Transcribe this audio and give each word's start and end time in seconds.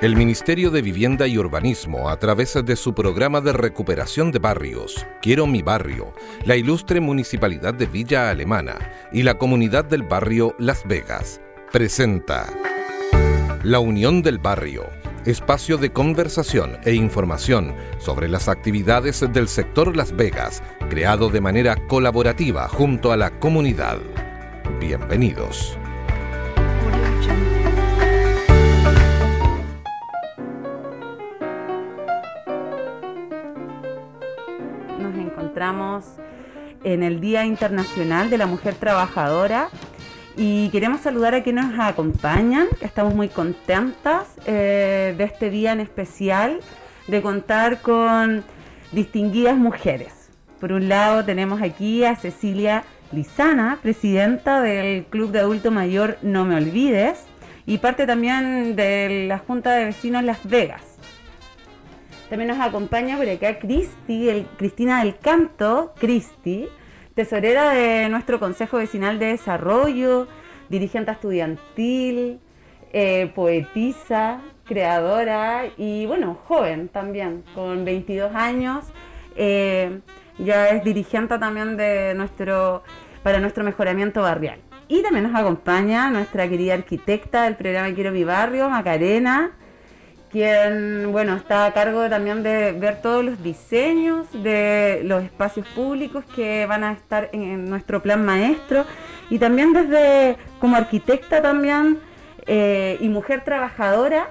El 0.00 0.14
Ministerio 0.14 0.70
de 0.70 0.80
Vivienda 0.80 1.26
y 1.26 1.38
Urbanismo, 1.38 2.08
a 2.08 2.16
través 2.20 2.54
de 2.64 2.76
su 2.76 2.94
programa 2.94 3.40
de 3.40 3.52
recuperación 3.52 4.30
de 4.30 4.38
barrios, 4.38 5.04
Quiero 5.20 5.48
mi 5.48 5.60
barrio, 5.60 6.12
la 6.44 6.54
ilustre 6.54 7.00
Municipalidad 7.00 7.74
de 7.74 7.86
Villa 7.86 8.30
Alemana 8.30 8.78
y 9.10 9.24
la 9.24 9.34
comunidad 9.38 9.84
del 9.84 10.04
barrio 10.04 10.54
Las 10.60 10.86
Vegas, 10.86 11.40
presenta 11.72 12.46
La 13.64 13.80
Unión 13.80 14.22
del 14.22 14.38
Barrio, 14.38 14.88
espacio 15.24 15.78
de 15.78 15.90
conversación 15.90 16.78
e 16.84 16.94
información 16.94 17.74
sobre 17.98 18.28
las 18.28 18.46
actividades 18.48 19.26
del 19.32 19.48
sector 19.48 19.96
Las 19.96 20.14
Vegas, 20.14 20.62
creado 20.88 21.28
de 21.28 21.40
manera 21.40 21.74
colaborativa 21.88 22.68
junto 22.68 23.10
a 23.10 23.16
la 23.16 23.40
comunidad. 23.40 23.98
Bienvenidos. 24.78 25.77
En 36.84 37.02
el 37.02 37.20
Día 37.20 37.44
Internacional 37.44 38.30
de 38.30 38.38
la 38.38 38.46
Mujer 38.46 38.74
Trabajadora 38.74 39.68
y 40.36 40.68
queremos 40.70 41.00
saludar 41.00 41.34
a 41.34 41.42
quienes 41.42 41.66
nos 41.66 41.80
acompañan. 41.80 42.68
Estamos 42.80 43.14
muy 43.14 43.28
contentas 43.28 44.28
eh, 44.46 45.14
de 45.18 45.24
este 45.24 45.50
día 45.50 45.72
en 45.72 45.80
especial, 45.80 46.60
de 47.08 47.22
contar 47.22 47.80
con 47.80 48.44
distinguidas 48.92 49.56
mujeres. 49.56 50.30
Por 50.60 50.72
un 50.72 50.88
lado 50.88 51.24
tenemos 51.24 51.60
aquí 51.60 52.04
a 52.04 52.14
Cecilia 52.16 52.84
Lizana, 53.10 53.78
presidenta 53.82 54.60
del 54.60 55.06
Club 55.06 55.32
de 55.32 55.40
Adulto 55.40 55.70
Mayor 55.70 56.18
No 56.22 56.44
Me 56.44 56.56
Olvides 56.56 57.24
y 57.66 57.78
parte 57.78 58.06
también 58.06 58.76
de 58.76 59.26
la 59.28 59.38
Junta 59.38 59.72
de 59.72 59.86
Vecinos 59.86 60.22
Las 60.22 60.48
Vegas. 60.48 60.82
También 62.28 62.48
nos 62.48 62.60
acompaña 62.60 63.16
por 63.16 63.28
acá 63.28 63.58
Cristi, 63.58 64.46
Cristina 64.58 65.02
del 65.02 65.18
Canto, 65.18 65.94
Cristi, 65.98 66.68
tesorera 67.18 67.70
de 67.70 68.08
nuestro 68.10 68.38
Consejo 68.38 68.76
Vecinal 68.76 69.18
de 69.18 69.26
Desarrollo, 69.26 70.28
dirigente 70.68 71.10
estudiantil, 71.10 72.38
eh, 72.92 73.32
poetisa, 73.34 74.40
creadora 74.64 75.64
y 75.76 76.06
bueno, 76.06 76.38
joven 76.44 76.86
también, 76.86 77.42
con 77.56 77.84
22 77.84 78.32
años. 78.36 78.84
Eh, 79.34 79.98
ya 80.38 80.68
es 80.68 80.84
dirigente 80.84 81.36
también 81.40 81.76
de 81.76 82.14
nuestro, 82.14 82.84
para 83.24 83.40
nuestro 83.40 83.64
mejoramiento 83.64 84.22
barrial. 84.22 84.60
Y 84.86 85.02
también 85.02 85.24
nos 85.24 85.34
acompaña 85.34 86.10
nuestra 86.10 86.48
querida 86.48 86.74
arquitecta 86.74 87.42
del 87.42 87.56
programa 87.56 87.92
Quiero 87.96 88.12
mi 88.12 88.22
barrio, 88.22 88.70
Macarena 88.70 89.56
quien 90.30 91.10
bueno 91.12 91.36
está 91.36 91.66
a 91.66 91.72
cargo 91.72 92.08
también 92.08 92.42
de 92.42 92.72
ver 92.72 93.00
todos 93.00 93.24
los 93.24 93.42
diseños 93.42 94.26
de 94.32 95.00
los 95.04 95.22
espacios 95.22 95.66
públicos 95.68 96.24
que 96.34 96.66
van 96.66 96.84
a 96.84 96.92
estar 96.92 97.30
en, 97.32 97.68
nuestro 97.68 98.02
plan 98.02 98.24
maestro. 98.24 98.84
Y 99.30 99.38
también 99.38 99.72
desde 99.72 100.36
como 100.58 100.76
arquitecta 100.76 101.42
también 101.42 101.98
eh, 102.46 102.96
y 103.00 103.08
mujer 103.08 103.44
trabajadora 103.44 104.28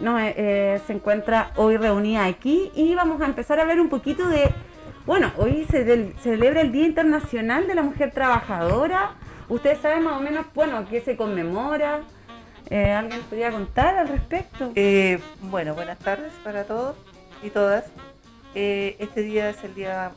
no, 0.00 0.18
eh, 0.18 0.34
eh, 0.36 0.80
se 0.86 0.92
encuentra 0.92 1.50
hoy 1.56 1.76
reunida 1.76 2.24
aquí 2.24 2.70
y 2.74 2.94
vamos 2.94 3.20
a 3.20 3.26
empezar 3.26 3.58
a 3.58 3.62
hablar 3.62 3.80
un 3.80 3.88
poquito 3.88 4.28
de 4.28 4.48
bueno 5.06 5.32
hoy 5.36 5.66
se, 5.70 6.12
celebra 6.20 6.60
el 6.60 6.70
Día 6.70 6.86
Internacional 6.86 7.66
de 7.66 7.74
la 7.74 7.82
Mujer 7.82 8.12
Trabajadora. 8.12 9.12
Ustedes 9.48 9.78
saben 9.78 10.04
más 10.04 10.18
o 10.18 10.20
menos 10.20 10.46
bueno 10.54 10.86
qué 10.88 11.00
se 11.00 11.16
conmemora 11.16 12.02
eh, 12.70 12.92
¿Alguien 12.92 13.22
podría 13.22 13.50
contar 13.50 13.96
al 13.96 14.08
respecto? 14.08 14.72
Eh, 14.74 15.18
bueno, 15.42 15.74
buenas 15.74 15.98
tardes 15.98 16.32
para 16.44 16.64
todos 16.64 16.96
y 17.42 17.50
todas. 17.50 17.84
Eh, 18.54 18.96
este 18.98 19.22
día 19.22 19.50
es 19.50 19.62
el 19.64 19.74
Día 19.74 20.12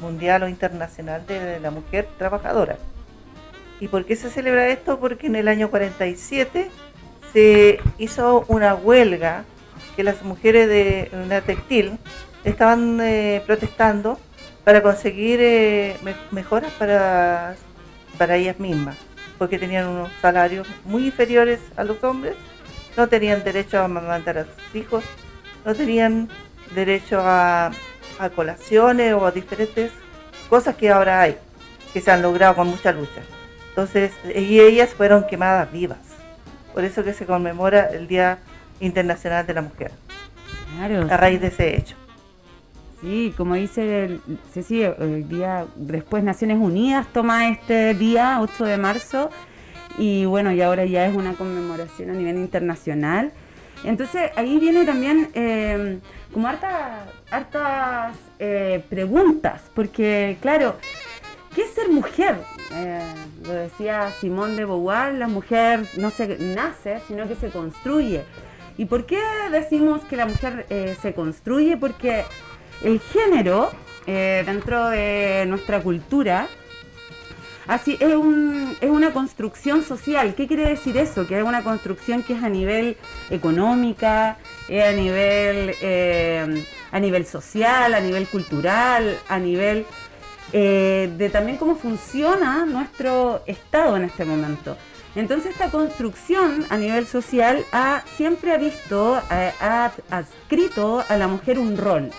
Mundial 0.00 0.42
o 0.42 0.48
Internacional 0.48 1.26
de 1.26 1.60
la 1.60 1.70
Mujer 1.70 2.08
Trabajadora. 2.18 2.78
¿Y 3.80 3.88
por 3.88 4.04
qué 4.04 4.16
se 4.16 4.30
celebra 4.30 4.68
esto? 4.68 4.98
Porque 4.98 5.26
en 5.26 5.36
el 5.36 5.48
año 5.48 5.70
47 5.70 6.70
se 7.32 7.80
hizo 7.98 8.44
una 8.48 8.74
huelga 8.74 9.44
que 9.96 10.02
las 10.02 10.22
mujeres 10.22 10.68
de 10.68 11.10
una 11.12 11.40
textil 11.40 11.98
estaban 12.44 13.00
protestando 13.46 14.18
para 14.64 14.82
conseguir 14.82 15.96
mejoras 16.30 16.72
para, 16.72 17.56
para 18.18 18.36
ellas 18.36 18.58
mismas 18.58 18.96
porque 19.42 19.58
tenían 19.58 19.88
unos 19.88 20.08
salarios 20.20 20.68
muy 20.84 21.06
inferiores 21.06 21.58
a 21.74 21.82
los 21.82 22.04
hombres, 22.04 22.36
no 22.96 23.08
tenían 23.08 23.42
derecho 23.42 23.76
a 23.76 23.86
amamantar 23.86 24.38
a 24.38 24.44
sus 24.44 24.76
hijos, 24.76 25.02
no 25.64 25.74
tenían 25.74 26.28
derecho 26.76 27.20
a, 27.20 27.72
colaciones 28.36 29.14
o 29.14 29.26
a 29.26 29.32
diferentes 29.32 29.90
cosas 30.48 30.76
que 30.76 30.90
ahora 30.90 31.22
hay, 31.22 31.36
que 31.92 32.00
se 32.00 32.12
han 32.12 32.22
logrado 32.22 32.54
con 32.54 32.68
mucha 32.68 32.92
lucha. 32.92 33.20
Entonces, 33.70 34.12
y 34.32 34.60
ellas 34.60 34.90
fueron 34.90 35.26
quemadas 35.26 35.72
vivas. 35.72 35.98
Por 36.72 36.84
eso 36.84 37.02
que 37.02 37.12
se 37.12 37.26
conmemora 37.26 37.88
el 37.88 38.06
Día 38.06 38.38
Internacional 38.78 39.44
de 39.44 39.54
la 39.54 39.62
Mujer. 39.62 39.90
a 41.10 41.16
raíz 41.16 41.40
de 41.40 41.48
ese 41.48 41.76
hecho. 41.76 41.96
Sí, 43.02 43.34
como 43.36 43.56
dice 43.56 44.20
Cecilia, 44.54 44.94
el 45.00 45.28
día 45.28 45.66
después 45.74 46.22
Naciones 46.22 46.58
Unidas 46.58 47.04
toma 47.12 47.48
este 47.48 47.94
día, 47.94 48.38
8 48.40 48.64
de 48.64 48.76
marzo, 48.76 49.28
y 49.98 50.24
bueno, 50.24 50.52
y 50.52 50.62
ahora 50.62 50.84
ya 50.84 51.06
es 51.06 51.16
una 51.16 51.34
conmemoración 51.34 52.10
a 52.10 52.12
nivel 52.12 52.36
internacional. 52.36 53.32
Entonces 53.82 54.30
ahí 54.36 54.56
viene 54.60 54.84
también 54.84 55.30
eh, 55.34 55.98
como 56.32 56.46
harta, 56.46 57.06
hartas 57.32 58.16
eh, 58.38 58.84
preguntas, 58.88 59.62
porque 59.74 60.38
claro, 60.40 60.76
¿qué 61.56 61.62
es 61.62 61.70
ser 61.70 61.88
mujer? 61.88 62.36
Eh, 62.72 63.02
lo 63.44 63.52
decía 63.52 64.12
Simón 64.20 64.54
de 64.54 64.64
Beauvoir, 64.64 65.14
la 65.14 65.26
mujer 65.26 65.88
no 65.96 66.10
se 66.10 66.38
nace, 66.38 67.00
sino 67.08 67.26
que 67.26 67.34
se 67.34 67.50
construye. 67.50 68.22
¿Y 68.78 68.84
por 68.84 69.06
qué 69.06 69.18
decimos 69.50 70.02
que 70.04 70.16
la 70.16 70.26
mujer 70.26 70.66
se 71.02 71.12
construye? 71.12 71.76
Porque 71.76 72.24
el 72.84 73.00
género 73.00 73.70
eh, 74.06 74.42
dentro 74.44 74.90
de 74.90 75.44
nuestra 75.46 75.80
cultura 75.80 76.48
así 77.66 77.96
es, 78.00 78.14
una 78.16 79.12
construcción 79.12 79.82
social. 79.82 80.34
¿Qué 80.34 80.46
quiere 80.48 80.68
decir 80.68 80.96
eso? 80.96 81.26
Que 81.26 81.38
es 81.38 81.44
una 81.44 81.62
construcción 81.62 82.22
que 82.22 82.34
es 82.34 82.42
a 82.42 82.48
nivel 82.48 82.96
económica, 83.30 84.38
es 84.68 84.84
a 84.84 84.92
nivel, 84.92 85.74
eh, 85.80 86.64
a 86.90 87.00
nivel 87.00 87.24
social, 87.26 87.94
a 87.94 88.00
nivel 88.00 88.26
cultural, 88.26 89.18
a 89.28 89.38
nivel 89.38 89.86
eh, 90.52 91.12
de 91.16 91.30
también 91.30 91.56
cómo 91.56 91.76
funciona 91.76 92.66
nuestro 92.66 93.42
Estado 93.46 93.96
en 93.96 94.04
este 94.04 94.24
momento. 94.24 94.76
Entonces 95.14 95.52
esta 95.52 95.70
construcción 95.70 96.64
a 96.70 96.76
nivel 96.78 97.06
social 97.06 97.64
ha, 97.70 98.02
siempre 98.16 98.52
ha 98.52 98.56
visto, 98.56 99.20
ha 99.30 99.92
adscrito 100.10 101.04
a 101.06 101.16
la 101.16 101.28
mujer 101.28 101.58
un 101.58 101.76
rol 101.76 102.10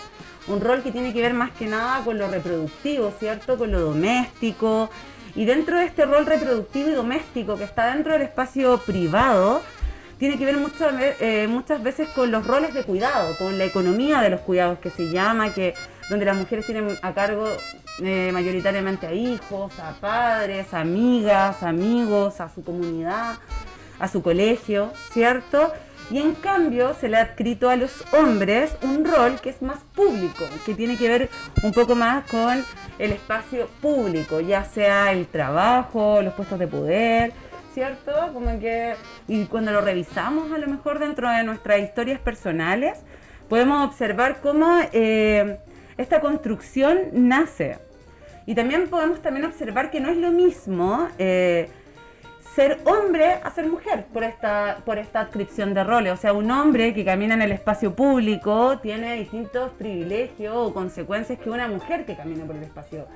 un 0.46 0.60
rol 0.60 0.82
que 0.82 0.92
tiene 0.92 1.12
que 1.12 1.20
ver 1.20 1.34
más 1.34 1.50
que 1.52 1.66
nada 1.66 2.04
con 2.04 2.18
lo 2.18 2.28
reproductivo, 2.28 3.12
¿cierto? 3.18 3.56
Con 3.56 3.72
lo 3.72 3.80
doméstico. 3.80 4.90
Y 5.34 5.44
dentro 5.46 5.78
de 5.78 5.86
este 5.86 6.04
rol 6.04 6.26
reproductivo 6.26 6.90
y 6.90 6.92
doméstico 6.92 7.56
que 7.56 7.64
está 7.64 7.94
dentro 7.94 8.12
del 8.12 8.22
espacio 8.22 8.78
privado, 8.78 9.62
tiene 10.18 10.38
que 10.38 10.44
ver 10.44 10.56
muchas, 10.56 10.94
eh, 11.20 11.46
muchas 11.48 11.82
veces 11.82 12.08
con 12.10 12.30
los 12.30 12.46
roles 12.46 12.72
de 12.72 12.84
cuidado, 12.84 13.36
con 13.36 13.58
la 13.58 13.64
economía 13.64 14.20
de 14.20 14.30
los 14.30 14.40
cuidados 14.40 14.78
que 14.78 14.90
se 14.90 15.10
llama, 15.10 15.52
que 15.52 15.74
donde 16.08 16.24
las 16.24 16.36
mujeres 16.36 16.66
tienen 16.66 16.96
a 17.02 17.14
cargo 17.14 17.48
eh, 18.02 18.30
mayoritariamente 18.32 19.06
a 19.06 19.12
hijos, 19.12 19.78
a 19.78 19.92
padres, 20.00 20.72
amigas, 20.74 21.62
amigos, 21.62 22.40
a 22.40 22.48
su 22.48 22.62
comunidad, 22.62 23.36
a 23.98 24.08
su 24.08 24.22
colegio, 24.22 24.92
¿cierto? 25.12 25.72
Y 26.10 26.18
en 26.18 26.34
cambio 26.34 26.94
se 26.94 27.08
le 27.08 27.16
ha 27.16 27.22
adscrito 27.22 27.70
a 27.70 27.76
los 27.76 28.04
hombres 28.12 28.76
un 28.82 29.04
rol 29.04 29.40
que 29.40 29.50
es 29.50 29.62
más 29.62 29.78
público, 29.94 30.44
que 30.66 30.74
tiene 30.74 30.96
que 30.96 31.08
ver 31.08 31.30
un 31.62 31.72
poco 31.72 31.94
más 31.94 32.24
con 32.30 32.64
el 32.98 33.12
espacio 33.12 33.68
público, 33.80 34.40
ya 34.40 34.64
sea 34.64 35.12
el 35.12 35.26
trabajo, 35.26 36.20
los 36.22 36.34
puestos 36.34 36.58
de 36.58 36.66
poder, 36.66 37.32
¿cierto? 37.72 38.12
Como 38.32 38.58
que, 38.60 38.94
y 39.28 39.46
cuando 39.46 39.72
lo 39.72 39.80
revisamos 39.80 40.52
a 40.52 40.58
lo 40.58 40.68
mejor 40.68 40.98
dentro 40.98 41.28
de 41.30 41.42
nuestras 41.42 41.80
historias 41.80 42.20
personales, 42.20 42.98
podemos 43.48 43.86
observar 43.86 44.40
cómo 44.40 44.78
eh, 44.92 45.58
esta 45.96 46.20
construcción 46.20 46.98
nace. 47.12 47.78
Y 48.46 48.54
también 48.54 48.88
podemos 48.88 49.22
también 49.22 49.46
observar 49.46 49.90
que 49.90 50.00
no 50.00 50.10
es 50.10 50.18
lo 50.18 50.30
mismo 50.30 51.08
eh, 51.18 51.70
ser 52.54 52.78
hombre 52.84 53.40
a 53.42 53.50
ser 53.50 53.66
mujer 53.66 54.06
por 54.12 54.22
esta, 54.22 54.78
por 54.84 54.98
esta 54.98 55.20
adscripción 55.20 55.74
de 55.74 55.82
roles. 55.82 56.12
O 56.12 56.16
sea, 56.16 56.32
un 56.32 56.50
hombre 56.50 56.94
que 56.94 57.04
camina 57.04 57.34
en 57.34 57.42
el 57.42 57.52
espacio 57.52 57.94
público 57.94 58.78
tiene 58.78 59.16
distintos 59.16 59.72
privilegios 59.72 60.54
o 60.54 60.72
consecuencias 60.72 61.38
que 61.38 61.50
una 61.50 61.66
mujer 61.66 62.06
que 62.06 62.14
camina 62.14 62.44
por 62.44 62.56
el 62.56 62.62
espacio 62.62 63.06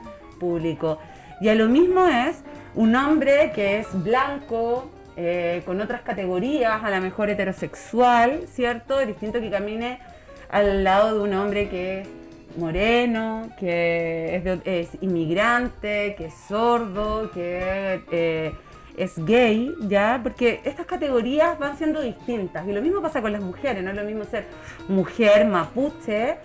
público. 0.40 0.99
Y 1.40 1.49
a 1.49 1.55
lo 1.55 1.69
mismo 1.69 2.06
es 2.08 2.43
un 2.75 2.96
hombre 2.96 3.52
que 3.55 3.79
es 3.79 3.87
blanco, 4.02 4.90
eh, 5.17 5.62
con 5.64 5.81
otras 5.81 6.02
categorías, 6.02 6.82
a 6.82 6.90
lo 6.90 7.00
mejor 7.00 7.31
heterosexual, 7.31 8.43
¿cierto? 8.49 8.99
Distinto 9.06 9.40
que 9.40 9.50
camine 9.50 10.00
al 10.49 10.82
lado 10.82 11.14
de 11.14 11.20
un 11.20 11.35
hombre 11.35 11.69
que 11.69 12.00
es 12.00 12.08
moreno, 12.56 13.50
que 13.58 14.61
es, 14.64 14.88
inmigrante, 15.00 16.14
que 16.17 16.26
es 16.26 16.35
sordo, 16.49 17.31
que 17.32 18.02
eh, 18.11 18.52
es 18.99 19.25
gay, 19.25 19.75
¿ya? 19.83 20.21
Porque 20.23 20.61
estas 20.65 20.87
categorías 20.87 21.59
van 21.59 21.77
siendo 21.79 22.00
distintas. 22.00 22.67
Y 22.67 22.73
lo 22.73 22.83
mismo 22.83 23.00
pasa 23.00 23.23
con 23.23 23.33
las 23.33 23.41
mujeres, 23.41 23.83
no 23.83 23.91
es 23.91 23.97
lo 23.97 24.05
mismo 24.05 24.25
ser 24.25 24.47
mujer 24.89 25.47
mapuche, 25.47 26.37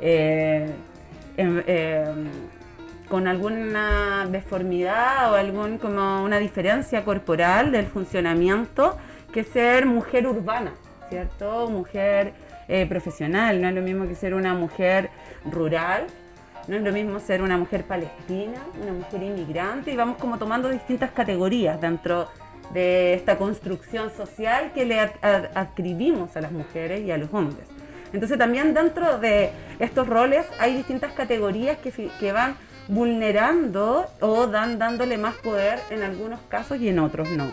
eh, 0.00 0.70
em, 1.36 1.62
em, 1.66 2.28
con 3.08 3.26
alguna 3.26 4.26
deformidad 4.30 5.32
o 5.32 5.34
algún 5.36 5.78
como 5.78 6.22
una 6.22 6.38
diferencia 6.38 7.04
corporal 7.04 7.72
del 7.72 7.86
funcionamiento 7.86 8.96
que 9.32 9.44
ser 9.44 9.86
mujer 9.86 10.26
urbana, 10.26 10.72
¿cierto? 11.08 11.68
Mujer 11.70 12.32
eh, 12.68 12.86
profesional, 12.86 13.60
no 13.60 13.68
es 13.68 13.74
lo 13.74 13.82
mismo 13.82 14.06
que 14.06 14.14
ser 14.14 14.32
una 14.32 14.54
mujer 14.54 15.10
rural, 15.44 16.06
no 16.70 16.76
es 16.76 16.82
lo 16.84 16.92
mismo 16.92 17.18
ser 17.18 17.42
una 17.42 17.58
mujer 17.58 17.82
palestina, 17.82 18.60
una 18.80 18.92
mujer 18.92 19.24
inmigrante, 19.24 19.90
y 19.90 19.96
vamos 19.96 20.18
como 20.18 20.38
tomando 20.38 20.68
distintas 20.68 21.10
categorías 21.10 21.80
dentro 21.80 22.28
de 22.72 23.14
esta 23.14 23.36
construcción 23.36 24.12
social 24.16 24.70
que 24.72 24.84
le 24.84 25.00
adscribimos 25.00 26.36
a 26.36 26.40
las 26.40 26.52
mujeres 26.52 27.00
y 27.04 27.10
a 27.10 27.18
los 27.18 27.34
hombres. 27.34 27.66
Entonces 28.12 28.38
también 28.38 28.72
dentro 28.72 29.18
de 29.18 29.50
estos 29.80 30.06
roles 30.06 30.46
hay 30.60 30.76
distintas 30.76 31.12
categorías 31.12 31.78
que, 31.78 31.90
que 31.90 32.30
van 32.30 32.54
vulnerando 32.86 34.06
o 34.20 34.46
dan, 34.46 34.78
dándole 34.78 35.18
más 35.18 35.34
poder 35.34 35.80
en 35.90 36.04
algunos 36.04 36.38
casos 36.48 36.80
y 36.80 36.88
en 36.88 37.00
otros 37.00 37.28
no. 37.30 37.52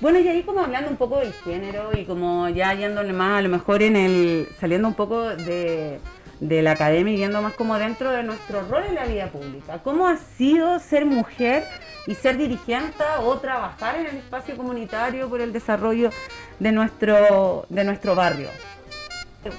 Bueno, 0.00 0.18
y 0.18 0.28
ahí 0.28 0.44
como 0.44 0.60
hablando 0.60 0.88
un 0.88 0.96
poco 0.96 1.18
del 1.18 1.34
género 1.34 1.90
y 1.94 2.06
como 2.06 2.48
ya 2.48 2.72
yéndole 2.72 3.12
más 3.12 3.40
a 3.40 3.42
lo 3.42 3.50
mejor 3.50 3.82
en 3.82 3.96
el, 3.96 4.48
saliendo 4.58 4.88
un 4.88 4.94
poco 4.94 5.28
de, 5.28 6.00
de 6.40 6.62
la 6.62 6.72
academia 6.72 7.12
y 7.12 7.16
viendo 7.16 7.42
más 7.42 7.54
como 7.54 7.78
dentro 7.78 8.10
de 8.10 8.22
nuestro 8.22 8.62
rol 8.66 8.84
en 8.88 8.94
la 8.94 9.04
vida 9.04 9.28
pública. 9.28 9.80
¿Cómo 9.84 10.08
ha 10.08 10.16
sido 10.16 10.78
ser 10.78 11.04
mujer 11.04 11.64
y 12.06 12.14
ser 12.14 12.38
dirigente 12.38 13.04
o 13.22 13.38
trabajar 13.38 13.96
en 13.96 14.06
el 14.06 14.16
espacio 14.16 14.56
comunitario 14.56 15.28
por 15.28 15.40
el 15.40 15.52
desarrollo 15.52 16.10
de 16.58 16.72
nuestro, 16.72 17.66
de 17.68 17.84
nuestro 17.84 18.14
barrio? 18.14 18.48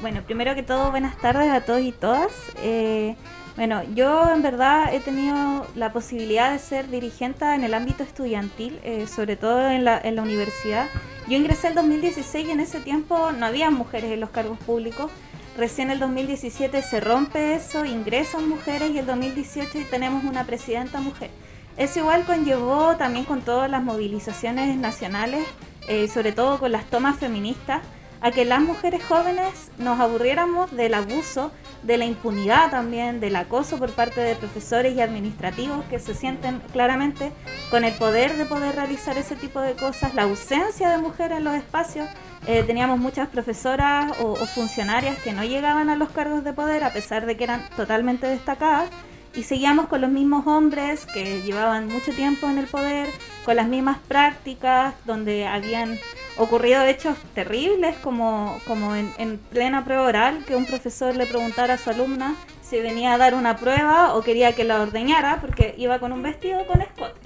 Bueno, 0.01 0.21
primero 0.23 0.53
que 0.53 0.63
todo, 0.63 0.91
buenas 0.91 1.17
tardes 1.17 1.49
a 1.49 1.61
todos 1.61 1.81
y 1.81 1.91
todas. 1.91 2.31
Eh, 2.61 3.15
bueno, 3.55 3.81
yo 3.95 4.31
en 4.33 4.41
verdad 4.41 4.93
he 4.93 4.99
tenido 4.99 5.67
la 5.75 5.91
posibilidad 5.91 6.51
de 6.51 6.59
ser 6.59 6.89
dirigente 6.89 7.45
en 7.45 7.63
el 7.63 7.73
ámbito 7.73 8.03
estudiantil, 8.03 8.79
eh, 8.83 9.07
sobre 9.07 9.35
todo 9.35 9.69
en 9.69 9.83
la, 9.83 9.99
en 9.99 10.15
la 10.15 10.21
universidad. 10.21 10.87
Yo 11.27 11.35
ingresé 11.35 11.67
en 11.67 11.75
2016 11.75 12.47
y 12.47 12.51
en 12.51 12.59
ese 12.59 12.79
tiempo 12.79 13.31
no 13.31 13.45
había 13.45 13.69
mujeres 13.69 14.11
en 14.11 14.19
los 14.19 14.29
cargos 14.29 14.57
públicos. 14.59 15.11
Recién 15.57 15.91
el 15.91 15.99
2017 15.99 16.81
se 16.81 16.99
rompe 17.01 17.55
eso, 17.55 17.83
ingresan 17.83 18.47
mujeres 18.47 18.91
y 18.91 18.99
el 18.99 19.05
2018 19.05 19.79
tenemos 19.89 20.23
una 20.23 20.45
presidenta 20.45 21.01
mujer. 21.01 21.29
Eso 21.77 21.99
igual 21.99 22.25
conllevó 22.25 22.95
también 22.95 23.25
con 23.25 23.41
todas 23.41 23.69
las 23.69 23.83
movilizaciones 23.83 24.77
nacionales, 24.77 25.45
eh, 25.87 26.07
sobre 26.07 26.31
todo 26.31 26.59
con 26.59 26.71
las 26.71 26.85
tomas 26.85 27.17
feministas 27.17 27.81
a 28.21 28.31
que 28.31 28.45
las 28.45 28.61
mujeres 28.61 29.03
jóvenes 29.03 29.71
nos 29.79 29.99
aburriéramos 29.99 30.71
del 30.71 30.93
abuso, 30.93 31.51
de 31.81 31.97
la 31.97 32.05
impunidad 32.05 32.69
también, 32.69 33.19
del 33.19 33.35
acoso 33.35 33.77
por 33.77 33.91
parte 33.91 34.21
de 34.21 34.35
profesores 34.35 34.95
y 34.95 35.01
administrativos 35.01 35.83
que 35.85 35.99
se 35.99 36.13
sienten 36.13 36.61
claramente 36.71 37.31
con 37.71 37.83
el 37.83 37.93
poder 37.93 38.37
de 38.37 38.45
poder 38.45 38.75
realizar 38.75 39.17
ese 39.17 39.35
tipo 39.35 39.59
de 39.59 39.73
cosas, 39.73 40.13
la 40.13 40.23
ausencia 40.23 40.89
de 40.89 40.99
mujeres 40.99 41.39
en 41.39 41.45
los 41.45 41.55
espacios. 41.55 42.07
Eh, 42.47 42.63
teníamos 42.63 42.99
muchas 42.99 43.27
profesoras 43.27 44.19
o, 44.19 44.31
o 44.33 44.45
funcionarias 44.45 45.17
que 45.19 45.33
no 45.33 45.43
llegaban 45.43 45.89
a 45.89 45.95
los 45.95 46.09
cargos 46.09 46.43
de 46.43 46.53
poder 46.53 46.83
a 46.83 46.93
pesar 46.93 47.25
de 47.25 47.37
que 47.37 47.43
eran 47.43 47.67
totalmente 47.75 48.27
destacadas 48.27 48.89
y 49.33 49.43
seguíamos 49.43 49.87
con 49.87 50.01
los 50.01 50.09
mismos 50.09 50.45
hombres 50.45 51.05
que 51.05 51.41
llevaban 51.41 51.87
mucho 51.87 52.11
tiempo 52.11 52.49
en 52.49 52.57
el 52.57 52.67
poder, 52.67 53.07
con 53.45 53.55
las 53.55 53.67
mismas 53.67 53.97
prácticas, 54.07 54.93
donde 55.05 55.47
habían 55.47 55.97
ocurrido 56.37 56.83
hechos 56.83 57.17
terribles, 57.33 57.95
como, 57.97 58.59
como 58.67 58.95
en, 58.95 59.37
plena 59.49 59.83
prueba 59.83 60.03
oral, 60.03 60.45
que 60.45 60.55
un 60.55 60.65
profesor 60.65 61.15
le 61.15 61.25
preguntara 61.25 61.75
a 61.75 61.77
su 61.77 61.89
alumna 61.89 62.35
si 62.61 62.79
venía 62.79 63.13
a 63.13 63.17
dar 63.17 63.33
una 63.33 63.57
prueba 63.57 64.15
o 64.15 64.21
quería 64.21 64.53
que 64.53 64.63
la 64.63 64.81
ordeñara 64.81 65.39
porque 65.41 65.75
iba 65.77 65.99
con 65.99 66.11
un 66.13 66.21
vestido 66.21 66.65
con 66.65 66.81
escote. 66.81 67.19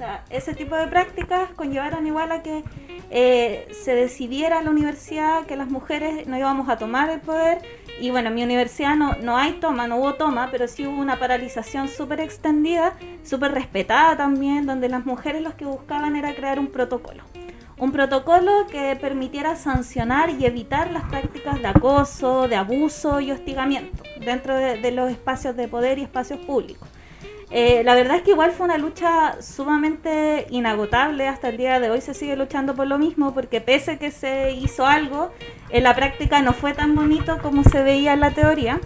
O 0.00 0.04
ese 0.30 0.54
tipo 0.54 0.74
de 0.76 0.88
prácticas 0.88 1.50
conllevaron 1.54 2.06
igual 2.06 2.32
a 2.32 2.42
que 2.42 2.64
eh, 3.10 3.68
se 3.72 3.94
decidiera 3.94 4.58
en 4.58 4.64
la 4.64 4.70
universidad 4.70 5.46
que 5.46 5.56
las 5.56 5.68
mujeres 5.68 6.26
no 6.26 6.36
íbamos 6.36 6.68
a 6.68 6.76
tomar 6.76 7.08
el 7.10 7.20
poder. 7.20 7.58
Y 8.00 8.10
bueno, 8.10 8.28
en 8.28 8.34
mi 8.34 8.42
universidad 8.42 8.96
no, 8.96 9.14
no 9.22 9.36
hay 9.36 9.52
toma, 9.52 9.86
no 9.86 9.98
hubo 9.98 10.14
toma, 10.14 10.48
pero 10.50 10.66
sí 10.66 10.86
hubo 10.86 11.00
una 11.00 11.18
paralización 11.18 11.88
súper 11.88 12.20
extendida, 12.20 12.94
súper 13.22 13.52
respetada 13.52 14.16
también, 14.16 14.66
donde 14.66 14.88
las 14.88 15.06
mujeres 15.06 15.40
los 15.40 15.54
que 15.54 15.66
buscaban 15.66 16.16
era 16.16 16.34
crear 16.34 16.58
un 16.58 16.66
protocolo 16.68 17.22
un 17.82 17.90
protocolo 17.90 18.68
que 18.70 18.94
permitiera 18.94 19.56
sancionar 19.56 20.30
y 20.30 20.46
evitar 20.46 20.92
las 20.92 21.02
prácticas 21.02 21.60
de 21.60 21.66
acoso, 21.66 22.46
de 22.46 22.54
abuso 22.54 23.18
y 23.18 23.32
hostigamiento 23.32 24.04
dentro 24.24 24.56
de, 24.56 24.92
los 24.92 25.10
espacios 25.10 25.56
de 25.56 25.66
poder 25.66 25.98
y 25.98 26.02
espacios 26.02 26.38
públicos. 26.38 26.88
Eh, 27.50 27.82
la 27.84 27.96
verdad 27.96 28.18
es 28.18 28.22
que 28.22 28.30
igual 28.30 28.52
fue 28.52 28.66
una 28.66 28.78
lucha 28.78 29.42
sumamente 29.42 30.46
inagotable, 30.50 31.26
hasta 31.26 31.48
el 31.48 31.56
día 31.56 31.80
de 31.80 31.90
hoy 31.90 32.00
se 32.00 32.14
sigue 32.14 32.36
luchando 32.36 32.76
por 32.76 32.86
lo 32.86 32.98
mismo, 32.98 33.34
porque 33.34 33.60
pese 33.60 33.98
que 33.98 34.12
se 34.12 34.52
hizo 34.52 34.86
algo, 34.86 35.32
en 35.70 35.82
la 35.82 35.96
práctica 35.96 36.40
no 36.40 36.52
fue 36.52 36.74
tan 36.74 36.94
bonito 36.94 37.38
como 37.42 37.64
se 37.64 37.82
veía 37.82 38.12
en 38.12 38.20
la 38.20 38.30
teoría. 38.30 38.78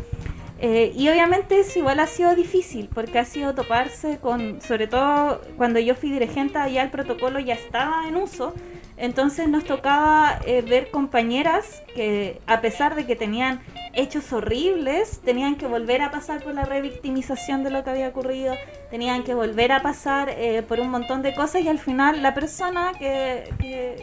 Eh, 0.58 0.94
y 0.96 1.10
obviamente 1.10 1.60
eso 1.60 1.80
igual 1.80 2.00
ha 2.00 2.06
sido 2.06 2.34
difícil, 2.34 2.88
porque 2.94 3.18
ha 3.18 3.26
sido 3.26 3.54
toparse 3.54 4.16
con, 4.18 4.62
sobre 4.62 4.86
todo 4.86 5.42
cuando 5.58 5.80
yo 5.80 5.94
fui 5.94 6.10
dirigente, 6.10 6.58
ya 6.72 6.82
el 6.82 6.90
protocolo 6.90 7.38
ya 7.40 7.52
estaba 7.52 8.08
en 8.08 8.16
uso, 8.16 8.54
entonces 8.96 9.48
nos 9.48 9.64
tocaba 9.64 10.38
eh, 10.46 10.62
ver 10.62 10.90
compañeras 10.90 11.82
que 11.94 12.40
a 12.46 12.60
pesar 12.60 12.94
de 12.94 13.04
que 13.04 13.14
tenían 13.14 13.60
hechos 13.92 14.32
horribles, 14.32 15.20
tenían 15.24 15.56
que 15.56 15.66
volver 15.66 16.00
a 16.00 16.10
pasar 16.10 16.42
por 16.42 16.54
la 16.54 16.64
revictimización 16.64 17.62
de 17.62 17.70
lo 17.70 17.84
que 17.84 17.90
había 17.90 18.08
ocurrido, 18.08 18.54
tenían 18.90 19.22
que 19.22 19.34
volver 19.34 19.72
a 19.72 19.82
pasar 19.82 20.30
eh, 20.30 20.62
por 20.66 20.80
un 20.80 20.90
montón 20.90 21.22
de 21.22 21.34
cosas 21.34 21.62
y 21.62 21.68
al 21.68 21.78
final 21.78 22.22
la 22.22 22.32
persona 22.34 22.92
que, 22.98 23.44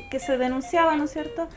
que, 0.10 0.20
se 0.20 0.38
denunciaba, 0.38 0.96
¿no 0.96 1.06
es 1.06 1.12
cierto?, 1.12 1.48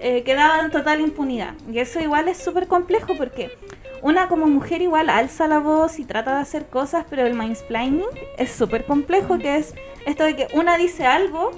eh, 0.00 0.22
quedaba 0.22 0.60
en 0.60 0.70
total 0.70 1.00
impunidad. 1.00 1.54
Y 1.70 1.78
eso 1.78 2.00
igual 2.00 2.28
es 2.28 2.38
súper 2.38 2.66
complejo 2.66 3.14
porque 3.16 3.56
una 4.02 4.28
como 4.28 4.46
mujer 4.46 4.82
igual 4.82 5.08
alza 5.08 5.46
la 5.48 5.60
voz 5.60 5.98
y 5.98 6.04
trata 6.04 6.34
de 6.34 6.42
hacer 6.42 6.66
cosas, 6.66 7.06
pero 7.08 7.24
el 7.24 7.34
mansplaining 7.34 8.04
es 8.36 8.50
súper 8.50 8.84
complejo, 8.84 9.38
que 9.38 9.56
es 9.56 9.74
esto 10.06 10.24
de 10.24 10.34
que 10.34 10.48
una 10.54 10.76
dice 10.76 11.06
algo 11.06 11.52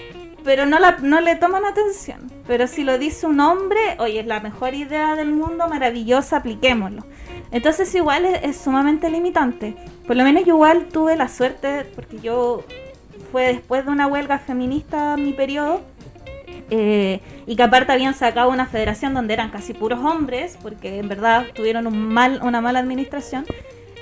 pero 0.44 0.66
no, 0.66 0.78
la, 0.78 0.98
no 1.00 1.20
le 1.20 1.36
toman 1.36 1.64
atención. 1.64 2.30
Pero 2.46 2.66
si 2.66 2.84
lo 2.84 2.98
dice 2.98 3.26
un 3.26 3.40
hombre, 3.40 3.96
oye, 3.98 4.20
es 4.20 4.26
la 4.26 4.40
mejor 4.40 4.74
idea 4.74 5.16
del 5.16 5.32
mundo, 5.32 5.66
maravillosa, 5.68 6.36
apliquémoslo. 6.36 7.04
Entonces 7.50 7.92
igual 7.94 8.26
es, 8.26 8.56
sumamente 8.56 9.10
limitante. 9.10 9.74
Por 10.06 10.16
lo 10.16 10.24
menos 10.24 10.44
yo 10.44 10.54
igual 10.54 10.86
tuve 10.86 11.16
la 11.16 11.28
suerte, 11.28 11.86
porque 11.94 12.18
yo 12.20 12.62
fue 13.32 13.54
después 13.54 13.86
de 13.86 13.90
una 13.90 14.06
huelga 14.06 14.38
feminista 14.38 15.16
mi 15.16 15.32
periodo, 15.32 15.80
eh, 16.70 17.20
y 17.46 17.56
que 17.56 17.62
aparte 17.62 17.92
habían 17.92 18.14
sacado 18.14 18.50
una 18.50 18.66
federación 18.66 19.14
donde 19.14 19.34
eran 19.34 19.50
casi 19.50 19.72
puros 19.72 20.00
hombres, 20.00 20.58
porque 20.62 20.98
en 20.98 21.08
verdad 21.08 21.46
tuvieron 21.54 21.86
un 21.86 22.08
mal, 22.08 22.40
una 22.42 22.60
mala 22.60 22.80
administración. 22.80 23.46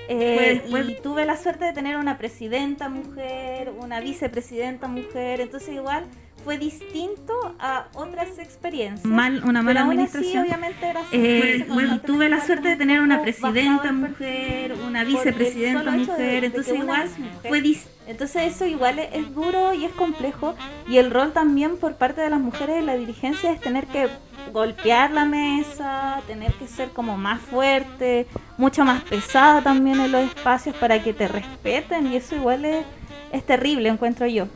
Eh, 0.09 0.63
y 0.67 1.01
tuve 1.01 1.25
la 1.25 1.37
suerte 1.37 1.65
de 1.65 1.73
tener 1.73 1.97
una 1.97 2.19
presidenta 2.19 2.89
mujer, 2.89 3.73
una 3.81 4.01
vicepresidenta 4.01 4.89
mujer, 4.89 5.41
entonces 5.41 5.75
igual 5.75 6.05
fue 6.45 6.59
distinto 6.59 7.55
a 7.59 7.87
otras 7.95 8.39
experiencias. 8.39 9.05
Mal, 9.05 9.43
una 9.45 9.63
mala 9.63 9.83
administración. 9.83 10.45
obviamente 10.45 10.87
era 10.87 11.01
eh, 11.13 11.67
bueno, 11.69 12.01
tuve 12.01 12.29
la 12.29 12.45
suerte 12.45 12.69
de 12.69 12.77
tener 12.77 13.01
una 13.01 13.23
presidenta 13.23 13.93
mujer, 13.93 14.75
una 14.87 15.05
vicepresidenta 15.05 15.91
mujer, 15.91 16.45
entonces 16.45 16.79
igual 16.79 17.09
fue 17.49 17.61
distinto. 17.61 17.93
Entonces 18.07 18.55
eso 18.55 18.67
igual 18.67 18.99
es, 18.99 19.35
duro 19.35 19.73
y 19.75 19.85
es 19.85 19.93
complejo 19.93 20.57
y 20.89 20.99
el 20.99 21.11
rol 21.11 21.33
también 21.33 21.77
por 21.77 21.95
parte 21.95 22.21
de 22.21 22.31
las 22.31 22.41
mujeres 22.41 22.79
en 22.79 22.87
la 22.87 22.97
dirigencia 22.97 23.53
es 23.53 23.61
tener 23.61 23.87
que 23.87 24.09
golpear 24.53 25.13
la 25.13 25.25
mesa, 25.25 26.21
tener 26.27 26.53
que 26.55 26.67
ser 26.67 26.89
como 26.91 27.17
más 27.17 27.41
fuerte, 27.41 28.27
mucho 28.59 28.85
más 28.85 29.03
pesada 29.03 29.63
también 29.63 30.01
en 30.01 30.11
los 30.11 30.23
espacios 30.23 30.75
para 30.77 31.03
que 31.03 31.13
te 31.13 31.29
respeten 31.29 32.09
y 32.09 32.17
eso 32.17 32.35
igual 32.35 32.65
es, 32.65 32.85
es 33.33 33.45
terrible, 33.45 33.89
encuentro 33.89 34.27
yo. 34.27 34.47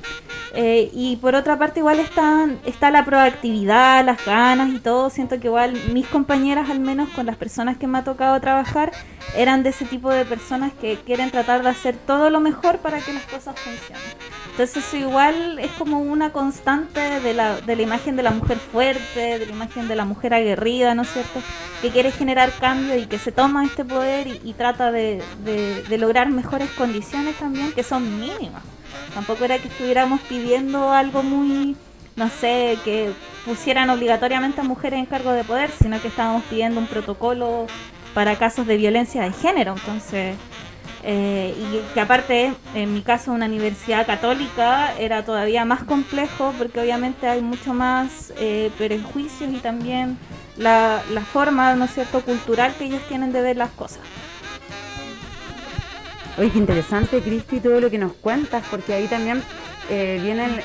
Eh, 0.55 0.91
y 0.95 1.17
por 1.17 1.35
otra 1.35 1.59
parte 1.59 1.81
igual 1.81 1.99
está, 1.99 2.49
está 2.65 2.91
la 2.91 3.05
proactividad, 3.05 4.05
las 4.05 4.25
ganas 4.25 4.71
y 4.71 4.79
todo. 4.79 5.11
Siento 5.11 5.41
que 5.41 5.49
igual 5.49 5.75
mis 5.93 6.07
compañeras, 6.07 6.71
al 6.71 6.81
menos 6.81 7.09
con 7.11 7.27
las 7.27 7.37
personas 7.37 7.77
que 7.77 7.87
me 7.87 7.99
ha 7.99 8.05
tocado 8.05 8.41
trabajar, 8.41 8.93
eran 9.37 9.63
de 9.63 9.71
ese 9.71 9.85
tipo 9.85 10.11
de 10.11 10.25
personas 10.25 10.73
que 10.73 10.97
quieren 11.05 11.31
tratar 11.31 11.63
de 11.63 11.71
hacer 11.71 11.97
todo 11.97 12.31
lo 12.31 12.41
mejor 12.41 12.79
para 12.79 13.01
que 13.01 13.13
las 13.13 13.25
cosas 13.25 13.59
funcionen. 13.59 14.46
Entonces 14.57 14.87
eso 14.87 14.97
igual 14.97 15.59
es 15.59 15.71
como 15.73 16.01
una 16.01 16.33
constante 16.33 17.21
de 17.21 17.35
la, 17.35 17.61
de 17.61 17.77
la 17.77 17.83
imagen 17.83 18.17
de 18.17 18.23
la 18.23 18.31
mujer 18.31 18.57
fuerte, 18.57 19.39
de 19.39 19.45
la 19.45 19.53
imagen 19.53 19.87
de 19.87 19.95
la 19.95 20.07
mujer 20.07 20.33
aguerrida, 20.33 20.95
¿no 20.95 21.03
es 21.03 21.13
cierto? 21.13 21.43
Que 21.83 21.91
quiere 21.91 22.11
generar 22.11 22.51
cambio 22.59 22.97
y 22.97 23.05
que 23.05 23.19
se 23.19 23.33
toma 23.33 23.67
este 23.67 23.85
poder 23.85 24.27
y, 24.29 24.55
trata 24.55 24.91
de, 24.93 25.23
de, 25.45 25.99
lograr 25.99 26.31
mejores 26.31 26.71
condiciones 26.71 27.37
también, 27.37 27.73
que 27.73 27.83
son 27.83 28.19
mínimas. 28.19 28.63
Tampoco 29.13 29.45
era 29.45 29.59
que 29.59 29.69
estuviéramos 29.69 30.23
pidiendo 30.23 30.91
algo 30.91 31.23
muy, 31.23 31.77
no 32.17 32.31
sé, 32.31 32.79
que 32.83 33.13
pusieran 33.45 33.91
obligatoriamente 33.91 34.63
a 34.63 34.65
mujeres 34.65 35.01
en 35.01 35.05
cargo 35.05 35.33
de 35.33 35.45
poder, 35.45 35.71
sino 35.71 36.01
que 36.01 36.09
estábamos 36.09 36.45
pidiendo 36.45 36.81
un 36.81 36.87
protocolo 36.87 37.67
para 38.15 38.37
casos 38.37 38.67
de 38.67 38.79
violencia 38.79 39.21
de 39.21 39.33
género. 39.33 39.75
Entonces 39.75 40.35
eh, 41.09 41.55
y 41.57 41.95
que 41.95 42.01
aparte, 42.01 42.53
en 42.75 42.93
mi 42.93 43.01
caso, 43.01 43.31
una 43.31 43.47
universidad 43.47 44.05
católica 44.05 44.93
era 44.99 45.25
todavía 45.25 45.65
más 45.65 45.85
complejo 45.85 46.53
porque 46.59 46.81
obviamente 46.81 47.29
hay 47.29 47.43
mucho 47.43 47.73
más 47.75 48.33
eh, 48.41 48.73
prejuicios 48.77 49.53
y 49.53 49.59
también 49.59 50.19
la, 50.57 51.01
forma, 51.33 51.77
¿no 51.77 51.85
es 51.85 51.95
cierto?, 51.95 52.23
cultural 52.23 52.75
que 52.77 52.87
ellos 52.87 53.01
tienen 53.09 53.33
de 53.33 53.41
ver 53.41 53.57
las 53.57 53.71
cosas. 53.71 54.01
Oye, 56.39 56.51
qué 56.51 56.59
interesante, 56.59 57.21
Cristi, 57.21 57.61
todo 57.61 57.81
lo 57.81 57.89
que 57.89 57.99
nos 57.99 58.15
cuentas, 58.15 58.65
porque 58.69 58.93
ahí 58.95 59.07
también 59.07 59.45
eh, 59.89 60.19
vienen, 60.21 60.61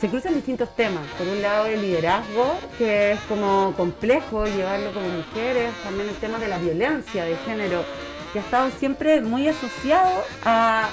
se 0.00 0.08
cruzan 0.08 0.34
distintos 0.34 0.72
temas. 0.76 1.02
Por 1.18 1.26
un 1.26 1.42
lado, 1.42 1.66
el 1.66 1.82
liderazgo, 1.82 2.54
que 2.78 3.10
es 3.12 3.20
como 3.22 3.74
complejo 3.76 4.46
llevarlo 4.46 4.92
como 4.92 5.08
mujeres, 5.08 5.72
también 5.82 6.08
el 6.08 6.14
tema 6.14 6.38
de 6.38 6.46
la 6.46 6.58
violencia 6.58 7.24
de 7.24 7.34
género 7.38 7.84
que 8.32 8.38
ha 8.38 8.42
estado 8.42 8.70
siempre 8.70 9.20
muy 9.20 9.48
asociado 9.48 10.24
a 10.44 10.88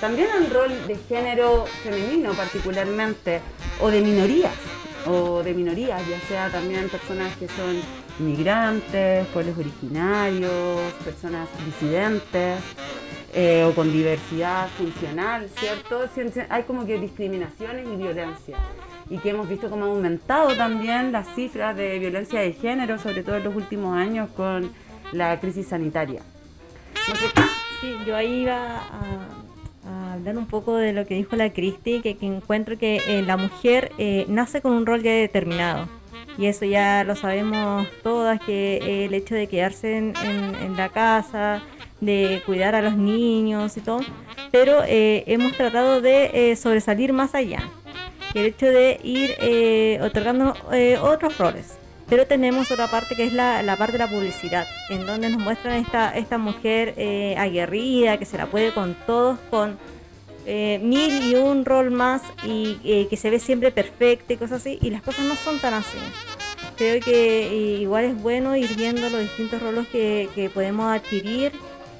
también 0.00 0.28
al 0.30 0.50
rol 0.50 0.70
de 0.86 0.96
género 1.08 1.64
femenino 1.82 2.32
particularmente, 2.32 3.40
o 3.80 3.90
de 3.90 4.00
minorías, 4.02 4.54
o 5.06 5.42
de 5.42 5.54
minorías, 5.54 6.06
ya 6.06 6.20
sea 6.20 6.50
también 6.50 6.88
personas 6.88 7.34
que 7.36 7.48
son 7.48 7.80
inmigrantes, 8.18 9.26
pueblos 9.28 9.56
originarios, 9.58 10.92
personas 11.04 11.48
disidentes, 11.64 12.60
eh, 13.34 13.64
o 13.64 13.74
con 13.74 13.92
diversidad 13.92 14.68
funcional, 14.78 15.48
¿cierto? 15.58 16.08
Hay 16.48 16.62
como 16.64 16.86
que 16.86 16.98
discriminaciones 16.98 17.86
y 17.86 17.96
violencia. 17.96 18.58
Y 19.08 19.18
que 19.18 19.30
hemos 19.30 19.48
visto 19.48 19.70
cómo 19.70 19.84
ha 19.84 19.88
aumentado 19.88 20.56
también 20.56 21.12
las 21.12 21.28
cifras 21.34 21.76
de 21.76 21.98
violencia 21.98 22.40
de 22.40 22.52
género, 22.52 22.98
sobre 22.98 23.22
todo 23.22 23.36
en 23.36 23.44
los 23.44 23.54
últimos 23.54 23.96
años 23.96 24.30
con 24.36 24.72
la 25.12 25.38
crisis 25.38 25.68
sanitaria. 25.68 26.22
Sí, 27.80 27.94
yo 28.06 28.16
ahí 28.16 28.42
iba 28.42 28.82
a, 29.84 30.12
hablar 30.14 30.38
un 30.38 30.46
poco 30.46 30.74
de 30.74 30.92
lo 30.92 31.06
que 31.06 31.14
dijo 31.14 31.36
la 31.36 31.52
Cristi, 31.52 32.00
que, 32.00 32.16
encuentro 32.20 32.76
que 32.78 33.00
eh, 33.06 33.22
la 33.22 33.36
mujer 33.36 33.92
eh, 33.98 34.24
nace 34.28 34.60
con 34.60 34.72
un 34.72 34.86
rol 34.86 35.02
ya 35.02 35.12
determinado. 35.12 35.88
Y 36.38 36.46
eso 36.46 36.64
ya 36.64 37.04
lo 37.04 37.14
sabemos 37.14 37.86
todas, 38.02 38.40
que 38.40 39.04
el 39.04 39.14
hecho 39.14 39.34
de 39.34 39.46
quedarse 39.46 39.96
en, 39.96 40.76
la 40.76 40.88
casa, 40.88 41.62
de 42.00 42.42
cuidar 42.44 42.74
a 42.74 42.82
los 42.82 42.96
niños 42.96 43.76
y 43.76 43.80
todo, 43.80 44.00
pero 44.50 44.82
eh, 44.84 45.24
hemos 45.26 45.52
tratado 45.52 46.00
de 46.00 46.56
sobresalir 46.60 47.12
más 47.12 47.34
allá. 47.34 47.62
El 48.34 48.46
hecho 48.46 48.66
de 48.66 49.00
ir 49.02 50.00
otorgando 50.02 50.54
otros 51.02 51.38
roles. 51.38 51.78
Pero 52.08 52.26
tenemos 52.26 52.70
otra 52.70 52.86
parte 52.88 53.16
que 53.16 53.24
es 53.24 53.32
la, 53.32 53.62
parte 53.76 53.92
de 53.92 53.98
la 53.98 54.08
publicidad, 54.08 54.66
en 54.90 55.06
donde 55.06 55.28
nos 55.28 55.40
muestran 55.40 55.74
esta, 55.74 56.16
esta 56.16 56.38
mujer 56.38 56.94
eh, 56.96 57.34
aguerrida, 57.36 58.18
que 58.18 58.24
se 58.24 58.38
la 58.38 58.46
puede 58.46 58.72
con 58.72 58.94
todos, 59.06 59.38
con 59.50 59.76
eh, 60.46 60.78
mil 60.82 61.22
y 61.24 61.34
un 61.34 61.64
rol 61.64 61.90
más, 61.90 62.22
y 62.44 62.78
eh, 62.84 63.08
que 63.10 63.16
se 63.16 63.28
ve 63.28 63.40
siempre 63.40 63.72
perfecta 63.72 64.32
y 64.32 64.36
cosas 64.36 64.60
así, 64.60 64.78
y 64.80 64.90
las 64.90 65.02
cosas 65.02 65.24
no 65.24 65.34
son 65.34 65.58
tan 65.58 65.74
así. 65.74 65.98
Creo 66.76 67.00
que 67.00 67.78
igual 67.80 68.04
es 68.04 68.22
bueno 68.22 68.54
ir 68.54 68.76
viendo 68.76 69.08
los 69.10 69.20
distintos 69.20 69.60
roles 69.60 69.88
que, 69.88 70.28
que 70.34 70.48
podemos 70.48 70.94
adquirir 70.94 71.52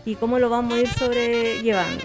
y 0.05 0.15
cómo 0.15 0.39
lo 0.39 0.49
vamos 0.49 0.75
a 0.75 0.81
ir 0.81 0.89
sobrellevando. 0.89 2.05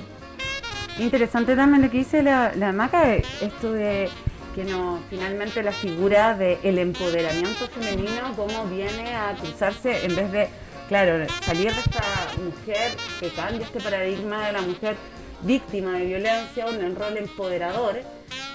Interesante 0.98 1.56
también 1.56 1.84
lo 1.84 1.92
que 1.92 2.00
dice 2.00 2.24
la, 2.24 2.54
la 2.56 2.72
Maca, 2.72 3.16
esto 3.16 3.72
de 3.72 4.10
que 4.56 4.64
no, 4.64 5.00
finalmente 5.10 5.64
la 5.64 5.72
figura 5.72 6.36
del 6.36 6.78
empoderamiento 6.78 7.68
femenino, 7.68 8.34
cómo 8.36 8.66
viene 8.66 9.16
a 9.16 9.34
cruzarse 9.36 10.06
en 10.06 10.16
vez 10.16 10.32
de, 10.32 10.50
claro, 10.88 11.26
salir 11.42 11.74
de 11.74 11.80
esta 11.80 12.04
mujer 12.44 12.92
que 13.20 13.30
cambia 13.30 13.66
este 13.66 13.80
paradigma 13.80 14.48
de 14.48 14.52
la 14.54 14.62
mujer 14.62 14.96
víctima 15.44 15.94
de 15.94 16.06
violencia, 16.06 16.66
un 16.68 16.96
rol 16.96 17.18
empoderador, 17.18 18.02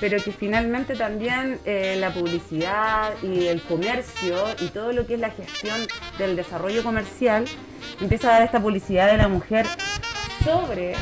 pero 0.00 0.22
que 0.22 0.32
finalmente 0.32 0.94
también 0.94 1.58
eh, 1.64 1.96
la 1.98 2.12
publicidad 2.12 3.12
y 3.22 3.46
el 3.46 3.62
comercio 3.62 4.36
y 4.60 4.68
todo 4.68 4.92
lo 4.92 5.06
que 5.06 5.14
es 5.14 5.20
la 5.20 5.30
gestión 5.30 5.80
del 6.18 6.36
desarrollo 6.36 6.82
comercial 6.82 7.44
empieza 8.00 8.28
a 8.28 8.32
dar 8.34 8.42
esta 8.42 8.60
publicidad 8.60 9.10
de 9.10 9.16
la 9.16 9.28
mujer 9.28 9.66
sobre 10.44 10.94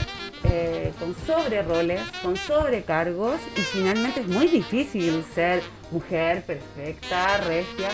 eh, 0.44 0.92
con 0.98 1.14
sobre 1.26 1.62
roles, 1.62 2.00
con 2.22 2.36
sobrecargos 2.36 3.40
y 3.56 3.60
finalmente 3.60 4.20
es 4.20 4.26
muy 4.26 4.46
difícil 4.46 5.24
ser 5.34 5.62
mujer 5.90 6.42
perfecta, 6.44 7.38
regia, 7.38 7.88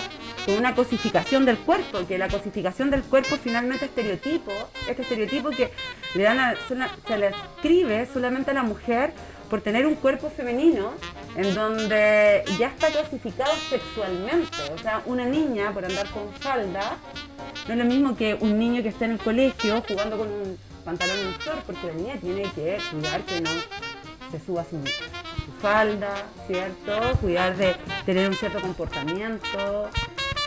con 0.46 0.56
una 0.56 0.74
cosificación 0.74 1.44
del 1.44 1.58
cuerpo, 1.58 2.06
que 2.08 2.18
la 2.18 2.28
cosificación 2.28 2.90
del 2.90 3.02
cuerpo 3.02 3.36
finalmente 3.36 3.84
estereotipo, 3.84 4.52
este 4.88 5.02
estereotipo 5.02 5.50
que 5.50 5.70
le 6.14 6.22
dan 6.22 6.56
se 7.06 7.18
le 7.18 7.28
escribe 7.28 8.06
solamente 8.12 8.50
a 8.50 8.54
la 8.54 8.62
mujer 8.62 9.12
por 9.50 9.60
tener 9.60 9.84
un 9.86 9.96
cuerpo 9.96 10.30
femenino 10.30 10.92
en 11.36 11.54
donde 11.54 12.44
ya 12.58 12.68
está 12.68 12.88
clasificado 12.88 13.52
sexualmente. 13.68 14.56
O 14.72 14.78
sea, 14.78 15.02
una 15.06 15.26
niña 15.26 15.72
por 15.72 15.84
andar 15.84 16.08
con 16.10 16.32
falda 16.34 16.96
no 17.66 17.74
es 17.74 17.78
lo 17.78 17.84
mismo 17.84 18.16
que 18.16 18.34
un 18.34 18.58
niño 18.58 18.82
que 18.82 18.88
está 18.88 19.04
en 19.04 19.12
el 19.12 19.18
colegio 19.18 19.82
jugando 19.86 20.16
con 20.16 20.28
un 20.28 20.58
pantalón 20.90 21.34
short 21.44 21.62
porque 21.66 21.86
la 21.86 21.92
niña 21.92 22.14
tiene 22.20 22.42
que 22.52 22.78
cuidar 22.90 23.22
que 23.22 23.40
no 23.40 23.50
se 24.32 24.40
suba 24.44 24.64
su, 24.64 24.76
su 25.44 25.52
falda, 25.60 26.26
¿cierto? 26.46 27.16
Cuidar 27.20 27.56
de 27.56 27.76
tener 28.04 28.28
un 28.28 28.34
cierto 28.34 28.60
comportamiento 28.60 29.88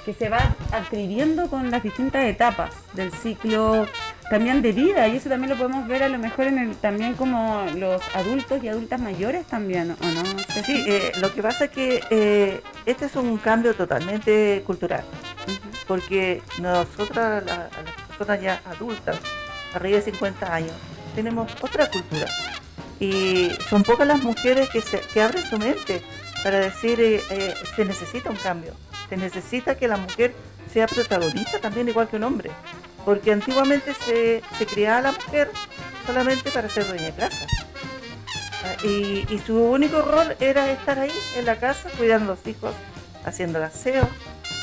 que 0.06 0.14
se 0.14 0.28
va 0.28 0.56
adquiriendo 0.74 1.48
con 1.50 1.72
las 1.72 1.82
distintas 1.82 2.26
etapas 2.26 2.76
del 2.94 3.12
ciclo 3.14 3.88
también 4.30 4.62
de 4.62 4.74
vida 4.74 5.08
y 5.08 5.16
eso 5.16 5.30
también 5.30 5.52
lo 5.52 5.56
podemos 5.56 5.88
ver 5.88 6.04
a 6.04 6.10
lo 6.10 6.18
mejor 6.18 6.48
en 6.48 6.58
el 6.58 6.76
también 6.76 7.14
como 7.14 7.66
los 7.76 8.02
adultos 8.14 8.62
y 8.64 8.68
adultas 8.68 9.00
mayores 9.00 9.46
también, 9.46 9.92
¿o 9.92 9.96
no? 9.96 10.24
Sí, 10.66 10.84
eh, 10.88 11.14
lo 11.22 11.34
que 11.34 11.42
pasa 11.42 11.66
es 11.66 11.72
que 11.72 12.04
eh, 12.10 12.62
este 12.86 13.06
es 13.06 13.16
un 13.16 13.38
cambio 13.38 13.76
totalmente 13.76 14.62
cultural, 14.66 15.04
porque 15.88 16.42
nosotras, 16.60 17.46
las 17.46 17.70
personas 18.18 18.42
ya 18.42 18.62
adultas, 18.66 19.18
arriba 19.74 19.98
de 19.98 20.04
50 20.04 20.54
años, 20.54 20.74
tenemos 21.16 21.52
otra 21.62 21.90
cultura. 21.90 22.28
Y 23.00 23.52
son 23.70 23.84
pocas 23.84 24.08
las 24.08 24.22
mujeres 24.24 24.70
que, 24.70 24.82
se, 24.82 25.00
que 25.00 25.22
abren 25.22 25.44
su 25.44 25.58
mente 25.58 26.02
para 26.44 26.60
decir, 26.60 27.00
eh, 27.00 27.22
eh, 27.30 27.54
se 27.76 27.86
necesita 27.86 28.30
un 28.30 28.36
cambio, 28.38 28.74
se 29.10 29.18
necesita 29.18 29.76
que 29.76 29.88
la 29.88 29.98
mujer 29.98 30.36
sea 30.72 30.88
protagonista 30.88 31.60
también 31.60 31.88
igual 31.90 32.08
que 32.08 32.18
un 32.18 32.24
hombre. 32.24 32.52
Porque 33.06 33.34
antiguamente 33.34 33.94
se, 33.94 34.42
se 34.58 34.66
criaba 34.66 34.98
a 35.00 35.02
la 35.02 35.12
mujer 35.12 35.50
solamente 36.06 36.52
para 36.52 36.70
ser 36.70 36.88
dueña 36.88 37.06
de 37.06 37.14
casa. 37.14 37.48
Ah, 38.64 38.76
y, 38.86 39.26
y, 39.30 39.42
su 39.46 39.62
único 39.62 40.02
rol 40.02 40.38
era 40.40 40.72
estar 40.72 40.98
ahí 40.98 41.12
en 41.36 41.46
la 41.46 41.58
casa, 41.58 41.90
cuidando 41.98 42.32
a 42.32 42.36
los 42.36 42.48
hijos, 42.48 42.74
haciendo 43.26 43.58
el 43.58 43.66
aseo, 43.66 44.08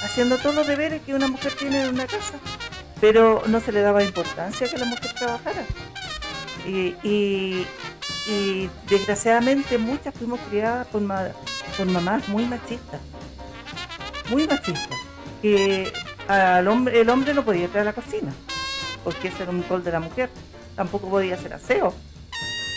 haciendo 0.02 0.38
todos 0.38 0.54
los 0.54 0.66
deberes 0.66 1.02
que 1.02 1.14
una 1.14 1.28
mujer 1.28 1.52
tiene 1.52 1.82
en 1.82 1.90
una 1.90 2.06
casa 2.06 2.38
pero 3.00 3.42
no 3.46 3.60
se 3.60 3.72
le 3.72 3.80
daba 3.80 4.04
importancia 4.04 4.68
que 4.68 4.78
la 4.78 4.84
mujer 4.84 5.12
trabajara. 5.14 5.64
Y, 6.66 7.66
desgraciadamente 8.88 9.76
muchas 9.78 10.14
fuimos 10.14 10.38
criadas 10.48 10.86
por, 10.88 11.02
por 11.76 11.86
mamás 11.86 12.28
muy 12.28 12.44
machistas, 12.44 13.00
muy 14.30 14.46
machistas, 14.46 14.98
que 15.42 15.92
al 16.28 16.68
hombre, 16.68 17.00
el 17.00 17.08
hombre 17.08 17.34
no 17.34 17.44
podía 17.44 17.64
entrar 17.64 17.82
a 17.82 17.86
la 17.86 17.92
cocina, 17.92 18.32
porque 19.02 19.28
ese 19.28 19.42
era 19.42 19.50
un 19.50 19.64
rol 19.68 19.82
de 19.82 19.90
la 19.90 20.00
mujer, 20.00 20.30
tampoco 20.76 21.08
podía 21.08 21.34
hacer 21.34 21.54
aseo, 21.54 21.92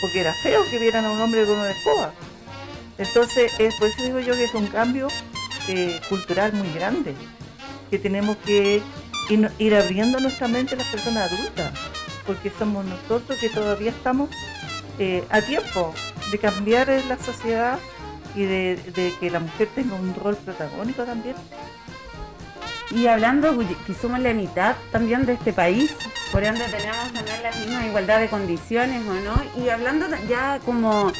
porque 0.02 0.22
era 0.22 0.34
feo 0.42 0.62
que 0.72 0.80
vieran 0.80 1.06
a 1.06 1.12
un 1.12 1.22
hombre 1.22 1.46
con 1.46 1.60
una 1.60 1.70
escoba. 1.70 2.14
Entonces, 2.98 3.52
es, 3.60 3.76
por 3.76 3.90
eso 3.90 4.04
digo 4.04 4.20
yo 4.20 4.34
que 4.34 4.46
es 4.46 4.54
un 4.56 4.68
cambio 4.68 5.08
eh, 5.68 6.00
cultural 6.10 6.54
muy 6.54 6.72
grande, 6.74 7.14
que 7.92 8.00
tenemos 8.00 8.38
que 8.38 8.82
y 9.30 9.64
ir 9.64 9.76
abriendo 9.76 10.20
nuestra 10.20 10.48
mente 10.48 10.76
a 10.76 10.78
las 10.78 10.88
personas 10.88 11.32
adultas, 11.32 11.72
porque 12.26 12.52
somos 12.58 12.86
nosotros 12.86 13.40
que 13.40 13.50
todavía 13.50 13.92
estamos 13.92 14.30
eh, 15.00 15.24
a 15.30 15.42
tiempo 15.42 15.94
de 16.32 16.40
cambiar 16.40 16.88
la 17.08 17.18
sociedad 17.18 17.80
y 18.36 18.44
de, 18.46 19.14
que 19.20 19.30
la 19.30 19.40
mujer 19.40 19.70
tenga 19.74 19.96
un 19.96 20.14
rol 20.16 20.36
protagónico 20.36 21.04
también. 21.04 21.36
Y 22.92 23.08
hablando 23.08 23.58
que 23.88 23.94
somos 23.94 24.20
la 24.20 24.34
mitad 24.34 24.76
también 24.92 25.26
de 25.26 25.34
este 25.34 25.54
país, 25.54 25.96
por 26.32 26.44
ende 26.44 26.64
tenemos 26.66 27.12
también 27.14 27.42
la 27.42 27.52
misma 27.52 27.86
igualdad 27.88 28.20
de 28.20 28.30
condiciones, 28.30 29.02
¿o 29.08 29.14
no? 29.14 29.64
Y 29.64 29.70
hablando 29.70 30.06
ya 30.28 30.60
como 30.66 31.12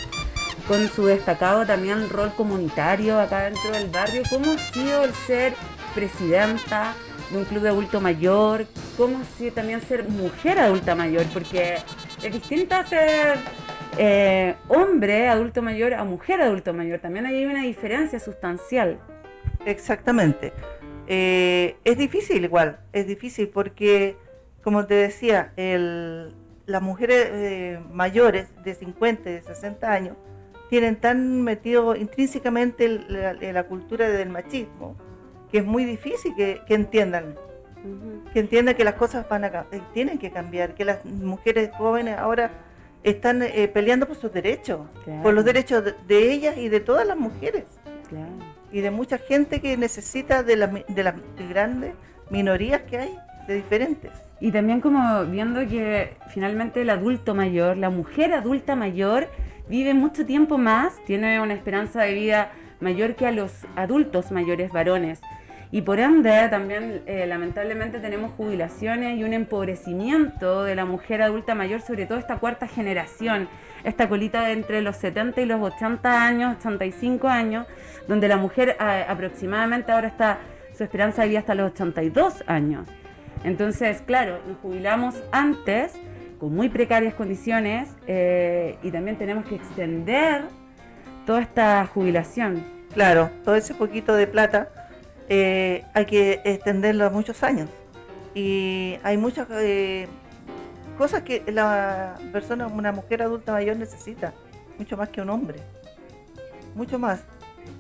con 0.68 0.88
su 0.90 1.06
destacado 1.06 1.66
también 1.66 2.10
rol 2.10 2.34
comunitario 2.36 3.20
acá 3.20 3.44
dentro 3.44 3.72
del 3.72 3.90
barrio. 3.90 4.24
¿Cómo 4.30 4.52
ha 4.52 4.58
sido 4.58 5.04
el 5.04 5.14
ser 5.14 5.56
presidenta 5.94 6.94
de 7.34 7.40
un 7.40 7.46
club 7.46 7.64
de 7.64 7.70
adulto 7.70 8.00
mayor? 8.00 8.66
¿Cómo 8.96 9.24
sido 9.38 9.54
también 9.54 9.82
ser 9.82 10.08
mujer 10.08 10.60
adulta 10.60 10.96
mayor? 10.96 11.26
Porque 11.34 11.78
es 12.24 12.34
distinto 12.34 12.76
ser 12.88 13.38
eh, 13.98 14.56
hombre 14.70 15.28
adulto 15.28 15.62
mayor 15.62 15.94
a 15.94 16.04
mujer 16.04 16.42
adulto 16.42 16.74
mayor. 16.74 17.00
También 17.00 17.26
hay 17.26 17.46
una 17.46 17.64
diferencia 17.64 18.20
sustancial. 18.20 19.00
Exactamente. 19.66 20.54
Eh, 21.08 21.76
es 21.84 21.98
difícil 21.98 22.44
igual, 22.46 22.80
es 22.94 23.08
difícil 23.08 23.50
porque, 23.50 24.16
como 24.64 24.86
te 24.86 24.94
decía, 24.94 25.52
las 25.58 26.82
mujeres 26.82 27.28
eh, 27.32 27.80
mayores 27.92 28.48
de 28.64 28.74
50, 28.74 29.30
de 29.30 29.42
60 29.42 29.92
años, 29.92 30.16
tienen 30.70 30.96
tan 30.96 31.42
metido 31.42 31.96
intrínsecamente 31.96 32.88
la, 32.88 33.64
cultura 33.66 34.10
del 34.10 34.30
machismo 34.30 34.96
que 35.54 35.60
es 35.60 35.66
muy 35.66 35.86
difícil 35.86 36.34
que, 36.36 36.62
que 36.66 36.74
entiendan, 36.74 37.36
que 38.34 38.40
entiendan 38.40 38.74
que 38.74 38.84
las 38.84 38.96
cosas 38.96 39.30
van 39.30 39.46
a, 39.46 39.68
tienen 39.94 40.18
que 40.18 40.32
cambiar, 40.32 40.74
que 40.74 40.84
las 40.84 41.06
mujeres 41.06 41.70
jóvenes 41.78 42.18
ahora 42.18 42.50
están 43.04 43.44
eh, 43.44 43.68
peleando 43.68 44.08
por 44.08 44.16
sus 44.16 44.34
derechos, 44.34 44.88
por 45.22 45.32
los 45.36 45.46
derechos 45.46 45.84
de, 46.08 46.34
ellas 46.34 46.58
y 46.58 46.70
de 46.70 46.80
todas 46.80 47.06
las 47.06 47.18
mujeres. 47.18 47.66
Y 48.72 48.82
de 48.82 48.90
mucha 48.90 49.20
gente 49.20 49.62
que 49.62 49.78
necesita 49.78 50.42
de, 50.42 50.84
de 50.88 51.04
las 51.04 51.14
grandes 51.48 51.94
minorías 52.32 52.82
que 52.90 52.98
hay, 52.98 53.16
de 53.48 53.54
diferentes. 53.54 54.12
Y 54.40 54.52
también 54.52 54.82
como 54.82 55.24
viendo 55.26 55.60
que 55.68 56.18
finalmente 56.30 56.82
el 56.82 56.90
adulto 56.90 57.36
mayor, 57.36 57.78
la 57.78 57.92
mujer 57.92 58.34
adulta 58.34 58.76
mayor, 58.76 59.28
vive 59.70 59.94
mucho 59.94 60.26
tiempo 60.26 60.58
más, 60.58 60.96
tiene 61.06 61.40
una 61.40 61.54
esperanza 61.54 62.02
de 62.02 62.16
vida 62.16 62.52
mayor 62.80 63.16
que 63.16 63.28
a 63.28 63.32
los 63.32 63.52
adultos 63.76 64.32
mayores 64.32 64.72
varones. 64.72 65.22
Y 65.74 65.82
por 65.82 66.00
ende 66.00 66.50
también 66.50 67.02
eh, 67.08 67.26
lamentablemente 67.26 67.98
tenemos 68.00 68.34
jubilaciones 68.34 69.18
y 69.18 69.24
un 69.24 69.34
empobrecimiento 69.34 70.64
de 70.64 70.76
la 70.76 70.86
mujer 70.86 71.24
adulta 71.24 71.56
mayor, 71.56 71.82
sobre 71.82 72.06
todo 72.06 72.20
esta 72.20 72.38
cuarta 72.38 72.68
generación, 72.68 73.50
esta 73.84 74.08
colita 74.08 74.44
de 74.44 74.52
entre 74.52 74.84
los 74.84 74.98
70 74.98 75.42
y 75.42 75.46
los 75.48 75.60
80 75.60 76.28
años, 76.28 76.58
85 76.60 77.28
años, 77.28 77.66
donde 78.08 78.28
la 78.28 78.38
mujer 78.38 78.78
aproximadamente 78.80 79.92
ahora 79.92 80.10
está, 80.10 80.38
su 80.78 80.84
esperanza 80.84 81.24
de 81.24 81.30
vida 81.30 81.40
hasta 81.40 81.56
los 81.56 81.72
82 81.72 82.44
años. 82.46 82.88
Entonces, 83.44 84.04
claro, 84.06 84.42
nos 84.48 84.60
jubilamos 84.60 85.24
antes 85.32 85.94
con 86.40 86.54
muy 86.54 86.70
precarias 86.70 87.16
condiciones 87.16 87.90
eh, 88.06 88.78
y 88.84 88.92
también 88.92 89.18
tenemos 89.18 89.44
que 89.48 89.56
extender 89.56 90.44
toda 91.26 91.42
esta 91.42 91.84
jubilación. 91.88 92.64
Claro, 92.94 93.32
todo 93.44 93.56
ese 93.56 93.74
poquito 93.74 94.14
de 94.14 94.28
plata 94.28 94.70
eh, 95.30 95.86
hay 95.94 96.06
que 96.06 96.42
extenderlo 96.44 97.06
a 97.06 97.10
muchos 97.10 97.44
años. 97.44 97.70
Y 98.36 98.98
hay 99.04 99.18
muchas 99.18 99.48
eh, 99.52 100.08
cosas 100.98 101.22
que 101.22 101.44
la 101.52 102.16
persona, 102.32 102.68
una 102.68 102.92
mujer 102.92 103.22
adulta 103.22 103.52
mayor 103.52 103.78
necesita, 103.78 104.34
mucho 104.78 104.98
más 104.98 105.10
que 105.10 105.22
un 105.22 105.30
hombre. 105.30 105.60
Mucho 106.76 106.98
más. 107.00 107.24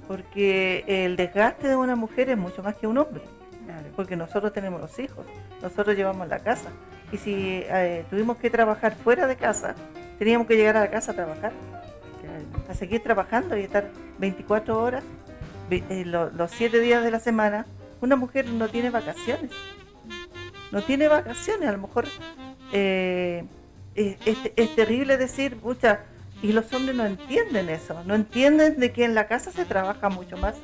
Porque 0.07 0.83
el 0.87 1.15
desgaste 1.15 1.67
de 1.67 1.75
una 1.75 1.95
mujer 1.95 2.29
es 2.29 2.37
mucho 2.37 2.61
más 2.63 2.75
que 2.75 2.87
un 2.87 2.97
hombre. 2.97 3.23
Porque 3.95 4.15
nosotros 4.15 4.51
tenemos 4.53 4.81
los 4.81 4.97
hijos, 4.99 5.25
nosotros 5.61 5.95
llevamos 5.95 6.27
la 6.27 6.39
casa. 6.39 6.69
Y 7.11 7.17
si 7.17 7.63
eh, 7.65 8.05
tuvimos 8.09 8.37
que 8.37 8.49
trabajar 8.49 8.95
fuera 8.95 9.27
de 9.27 9.35
casa, 9.35 9.75
teníamos 10.17 10.47
que 10.47 10.55
llegar 10.55 10.77
a 10.77 10.81
la 10.81 10.89
casa 10.89 11.11
a 11.11 11.15
trabajar. 11.15 11.51
A 12.67 12.73
seguir 12.73 13.03
trabajando 13.03 13.57
y 13.57 13.61
estar 13.61 13.89
24 14.17 14.81
horas 14.81 15.03
eh, 15.89 16.05
los 16.05 16.51
siete 16.51 16.79
días 16.79 17.03
de 17.03 17.11
la 17.11 17.19
semana, 17.19 17.65
una 18.01 18.15
mujer 18.15 18.47
no 18.47 18.67
tiene 18.69 18.89
vacaciones. 18.89 19.51
No 20.71 20.81
tiene 20.81 21.07
vacaciones, 21.07 21.69
a 21.69 21.71
lo 21.71 21.77
mejor 21.77 22.05
eh, 22.71 23.45
es, 23.95 24.75
terrible 24.75 25.17
decir, 25.17 25.57
mucha, 25.61 26.01
y 26.41 26.51
los 26.51 26.73
hombres 26.73 26.95
no 26.95 27.05
entienden 27.05 27.69
eso, 27.69 28.03
no 28.05 28.15
entienden 28.15 28.79
de 28.79 28.91
que 28.91 29.05
en 29.05 29.13
la 29.13 29.27
casa 29.27 29.51
se 29.51 29.65
trabaja 29.65 30.09
mucho 30.09 30.35
más 30.37 30.55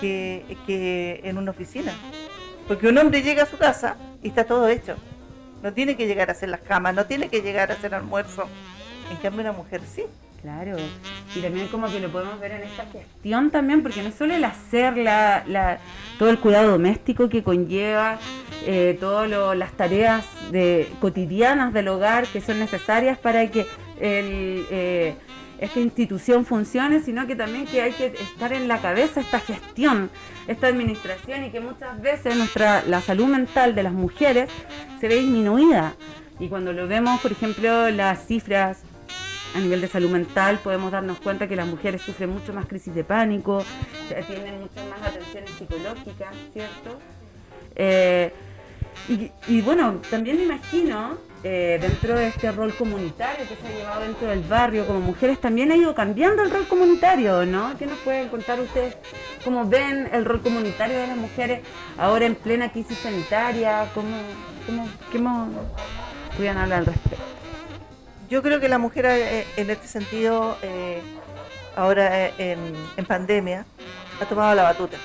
que, 0.00 0.56
que 0.66 1.20
en 1.24 1.38
una 1.38 1.52
oficina. 1.52 1.92
Porque 2.66 2.88
un 2.88 2.98
hombre 2.98 3.22
llega 3.22 3.44
a 3.44 3.46
su 3.46 3.56
casa 3.56 3.96
y 4.22 4.28
está 4.28 4.44
todo 4.44 4.68
hecho. 4.68 4.96
No 5.62 5.72
tiene 5.72 5.96
que 5.96 6.06
llegar 6.06 6.28
a 6.28 6.32
hacer 6.32 6.48
las 6.48 6.60
camas, 6.60 6.94
no 6.94 7.06
tiene 7.06 7.28
que 7.28 7.40
llegar 7.40 7.70
a 7.70 7.74
hacer 7.74 7.94
almuerzo. 7.94 8.48
En 9.10 9.16
cambio 9.18 9.42
una 9.42 9.52
mujer 9.52 9.80
sí. 9.86 10.04
Claro, 10.42 10.76
y 11.34 11.40
también 11.40 11.66
como 11.68 11.88
que 11.88 11.98
lo 11.98 12.08
podemos 12.08 12.38
ver 12.38 12.52
en 12.52 12.62
esta 12.62 12.86
gestión 12.86 13.50
también, 13.50 13.82
porque 13.82 14.02
no 14.02 14.12
solo 14.12 14.34
el 14.34 14.44
hacer 14.44 14.96
la, 14.96 15.78
todo 16.18 16.30
el 16.30 16.38
cuidado 16.38 16.70
doméstico 16.70 17.28
que 17.28 17.42
conlleva, 17.42 18.18
eh, 18.64 18.96
todas 19.00 19.28
las 19.56 19.72
tareas 19.72 20.24
de, 20.52 20.88
cotidianas 21.00 21.72
del 21.72 21.88
hogar 21.88 22.26
que 22.26 22.40
son 22.40 22.58
necesarias 22.58 23.18
para 23.18 23.50
que 23.50 23.66
eh, 23.98 25.16
esta 25.58 25.80
institución 25.80 26.44
funcione, 26.44 27.00
sino 27.00 27.26
que 27.26 27.34
también 27.34 27.66
que 27.66 27.82
hay 27.82 27.92
que 27.92 28.06
estar 28.06 28.52
en 28.52 28.68
la 28.68 28.78
cabeza 28.78 29.20
esta 29.20 29.40
gestión, 29.40 30.10
esta 30.46 30.66
administración 30.66 31.44
y 31.44 31.50
que 31.50 31.60
muchas 31.60 32.00
veces 32.00 32.36
nuestra 32.36 32.82
la 32.86 33.00
salud 33.00 33.26
mental 33.26 33.74
de 33.74 33.82
las 33.82 33.92
mujeres 33.92 34.50
se 35.00 35.08
ve 35.08 35.16
disminuida. 35.16 35.94
Y 36.38 36.48
cuando 36.48 36.72
lo 36.72 36.86
vemos, 36.86 37.20
por 37.20 37.32
ejemplo, 37.32 37.90
las 37.90 38.26
cifras 38.26 38.82
a 39.56 39.60
nivel 39.60 39.80
de 39.80 39.88
salud 39.88 40.10
mental 40.10 40.58
podemos 40.62 40.92
darnos 40.92 41.18
cuenta 41.18 41.48
que 41.48 41.56
las 41.56 41.66
mujeres 41.66 42.02
sufren 42.02 42.28
mucho 42.28 42.52
más 42.52 42.66
crisis 42.66 42.94
de 42.94 43.04
pánico, 43.04 43.64
tienen 44.26 44.60
mucho 44.60 44.84
más 44.90 45.00
atenciones 45.08 45.50
psicológicas, 45.50 46.34
¿cierto? 46.52 46.98
Eh, 47.74 48.32
y, 49.48 49.60
bueno, 49.62 50.00
también 50.10 50.36
me 50.36 50.42
imagino, 50.42 51.16
eh, 51.42 51.78
dentro 51.80 52.16
de 52.16 52.28
este 52.28 52.50
rol 52.50 52.74
comunitario 52.74 53.46
que 53.48 53.54
se 53.54 53.66
ha 53.66 53.78
llevado 53.78 54.02
dentro 54.02 54.28
del 54.28 54.42
barrio 54.42 54.86
como 54.86 55.00
mujeres, 55.00 55.40
también 55.40 55.70
ha 55.70 55.76
ido 55.76 55.94
cambiando 55.94 56.42
el 56.42 56.50
rol 56.50 56.66
comunitario, 56.66 57.46
¿no? 57.46 57.78
¿Qué 57.78 57.86
nos 57.86 57.98
pueden 58.00 58.28
contar 58.28 58.60
ustedes 58.60 58.96
cómo 59.44 59.64
ven 59.64 60.08
el 60.12 60.24
rol 60.24 60.42
comunitario 60.42 60.98
de 60.98 61.06
las 61.06 61.16
mujeres 61.16 61.60
ahora 61.96 62.26
en 62.26 62.34
plena 62.34 62.72
crisis 62.72 62.98
sanitaria? 62.98 63.86
¿Cómo, 63.94 64.16
cómo, 65.12 65.48
podrían 66.36 66.58
hablar 66.58 66.80
al 66.80 66.86
respecto? 66.86 67.35
Yo 68.28 68.42
creo 68.42 68.60
que 68.60 68.68
la 68.68 68.78
mujer 68.78 69.06
eh, 69.06 69.46
en 69.56 69.70
este 69.70 69.86
sentido, 69.86 70.56
eh, 70.62 71.00
ahora 71.76 72.26
eh, 72.26 72.56
en, 72.96 73.04
pandemia, 73.04 73.66
ha 74.20 74.24
tomado 74.26 74.54
la 74.54 74.64
batuta. 74.64 74.96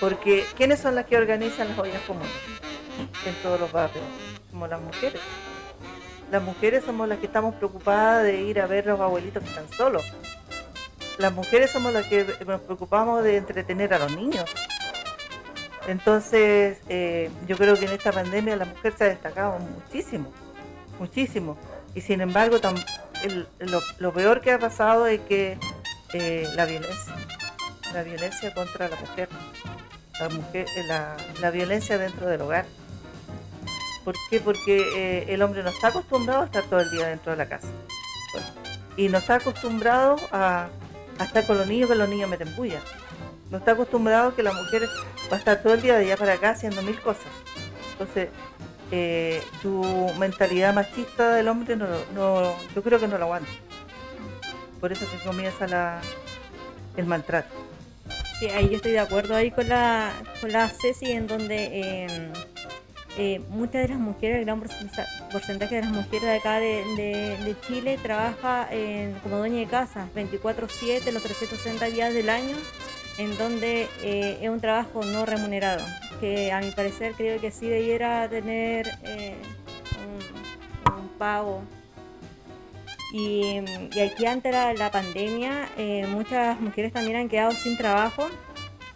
Porque 0.00 0.44
¿quiénes 0.56 0.80
son 0.80 0.94
las 0.94 1.06
que 1.06 1.16
organizan 1.16 1.68
las 1.68 1.78
ollas 1.78 2.00
comunes 2.02 2.30
en 3.24 3.34
todos 3.42 3.60
los 3.60 3.70
barrios? 3.70 4.04
Somos 4.50 4.68
las 4.68 4.80
mujeres. 4.80 5.20
Las 6.30 6.42
mujeres 6.42 6.84
somos 6.84 7.08
las 7.08 7.18
que 7.18 7.26
estamos 7.26 7.54
preocupadas 7.54 8.24
de 8.24 8.40
ir 8.40 8.60
a 8.60 8.66
ver 8.66 8.88
a 8.88 8.92
los 8.92 9.00
abuelitos 9.00 9.42
que 9.42 9.48
están 9.50 9.68
solos. 9.68 10.02
Las 11.18 11.32
mujeres 11.32 11.70
somos 11.70 11.92
las 11.92 12.06
que 12.06 12.26
nos 12.46 12.60
preocupamos 12.62 13.22
de 13.22 13.36
entretener 13.36 13.94
a 13.94 13.98
los 13.98 14.16
niños. 14.16 14.46
Entonces, 15.86 16.78
yo 17.46 17.56
creo 17.56 17.76
que 17.76 17.84
en 17.84 17.92
esta 17.92 18.12
pandemia 18.12 18.56
la 18.56 18.64
mujer 18.64 18.94
se 18.96 19.04
ha 19.04 19.08
destacado 19.08 19.58
muchísimo, 19.58 20.32
muchísimo 20.98 21.58
y 21.94 22.00
sin 22.00 22.20
embargo 22.20 22.56
lo, 23.98 24.12
peor 24.12 24.40
que 24.40 24.52
ha 24.52 24.58
pasado 24.58 25.06
es 25.06 25.20
que 25.20 25.58
eh, 26.14 26.48
la 26.54 26.64
violencia, 26.64 27.14
la 27.92 28.02
violencia 28.02 28.54
contra 28.54 28.88
la 28.88 28.96
mujer, 28.96 29.28
la, 30.20 30.28
mujer 30.28 30.66
eh, 30.76 30.84
la, 31.40 31.50
violencia 31.50 31.98
dentro 31.98 32.26
del 32.26 32.40
hogar. 32.40 32.66
¿Por 34.04 34.14
qué? 34.30 34.40
Porque 34.40 34.82
eh, 34.96 35.24
el 35.28 35.42
hombre 35.42 35.62
no 35.62 35.70
está 35.70 35.88
acostumbrado 35.88 36.42
a 36.42 36.44
estar 36.46 36.64
todo 36.64 36.80
el 36.80 36.90
día 36.90 37.06
dentro 37.08 37.32
de 37.32 37.38
la 37.38 37.48
casa. 37.48 37.68
y 38.96 39.08
no 39.08 39.18
está 39.18 39.36
acostumbrado 39.36 40.16
a, 40.32 40.68
estar 41.20 41.46
con 41.46 41.56
los 41.56 41.66
niños, 41.66 41.88
que 41.88 41.94
los 41.94 42.08
niños 42.08 42.28
meten 42.28 42.54
bulla. 42.56 42.80
No 43.50 43.58
está 43.58 43.72
acostumbrado 43.72 44.34
que 44.34 44.42
la 44.42 44.52
mujer 44.52 44.88
va 45.30 45.36
a 45.36 45.38
estar 45.38 45.62
todo 45.62 45.74
el 45.74 45.82
día 45.82 45.98
de 45.98 46.06
allá 46.06 46.16
para 46.16 46.32
acá 46.32 46.50
haciendo 46.50 46.82
mil 46.82 46.98
cosas. 47.00 47.26
Entonces, 47.92 48.30
eh, 48.94 49.42
su 49.62 50.12
mentalidad 50.18 50.74
machista 50.74 51.34
del 51.34 51.48
hombre 51.48 51.76
no, 51.76 51.86
no, 52.14 52.54
yo 52.74 52.82
creo 52.82 53.00
que 53.00 53.08
no 53.08 53.16
lo 53.16 53.24
aguanta. 53.24 53.50
Por 54.80 54.92
eso 54.92 55.06
que 55.10 55.16
comienza 55.26 55.66
la, 55.66 56.00
el 56.98 57.06
maltrato. 57.06 57.54
Ahí 58.54 58.68
yo 58.68 58.76
estoy 58.76 58.92
de 58.92 58.98
acuerdo 58.98 59.34
ahí 59.34 59.50
con 59.50 59.66
la, 59.68 60.12
con 60.40 60.52
la 60.52 60.68
Ceci, 60.68 61.12
en 61.12 61.26
donde 61.26 62.02
em, 62.04 62.32
eh, 63.16 63.40
muchas 63.48 63.82
de 63.82 63.88
las 63.88 63.98
mujeres, 63.98 64.40
el 64.40 64.44
gran 64.44 64.60
porcentaje 64.60 65.76
de 65.76 65.82
las 65.82 65.90
mujeres 65.90 66.22
de 66.22 66.36
acá 66.36 66.60
de, 66.60 67.56
Chile 67.66 67.98
trabaja 68.02 68.68
como 69.22 69.38
dueña 69.38 69.60
de 69.60 69.66
casa 69.66 70.08
24/7, 70.14 71.12
los 71.12 71.22
360 71.22 71.86
días 71.86 72.12
del 72.12 72.28
año, 72.28 72.56
en 73.18 73.38
donde 73.38 73.88
eh, 74.02 74.38
es 74.42 74.50
un 74.50 74.60
trabajo 74.60 75.02
no 75.04 75.24
remunerado 75.24 75.82
que 76.22 76.52
a 76.52 76.60
mi 76.60 76.70
parecer 76.70 77.14
creo 77.16 77.40
que 77.40 77.50
sí 77.50 77.66
debiera 77.66 78.28
tener 78.28 78.86
eh, 79.02 79.34
un, 80.86 81.08
pago. 81.18 81.62
Y, 83.12 83.60
y 83.92 84.00
aquí 84.00 84.24
ante 84.26 84.52
la, 84.52 84.90
pandemia, 84.92 85.68
eh, 85.76 86.06
muchas 86.08 86.60
mujeres 86.60 86.92
también 86.92 87.16
han 87.16 87.28
quedado 87.28 87.50
sin 87.50 87.76
trabajo 87.76 88.28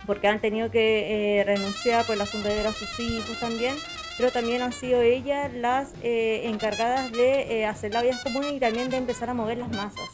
porque 0.06 0.28
han 0.28 0.40
tenido 0.40 0.70
que 0.70 1.40
eh, 1.40 1.44
renunciar 1.44 2.06
por 2.06 2.14
el 2.14 2.20
asunto 2.20 2.48
de 2.48 2.64
a 2.64 2.72
sus 2.72 3.00
hijos 3.00 3.40
también, 3.40 3.74
pero 4.16 4.30
también 4.30 4.62
han 4.62 4.72
sido 4.72 5.02
ellas 5.02 5.52
las 5.52 5.94
encargadas 6.04 7.10
de 7.10 7.66
hacer 7.66 7.92
la 7.92 8.02
vida 8.02 8.20
común 8.22 8.44
y 8.54 8.60
también 8.60 8.88
de 8.88 8.98
empezar 8.98 9.30
a 9.30 9.34
mover 9.34 9.58
las 9.58 9.70
masas, 9.70 10.10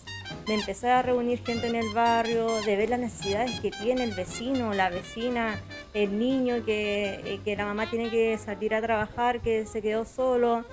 de 0.47 0.55
empezar 0.55 0.93
a 0.93 1.03
reunir 1.03 1.45
gente 1.45 1.67
en 1.67 1.75
el 1.75 1.93
barrio, 1.95 2.61
de 2.63 2.77
ver 2.77 2.91
las 2.91 3.01
necesidades 3.01 3.61
que 3.61 3.71
tiene 3.71 4.05
el 4.05 4.15
vecino, 4.15 4.75
la 4.75 4.91
vecina, 4.91 5.61
el 5.95 6.19
niño, 6.19 6.65
que, 6.65 7.41
que 7.45 7.57
la 7.57 7.65
mamá 7.65 7.89
tiene 7.89 8.11
que 8.11 8.37
salir 8.39 8.75
a 8.75 8.83
trabajar, 8.83 9.41
que 9.41 9.67
se 9.67 9.83
quedó 9.83 10.05
solo, 10.05 10.65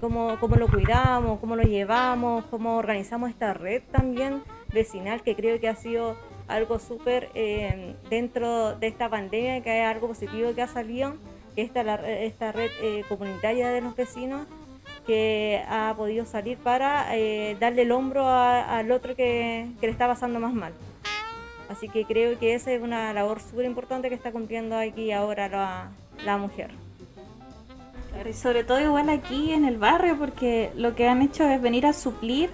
cómo, 0.00 0.36
cómo 0.40 0.56
lo 0.56 0.68
cuidamos, 0.68 1.40
cómo 1.40 1.56
lo 1.56 1.62
llevamos, 1.62 2.44
cómo 2.46 2.76
organizamos 2.76 3.30
esta 3.30 3.54
red 3.54 3.82
también 3.90 4.42
vecinal 4.72 5.22
que 5.22 5.34
creo 5.34 5.58
que 5.60 5.68
ha 5.68 5.76
sido 5.76 6.16
algo 6.48 6.78
súper 6.78 7.30
eh, 7.34 7.96
dentro 8.10 8.74
de 8.74 8.88
esta 8.88 9.08
pandemia, 9.08 9.62
que 9.62 9.70
hay 9.70 9.80
algo 9.80 10.08
positivo 10.08 10.54
que 10.54 10.62
ha 10.62 10.66
salido, 10.66 11.14
que 11.54 11.62
esta, 11.62 11.80
esta 12.06 12.52
red 12.52 12.70
eh, 12.82 13.04
comunitaria 13.08 13.70
de 13.70 13.80
los 13.80 13.96
vecinos 13.96 14.46
que 15.06 15.62
ha 15.68 15.94
podido 15.96 16.24
salir 16.24 16.58
para 16.58 17.16
eh, 17.16 17.56
darle 17.60 17.82
el 17.82 17.92
hombro 17.92 18.28
al 18.28 18.90
otro 18.90 19.14
que, 19.14 19.68
que, 19.80 19.86
le 19.86 19.92
está 19.92 20.06
pasando 20.06 20.40
más 20.40 20.52
mal. 20.52 20.72
Así 21.68 21.88
que 21.88 22.04
creo 22.04 22.38
que 22.38 22.54
esa 22.54 22.72
es 22.72 22.82
una 22.82 23.12
labor 23.12 23.40
súper 23.40 23.64
importante 23.64 24.08
que 24.08 24.14
está 24.14 24.32
cumpliendo 24.32 24.76
aquí 24.76 25.12
ahora 25.12 25.48
la, 25.48 25.90
la 26.24 26.36
mujer. 26.36 26.70
Y 28.28 28.32
sobre 28.32 28.64
todo 28.64 28.80
igual 28.80 29.10
aquí 29.10 29.52
en 29.52 29.64
el 29.64 29.76
barrio, 29.76 30.16
porque 30.18 30.70
lo 30.76 30.94
que 30.94 31.08
han 31.08 31.20
hecho 31.20 31.44
es 31.44 31.60
venir 31.60 31.84
a 31.84 31.92
suplir 31.92 32.50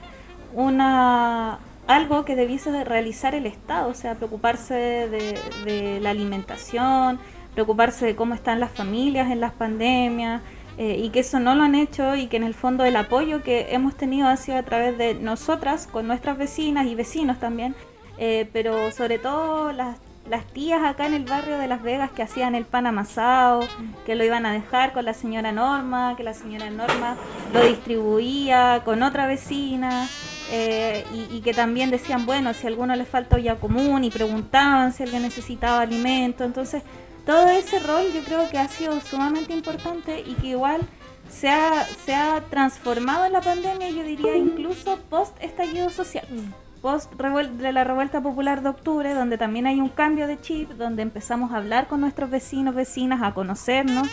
una, 0.54 1.58
algo 1.86 2.24
que 2.24 2.34
debiese 2.34 2.72
de 2.72 2.84
realizar 2.84 3.34
el 3.34 3.46
Estado, 3.46 3.88
o 3.88 3.94
sea, 3.94 4.14
preocuparse 4.14 4.74
de, 4.74 6.00
la 6.00 6.10
alimentación, 6.10 7.20
preocuparse 7.54 8.06
de 8.06 8.16
cómo 8.16 8.34
están 8.34 8.58
las 8.58 8.70
familias 8.70 9.30
en 9.30 9.40
las 9.40 9.52
pandemias, 9.52 10.40
eh, 10.78 10.96
y 10.98 11.10
que 11.10 11.20
eso 11.20 11.40
no 11.40 11.54
lo 11.54 11.62
han 11.62 11.74
hecho 11.74 12.16
y 12.16 12.26
que 12.26 12.36
en 12.36 12.44
el 12.44 12.54
fondo 12.54 12.84
el 12.84 12.96
apoyo 12.96 13.42
que 13.42 13.68
hemos 13.70 13.96
tenido 13.96 14.28
ha 14.28 14.36
sido 14.36 14.58
a 14.58 14.62
través 14.62 14.96
de 14.98 15.14
nosotras, 15.14 15.86
con 15.86 16.06
nuestras 16.06 16.38
vecinas 16.38 16.86
y 16.86 16.94
vecinos 16.94 17.38
también, 17.38 17.74
eh, 18.18 18.48
pero 18.52 18.90
sobre 18.90 19.18
todo 19.18 19.72
las, 19.72 19.98
las 20.28 20.46
tías 20.46 20.82
acá 20.84 21.06
en 21.06 21.14
el 21.14 21.24
barrio 21.24 21.58
de 21.58 21.66
Las 21.66 21.82
Vegas 21.82 22.10
que 22.10 22.22
hacían 22.22 22.54
el 22.54 22.64
pan 22.64 22.86
amasado, 22.86 23.66
que 24.06 24.14
lo 24.14 24.24
iban 24.24 24.46
a 24.46 24.52
dejar 24.52 24.92
con 24.92 25.04
la 25.04 25.14
señora 25.14 25.52
Norma, 25.52 26.14
que 26.16 26.22
la 26.22 26.34
señora 26.34 26.70
Norma 26.70 27.16
lo 27.52 27.64
distribuía 27.64 28.82
con 28.84 29.02
otra 29.02 29.26
vecina. 29.26 30.06
Eh, 30.52 31.04
y, 31.30 31.42
que 31.42 31.54
también 31.54 31.90
decían, 31.90 32.26
bueno, 32.26 32.54
si 32.54 32.66
a 32.66 32.70
alguno 32.70 32.96
le 32.96 33.04
falta 33.04 33.36
olla 33.36 33.54
común 33.60 34.02
y 34.02 34.10
preguntaban 34.10 34.92
si 34.92 35.04
alguien 35.04 35.22
necesitaba 35.22 35.82
alimento. 35.82 36.42
Entonces, 36.42 36.82
todo 37.24 37.48
ese 37.48 37.78
rol 37.78 38.04
yo 38.12 38.22
creo 38.22 38.48
que 38.50 38.58
ha 38.58 38.68
sido 38.68 39.00
sumamente 39.00 39.52
importante 39.52 40.20
y 40.20 40.34
que 40.34 40.48
igual 40.48 40.80
se 41.28 41.48
ha, 41.48 41.84
se 41.84 42.14
ha 42.14 42.42
transformado 42.50 43.24
en 43.24 43.32
la 43.32 43.40
pandemia, 43.40 43.90
yo 43.90 44.02
diría 44.02 44.36
incluso 44.36 44.98
post 45.08 45.36
estallido 45.42 45.90
social 45.90 46.26
post 46.80 47.12
de 47.12 47.72
la 47.72 47.84
revuelta 47.84 48.20
popular 48.22 48.62
de 48.62 48.70
octubre, 48.70 49.12
donde 49.14 49.38
también 49.38 49.66
hay 49.66 49.80
un 49.80 49.88
cambio 49.88 50.26
de 50.26 50.40
chip, 50.40 50.70
donde 50.72 51.02
empezamos 51.02 51.52
a 51.52 51.58
hablar 51.58 51.86
con 51.88 52.00
nuestros 52.00 52.30
vecinos, 52.30 52.74
vecinas, 52.74 53.22
a 53.22 53.34
conocernos 53.34 54.08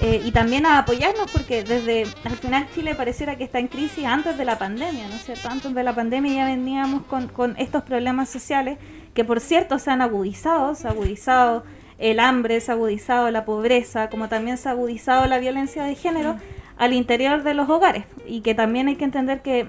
eh, 0.00 0.22
y 0.24 0.30
también 0.32 0.66
a 0.66 0.78
apoyarnos, 0.78 1.30
porque 1.30 1.62
desde 1.62 2.04
al 2.24 2.36
final 2.36 2.68
Chile 2.74 2.94
pareciera 2.94 3.36
que 3.36 3.44
está 3.44 3.58
en 3.58 3.68
crisis 3.68 4.04
antes 4.04 4.38
de 4.38 4.44
la 4.44 4.58
pandemia, 4.58 5.08
¿no 5.08 5.14
es 5.14 5.24
cierto? 5.24 5.48
Antes 5.48 5.74
de 5.74 5.82
la 5.82 5.94
pandemia 5.94 6.34
ya 6.34 6.44
veníamos 6.46 7.02
con, 7.06 7.28
con 7.28 7.56
estos 7.58 7.82
problemas 7.82 8.28
sociales 8.28 8.78
que, 9.14 9.24
por 9.24 9.40
cierto, 9.40 9.78
se 9.78 9.90
han 9.90 10.00
agudizado, 10.00 10.74
se 10.74 10.88
ha 10.88 10.92
agudizado 10.92 11.64
el 12.02 12.18
hambre, 12.18 12.60
se 12.60 12.72
ha 12.72 12.74
agudizado 12.74 13.30
la 13.30 13.44
pobreza, 13.44 14.10
como 14.10 14.28
también 14.28 14.58
se 14.58 14.68
ha 14.68 14.72
agudizado 14.72 15.26
la 15.26 15.38
violencia 15.38 15.84
de 15.84 15.94
género 15.94 16.36
al 16.76 16.92
interior 16.92 17.44
de 17.44 17.54
los 17.54 17.70
hogares 17.70 18.04
y 18.26 18.40
que 18.40 18.54
también 18.54 18.88
hay 18.88 18.96
que 18.96 19.04
entender 19.04 19.40
que 19.40 19.68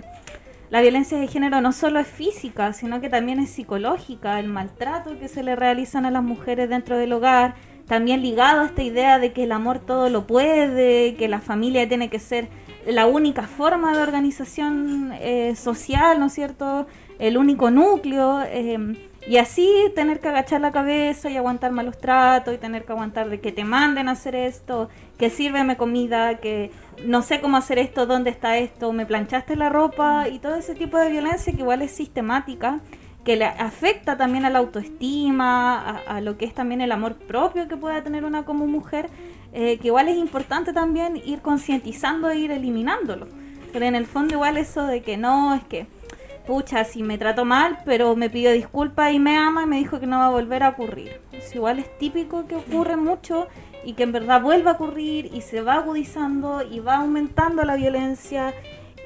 la 0.71 0.81
violencia 0.81 1.19
de 1.19 1.27
género 1.27 1.61
no 1.61 1.71
solo 1.71 1.99
es 1.99 2.07
física, 2.07 2.73
sino 2.73 2.99
que 3.01 3.09
también 3.09 3.39
es 3.39 3.51
psicológica, 3.51 4.39
el 4.39 4.47
maltrato 4.47 5.19
que 5.19 5.27
se 5.27 5.43
le 5.43 5.55
realizan 5.55 6.07
a 6.07 6.11
las 6.11 6.23
mujeres 6.23 6.69
dentro 6.69 6.97
del 6.97 7.13
hogar, 7.13 7.53
también 7.87 8.23
ligado 8.23 8.61
a 8.61 8.65
esta 8.65 8.81
idea 8.81 9.19
de 9.19 9.31
que 9.31 9.43
el 9.43 9.51
amor 9.51 9.77
todo 9.77 10.09
lo 10.09 10.25
puede, 10.25 11.13
que 11.13 11.27
la 11.27 11.39
familia 11.39 11.87
tiene 11.87 12.09
que 12.09 12.17
ser 12.17 12.47
la 12.87 13.05
única 13.05 13.43
forma 13.43 13.95
de 13.95 14.01
organización 14.01 15.11
eh, 15.19 15.55
social, 15.55 16.19
¿no 16.19 16.25
es 16.25 16.33
cierto? 16.33 16.87
El 17.19 17.37
único 17.37 17.69
núcleo. 17.69 18.41
Eh, 18.47 19.11
y 19.25 19.37
así 19.37 19.69
tener 19.95 20.19
que 20.19 20.27
agachar 20.27 20.59
la 20.59 20.71
cabeza 20.71 21.29
y 21.29 21.37
aguantar 21.37 21.71
malos 21.71 21.97
tratos 21.97 22.53
y 22.53 22.57
tener 22.57 22.83
que 22.83 22.91
aguantar 22.91 23.29
de 23.29 23.39
que 23.39 23.51
te 23.51 23.63
manden 23.63 24.09
a 24.09 24.11
hacer 24.11 24.35
esto, 24.35 24.89
que 25.17 25.29
sírveme 25.29 25.77
comida, 25.77 26.39
que 26.39 26.71
no 27.05 27.21
sé 27.21 27.39
cómo 27.39 27.57
hacer 27.57 27.79
esto, 27.79 28.05
dónde 28.05 28.29
está 28.29 28.57
esto, 28.57 28.91
me 28.91 29.05
planchaste 29.05 29.55
la 29.55 29.69
ropa 29.69 30.27
y 30.27 30.39
todo 30.39 30.55
ese 30.55 30.75
tipo 30.75 30.97
de 30.97 31.09
violencia 31.09 31.53
que 31.53 31.59
igual 31.59 31.81
es 31.81 31.91
sistemática, 31.91 32.81
que 33.23 33.37
le 33.37 33.45
afecta 33.45 34.17
también 34.17 34.43
a 34.43 34.49
la 34.49 34.59
autoestima, 34.59 35.99
a, 35.99 36.19
lo 36.19 36.37
que 36.37 36.43
es 36.43 36.53
también 36.53 36.81
el 36.81 36.91
amor 36.91 37.15
propio 37.15 37.69
que 37.69 37.77
pueda 37.77 38.03
tener 38.03 38.25
una 38.25 38.43
como 38.43 38.67
mujer, 38.67 39.09
eh, 39.53 39.77
que 39.77 39.87
igual 39.87 40.09
es 40.09 40.17
importante 40.17 40.73
también 40.73 41.15
ir 41.23 41.41
concientizando 41.41 42.29
e 42.29 42.39
ir 42.39 42.51
eliminándolo. 42.51 43.27
Pero 43.71 43.85
en 43.85 43.95
el 43.95 44.05
fondo 44.05 44.33
igual 44.33 44.57
eso 44.57 44.85
de 44.85 45.01
que 45.01 45.15
no, 45.15 45.53
es 45.55 45.63
que 45.63 45.87
pucha, 46.45 46.83
si 46.83 47.03
me 47.03 47.17
trato 47.17 47.45
mal, 47.45 47.79
pero 47.85 48.15
me 48.15 48.29
pidió 48.29 48.51
disculpas 48.51 49.13
y 49.13 49.19
me 49.19 49.37
ama 49.37 49.63
y 49.63 49.67
me 49.67 49.77
dijo 49.77 49.99
que 49.99 50.07
no 50.07 50.19
va 50.19 50.27
a 50.27 50.31
volver 50.31 50.63
a 50.63 50.69
ocurrir. 50.69 51.21
Es 51.31 51.53
igual 51.55 51.79
es 51.79 51.97
típico 51.97 52.47
que 52.47 52.55
ocurre 52.55 52.97
mucho 52.97 53.47
y 53.85 53.93
que 53.93 54.03
en 54.03 54.11
verdad 54.11 54.41
vuelva 54.41 54.71
a 54.71 54.73
ocurrir 54.75 55.29
y 55.33 55.41
se 55.41 55.61
va 55.61 55.75
agudizando 55.75 56.61
y 56.61 56.79
va 56.79 56.97
aumentando 56.97 57.63
la 57.63 57.75
violencia 57.75 58.53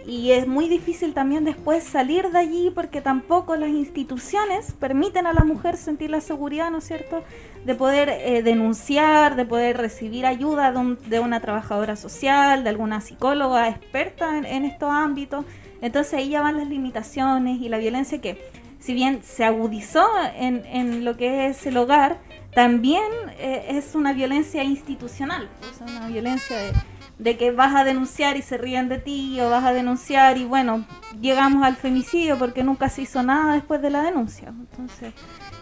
y 0.07 0.31
es 0.31 0.47
muy 0.47 0.69
difícil 0.69 1.13
también 1.13 1.43
después 1.43 1.83
salir 1.83 2.31
de 2.31 2.39
allí 2.39 2.71
porque 2.73 3.01
tampoco 3.01 3.57
las 3.57 3.67
instituciones 3.67 4.71
permiten 4.71 5.27
a 5.27 5.33
la 5.33 5.43
mujer 5.43 5.75
sentir 5.75 6.09
la 6.09 6.21
seguridad, 6.21 6.71
¿no 6.71 6.77
es 6.77 6.85
cierto?, 6.85 7.23
de 7.65 7.75
poder 7.75 8.07
eh, 8.09 8.41
denunciar, 8.41 9.35
de 9.35 9.43
poder 9.43 9.75
recibir 9.75 10.25
ayuda 10.25 10.71
de, 10.71 11.19
una 11.19 11.41
trabajadora 11.41 11.97
social, 11.97 12.63
de 12.63 12.69
alguna 12.69 13.01
psicóloga 13.01 13.67
experta 13.67 14.37
en 14.37 14.63
estos 14.63 14.89
ámbitos. 14.89 15.43
Entonces 15.81 16.13
ahí 16.13 16.29
ya 16.29 16.41
van 16.41 16.57
las 16.57 16.67
limitaciones 16.67 17.61
y 17.61 17.69
la 17.69 17.77
violencia 17.77 18.19
que, 18.19 18.41
si 18.79 18.93
bien 18.93 19.21
se 19.23 19.43
agudizó 19.43 20.07
en, 20.35 20.65
en 20.65 21.05
lo 21.05 21.17
que 21.17 21.47
es 21.47 21.65
el 21.65 21.77
hogar, 21.77 22.19
también 22.53 23.03
eh, 23.37 23.65
es 23.69 23.93
una 23.93 24.13
violencia 24.13 24.63
institucional, 24.63 25.47
es 25.71 25.79
una 25.79 26.07
violencia 26.07 26.57
de, 26.57 26.73
de, 27.19 27.37
que 27.37 27.51
vas 27.51 27.75
a 27.75 27.83
denunciar 27.83 28.35
y 28.35 28.41
se 28.41 28.57
ríen 28.57 28.89
de 28.89 28.97
ti, 28.97 29.39
o 29.39 29.49
vas 29.49 29.63
a 29.63 29.73
denunciar 29.73 30.39
y 30.39 30.45
bueno, 30.45 30.83
llegamos 31.21 31.63
al 31.63 31.75
femicidio 31.75 32.39
porque 32.39 32.63
nunca 32.63 32.89
se 32.89 33.03
hizo 33.03 33.21
nada 33.21 33.53
después 33.53 33.81
de 33.83 33.91
la 33.91 34.01
denuncia. 34.01 34.47
Entonces, 34.47 35.13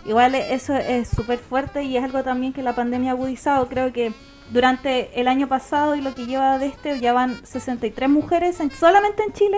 igual 0.06 0.36
eso 0.36 0.74
es 0.76 1.10
súper 1.10 1.40
fuerte 1.40 1.84
y 1.84 1.98
es 1.98 2.04
algo 2.04 2.24
también 2.24 2.54
que 2.54 2.64
la 2.64 2.76
pandemia 2.76 3.12
ha 3.12 3.16
agudizado. 3.16 3.68
Creo 3.68 3.92
que 3.92 4.14
durante 4.52 5.20
el 5.20 5.28
año 5.28 5.50
pasado 5.50 5.96
y 5.96 6.02
lo 6.02 6.16
que 6.16 6.28
lleva 6.28 6.60
de 6.60 6.68
este, 6.68 7.00
ya 7.00 7.12
van 7.12 7.46
63 7.46 8.10
mujeres 8.10 8.58
solamente 8.80 9.24
en 9.24 9.34
Chile 9.34 9.58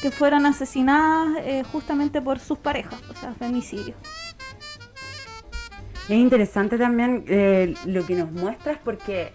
que 0.00 0.10
fueron 0.10 0.46
asesinadas 0.46 1.38
eh, 1.44 1.64
justamente 1.72 2.20
por 2.20 2.38
sus 2.38 2.58
parejas, 2.58 3.00
o 3.08 3.14
sea, 3.14 3.32
femicidio. 3.34 3.94
Es 6.04 6.16
interesante 6.16 6.78
también 6.78 7.24
eh, 7.26 7.74
lo 7.84 8.06
que 8.06 8.14
nos 8.14 8.30
muestras 8.30 8.78
porque 8.84 9.32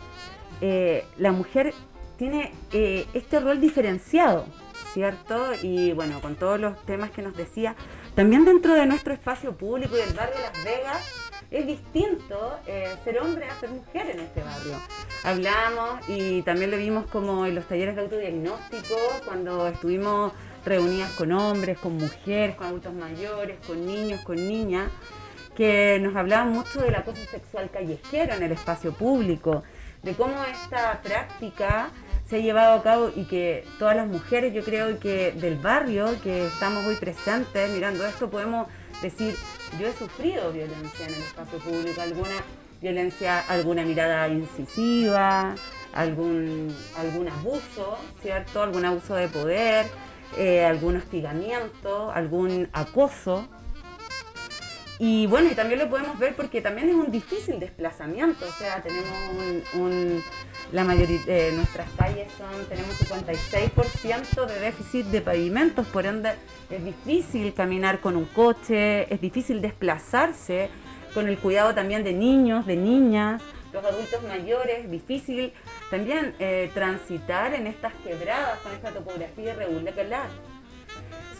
eh, 0.61 1.05
la 1.17 1.31
mujer 1.31 1.73
tiene 2.17 2.53
este 2.71 3.39
rol 3.39 3.59
diferenciado, 3.59 4.45
¿cierto? 4.93 5.53
Y 5.63 5.91
bueno, 5.93 6.21
con 6.21 6.35
todos 6.35 6.59
los 6.59 6.79
temas 6.85 7.09
que 7.09 7.23
nos 7.23 7.35
decía, 7.35 7.75
también 8.13 8.45
dentro 8.45 8.75
de 8.75 8.85
nuestro 8.85 9.13
espacio 9.13 9.57
público 9.57 9.97
y 9.97 10.01
del 10.01 10.13
barrio 10.13 10.35
Las 10.39 10.63
Vegas, 10.63 11.03
es 11.49 11.65
distinto 11.65 12.59
ser 13.03 13.19
hombre 13.19 13.45
a 13.49 13.59
ser 13.59 13.71
mujer 13.71 14.11
en 14.11 14.19
este 14.19 14.43
barrio. 14.43 14.79
Hablamos 15.23 16.07
y 16.07 16.43
también 16.43 16.69
lo 16.69 16.77
vimos 16.77 17.07
como 17.07 17.47
en 17.47 17.55
los 17.55 17.65
talleres 17.65 17.95
de 17.95 18.03
autodiagnóstico, 18.03 18.95
cuando 19.25 19.67
estuvimos 19.67 20.31
reunidas 20.65 21.11
con 21.13 21.31
hombres, 21.31 21.77
con 21.77 21.97
mujeres, 21.97 22.55
con 22.55 22.67
adultos 22.67 22.93
mayores, 22.93 23.57
con 23.65 23.85
niños, 23.85 24.21
con 24.21 24.35
niñas, 24.35 24.89
que 25.55 25.99
nos 26.01 26.15
hablaban 26.15 26.51
mucho 26.51 26.81
del 26.81 26.95
acoso 26.95 27.21
sexual 27.29 27.69
callejero 27.71 28.33
en 28.33 28.43
el 28.43 28.51
espacio 28.51 28.93
público, 28.93 29.63
de 30.03 30.13
cómo 30.13 30.43
esta 30.43 31.01
práctica 31.01 31.89
se 32.27 32.37
ha 32.37 32.39
llevado 32.39 32.79
a 32.79 32.83
cabo 32.83 33.11
y 33.15 33.25
que 33.25 33.65
todas 33.77 33.95
las 33.95 34.07
mujeres, 34.07 34.53
yo 34.53 34.63
creo 34.63 34.97
que 34.99 35.33
del 35.33 35.57
barrio, 35.57 36.15
que 36.23 36.47
estamos 36.47 36.85
hoy 36.85 36.95
presentes 36.95 37.69
mirando 37.71 38.05
esto, 38.05 38.29
podemos 38.29 38.67
decir, 39.01 39.35
yo 39.79 39.87
he 39.87 39.93
sufrido 39.93 40.51
violencia 40.51 41.07
en 41.07 41.13
el 41.13 41.21
espacio 41.21 41.59
público, 41.59 42.01
alguna 42.01 42.35
violencia, 42.81 43.39
alguna 43.47 43.83
mirada 43.83 44.27
incisiva, 44.29 45.55
algún, 45.93 46.75
algún 46.97 47.27
abuso, 47.27 47.97
¿cierto? 48.21 48.63
Algún 48.63 48.85
abuso 48.85 49.15
de 49.15 49.27
poder, 49.27 49.85
eh, 50.37 50.63
algún 50.65 50.97
hostigamiento, 50.97 52.11
algún 52.11 52.69
acoso. 52.73 53.47
Y 54.99 55.25
bueno, 55.27 55.49
y 55.51 55.55
también 55.55 55.79
lo 55.79 55.89
podemos 55.89 56.19
ver 56.19 56.35
porque 56.35 56.61
también 56.61 56.89
es 56.89 56.95
un 56.95 57.11
difícil 57.11 57.59
desplazamiento, 57.59 58.45
o 58.47 58.51
sea, 58.51 58.83
tenemos 58.83 59.11
un, 59.73 60.21
la 60.71 60.83
mayoría 60.83 61.19
de 61.25 61.51
nuestras 61.53 61.89
calles 61.97 62.31
son, 62.37 62.65
tenemos 62.69 62.95
56% 63.01 64.45
de 64.45 64.59
déficit 64.59 65.07
de 65.07 65.21
pavimentos, 65.21 65.87
por 65.87 66.05
ende 66.05 66.33
es 66.69 66.85
difícil 66.85 67.55
caminar 67.55 67.99
con 67.99 68.15
un 68.15 68.25
coche, 68.25 69.11
es 69.11 69.19
difícil 69.19 69.59
desplazarse 69.59 70.69
con 71.15 71.27
el 71.27 71.39
cuidado 71.39 71.73
también 71.73 72.03
de 72.03 72.13
niños, 72.13 72.67
de 72.67 72.75
niñas, 72.75 73.41
los 73.73 73.83
adultos 73.85 74.21
mayores, 74.23 74.89
difícil 74.89 75.53
también 75.89 76.35
eh, 76.39 76.69
transitar 76.73 77.53
en 77.53 77.67
estas 77.67 77.93
quebradas 78.03 78.59
con 78.59 78.73
esta 78.73 78.91
topografía 78.91 79.53
irregular. 79.53 80.29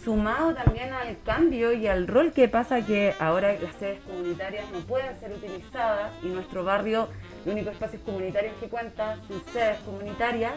Sumado 0.04 0.52
también 0.54 0.92
al 0.92 1.16
cambio 1.22 1.72
y 1.72 1.86
al 1.86 2.08
rol 2.08 2.32
que 2.32 2.48
pasa 2.48 2.84
que 2.84 3.14
ahora 3.20 3.52
las 3.60 3.76
sedes 3.76 4.00
comunitarias 4.00 4.68
no 4.72 4.80
pueden 4.80 5.18
ser 5.20 5.32
utilizadas 5.32 6.12
y 6.24 6.26
nuestro 6.26 6.64
barrio, 6.64 7.08
el 7.44 7.52
único 7.52 7.70
espacio 7.70 8.00
comunitario 8.00 8.50
que 8.58 8.68
cuenta, 8.68 9.18
sus 9.28 9.42
sedes 9.52 9.78
comunitarias, 9.80 10.54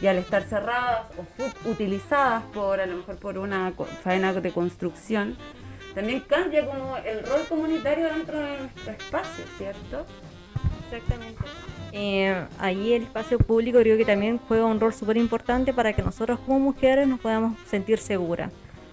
y 0.00 0.06
al 0.06 0.18
estar 0.18 0.42
cerradas 0.42 1.08
o 1.18 1.24
subutilizadas 1.64 2.44
por 2.54 2.80
a 2.80 2.86
lo 2.86 2.98
mejor 2.98 3.16
por 3.16 3.38
una 3.38 3.72
faena 4.04 4.32
de 4.32 4.52
construcción, 4.52 5.36
también 5.94 6.20
cambia 6.20 6.66
como 6.66 6.96
el 6.98 7.24
rol 7.24 7.40
comunitario 7.48 8.04
dentro 8.04 8.38
de 8.38 8.58
nuestro 8.58 8.92
espacio, 8.92 9.44
¿cierto? 9.56 10.06
Exactamente. 10.90 11.44
Eh, 11.98 12.46
ahí 12.58 12.92
el 12.92 13.04
espacio 13.04 13.38
público 13.38 13.78
creo 13.78 13.96
que 13.96 14.04
también 14.04 14.38
juega 14.48 14.66
un 14.66 14.78
rol 14.78 14.92
súper 14.92 15.16
importante 15.16 15.72
para 15.72 15.94
que 15.94 16.02
nosotros 16.02 16.38
como 16.40 16.60
mujeres 16.60 17.08
nos 17.08 17.18
podamos 17.20 17.58
sentir 17.66 17.98
seguras. 17.98 18.52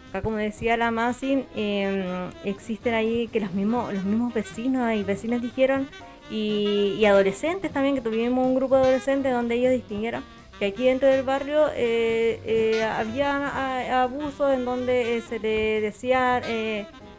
Acá 0.09 0.21
como 0.21 0.37
decía 0.37 0.77
la 0.77 0.89
Masin, 0.89 1.45
em, 1.53 2.29
existen 2.45 2.93
ahí 2.93 3.27
que 3.27 3.41
los 3.41 3.51
mismos, 3.51 3.93
los 3.93 4.05
mismos 4.05 4.33
vecinos 4.33 4.93
y 4.93 5.03
vecinas 5.03 5.41
dijeron, 5.41 5.87
y, 6.31 7.03
adolescentes 7.03 7.73
también, 7.73 7.95
que 7.95 8.01
tuvimos 8.01 8.45
un 8.47 8.55
grupo 8.55 8.77
de 8.77 8.83
adolescentes 8.83 9.33
donde 9.33 9.55
ellos 9.55 9.71
distinguieron 9.73 10.23
que 10.57 10.67
aquí 10.67 10.85
dentro 10.85 11.09
del 11.09 11.23
barrio 11.23 11.67
eh, 11.75 12.39
eh, 12.45 12.83
había 12.83 14.01
abusos 14.01 14.53
en 14.53 14.63
donde 14.63 15.21
se 15.27 15.39
le 15.39 15.81
decían 15.81 16.41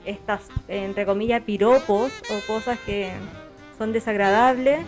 estas, 0.06 0.42
entre 0.68 1.04
comillas, 1.04 1.42
piropos 1.42 2.10
o 2.30 2.46
cosas 2.46 2.78
que 2.86 3.12
son 3.76 3.92
desagradables 3.92 4.80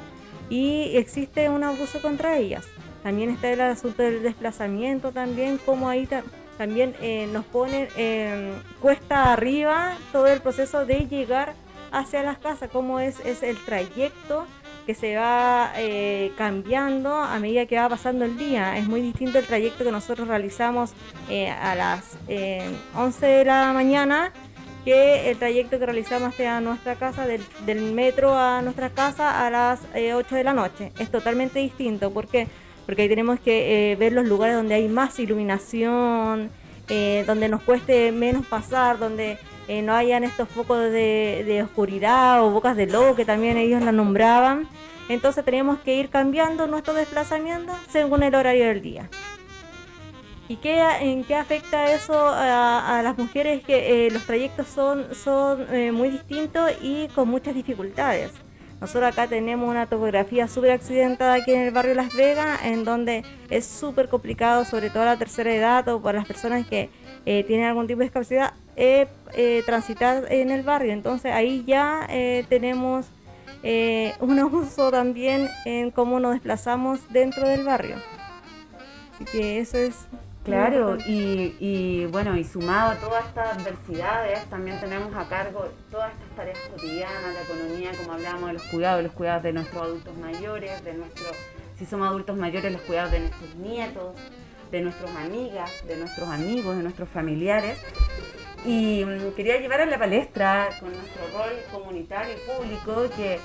y 0.48 0.96
existe 0.96 1.48
un 1.48 1.64
abuso 1.64 2.00
contra 2.00 2.36
ellas. 2.36 2.64
También 3.02 3.30
está 3.30 3.50
el 3.50 3.60
asunto 3.60 4.02
del 4.02 4.22
desplazamiento 4.22 5.12
también, 5.12 5.58
como 5.58 5.88
ahí 5.88 6.08
también 6.58 6.94
eh, 7.00 7.28
nos 7.32 7.44
pone 7.44 7.88
em, 7.96 8.52
cuesta 8.80 9.32
arriba 9.32 9.96
todo 10.12 10.26
el 10.26 10.40
proceso 10.40 10.84
de 10.86 11.06
llegar 11.06 11.54
hacia 11.92 12.22
las 12.22 12.38
casas, 12.38 12.68
cómo 12.72 12.98
es, 12.98 13.20
es 13.20 13.42
el 13.42 13.56
trayecto 13.64 14.46
que 14.86 14.94
se 14.94 15.16
va 15.16 15.72
eh, 15.76 16.32
cambiando 16.36 17.14
a 17.14 17.38
medida 17.38 17.66
que 17.66 17.76
va 17.76 17.88
pasando 17.88 18.24
el 18.24 18.36
día. 18.36 18.76
Es 18.76 18.86
muy 18.88 19.00
distinto 19.00 19.38
el 19.38 19.46
trayecto 19.46 19.84
que 19.84 19.92
nosotros 19.92 20.28
realizamos 20.28 20.92
eh, 21.28 21.50
a 21.50 21.74
las 21.74 22.16
11 22.94 23.26
de 23.26 23.44
la 23.44 23.72
mañana 23.72 24.32
que 24.86 25.30
el 25.30 25.36
trayecto 25.36 25.80
que 25.80 25.84
realizamos 25.84 26.28
hacia 26.28 26.60
nuestra 26.60 26.94
casa, 26.94 27.26
del, 27.26 27.42
metro 27.92 28.38
a 28.38 28.62
nuestra 28.62 28.88
casa 28.90 29.44
a 29.44 29.50
las 29.50 29.80
8 29.80 29.96
eh, 29.96 30.24
de 30.30 30.44
la 30.44 30.54
noche. 30.54 30.92
Es 31.00 31.10
totalmente 31.10 31.58
distinto. 31.58 32.12
¿Por 32.12 32.28
qué? 32.28 32.46
Porque 32.86 33.02
ahí 33.02 33.08
tenemos 33.08 33.40
que 33.40 33.90
eh, 33.90 33.96
ver 33.96 34.12
los 34.12 34.28
lugares 34.28 34.54
donde 34.54 34.76
hay 34.76 34.86
más 34.86 35.18
iluminación, 35.18 36.50
eh, 36.88 37.24
donde 37.26 37.48
nos 37.48 37.62
cueste 37.64 38.12
menos 38.12 38.46
pasar, 38.46 39.00
donde 39.00 39.38
no 39.82 39.92
hayan 39.92 40.22
estos 40.22 40.48
focos 40.48 40.78
de, 40.78 41.60
oscuridad 41.64 42.44
o 42.44 42.50
bocas 42.50 42.76
de 42.76 42.86
lobo 42.86 43.16
que 43.16 43.24
también 43.24 43.56
ellos 43.56 43.82
la 43.82 43.90
nombraban. 43.90 44.68
Entonces 45.08 45.44
tenemos 45.44 45.80
que 45.80 45.96
ir 45.96 46.10
cambiando 46.10 46.68
nuestro 46.68 46.94
desplazamiento 46.94 47.72
según 47.90 48.22
el 48.22 48.36
horario 48.36 48.66
del 48.66 48.82
día. 48.82 49.10
¿Y 50.48 50.56
qué, 50.56 50.80
en 51.00 51.24
qué 51.24 51.34
afecta 51.34 51.92
eso 51.92 52.14
a, 52.16 53.00
las 53.02 53.18
mujeres? 53.18 53.64
Que 53.64 54.06
eh, 54.06 54.10
los 54.12 54.24
trayectos 54.26 54.68
son, 54.68 55.12
son 55.12 55.66
eh, 55.74 55.90
muy 55.90 56.10
distintos 56.10 56.70
y 56.80 57.08
con 57.08 57.28
muchas 57.28 57.54
dificultades. 57.54 58.30
Nosotros 58.80 59.10
acá 59.10 59.26
tenemos 59.26 59.68
una 59.68 59.86
topografía 59.86 60.46
súper 60.46 60.72
accidentada 60.72 61.34
aquí 61.34 61.52
en 61.52 61.62
el 61.62 61.70
barrio 61.72 61.94
Las 61.94 62.14
Vegas, 62.14 62.60
en 62.62 62.84
donde 62.84 63.24
es 63.50 63.66
súper 63.66 64.08
complicado, 64.08 64.64
sobre 64.64 64.90
todo 64.90 65.02
a 65.02 65.06
la 65.06 65.16
tercera 65.16 65.52
edad 65.52 65.88
o 65.88 66.00
para 66.00 66.18
las 66.18 66.28
personas 66.28 66.66
que 66.66 66.90
eh, 67.24 67.42
tienen 67.44 67.66
algún 67.66 67.86
tipo 67.88 67.98
de 68.00 68.04
discapacidad, 68.04 68.52
transitar 69.64 70.30
en 70.30 70.50
el 70.50 70.62
barrio. 70.62 70.92
Entonces 70.92 71.32
ahí 71.32 71.64
ya 71.66 72.06
tenemos 72.48 73.06
un 74.20 74.38
abuso 74.38 74.92
también 74.92 75.48
en 75.64 75.90
cómo 75.90 76.20
nos 76.20 76.34
desplazamos 76.34 77.00
dentro 77.10 77.48
del 77.48 77.64
barrio. 77.64 77.96
Así 79.14 79.24
que 79.24 79.58
eso 79.60 79.78
es 79.78 80.06
Claro, 80.46 80.96
y, 81.04 82.06
bueno, 82.06 82.36
y 82.36 82.44
sumado 82.44 82.92
a 82.92 82.94
todas 82.94 83.26
estas 83.26 83.58
adversidades, 83.58 84.44
también 84.44 84.78
tenemos 84.78 85.12
a 85.16 85.28
cargo 85.28 85.68
todas 85.90 86.12
estas 86.12 86.36
tareas 86.36 86.58
cotidianas, 86.70 87.34
la 87.34 87.42
economía, 87.42 87.90
como 87.98 88.12
hablábamos 88.12 88.46
de 88.46 88.52
los 88.52 88.62
cuidados, 88.62 89.02
los 89.02 89.12
cuidados 89.12 89.42
de 89.42 89.52
nuestros 89.52 89.82
adultos 89.82 90.16
mayores, 90.16 90.84
de 90.84 90.94
nuestros, 90.94 91.32
si 91.76 91.84
somos 91.84 92.06
adultos 92.06 92.36
mayores, 92.36 92.72
los 92.72 92.80
cuidados 92.82 93.10
de 93.10 93.20
nuestros 93.20 93.56
nietos, 93.56 94.14
de 94.70 94.82
nuestras 94.82 95.16
amigas, 95.16 95.68
de 95.88 95.96
nuestros 95.96 96.28
amigos, 96.28 96.76
de 96.76 96.82
nuestros 96.84 97.08
familiares. 97.08 97.80
Y 98.64 99.04
mm, 99.04 99.34
quería 99.34 99.58
llevar 99.58 99.80
a 99.80 99.86
la 99.86 99.98
palestra 99.98 100.68
con 100.78 100.92
nuestro 100.92 101.22
rol 101.36 101.56
comunitario 101.72 102.36
y 102.36 102.48
público 102.48 103.10
que 103.16 103.40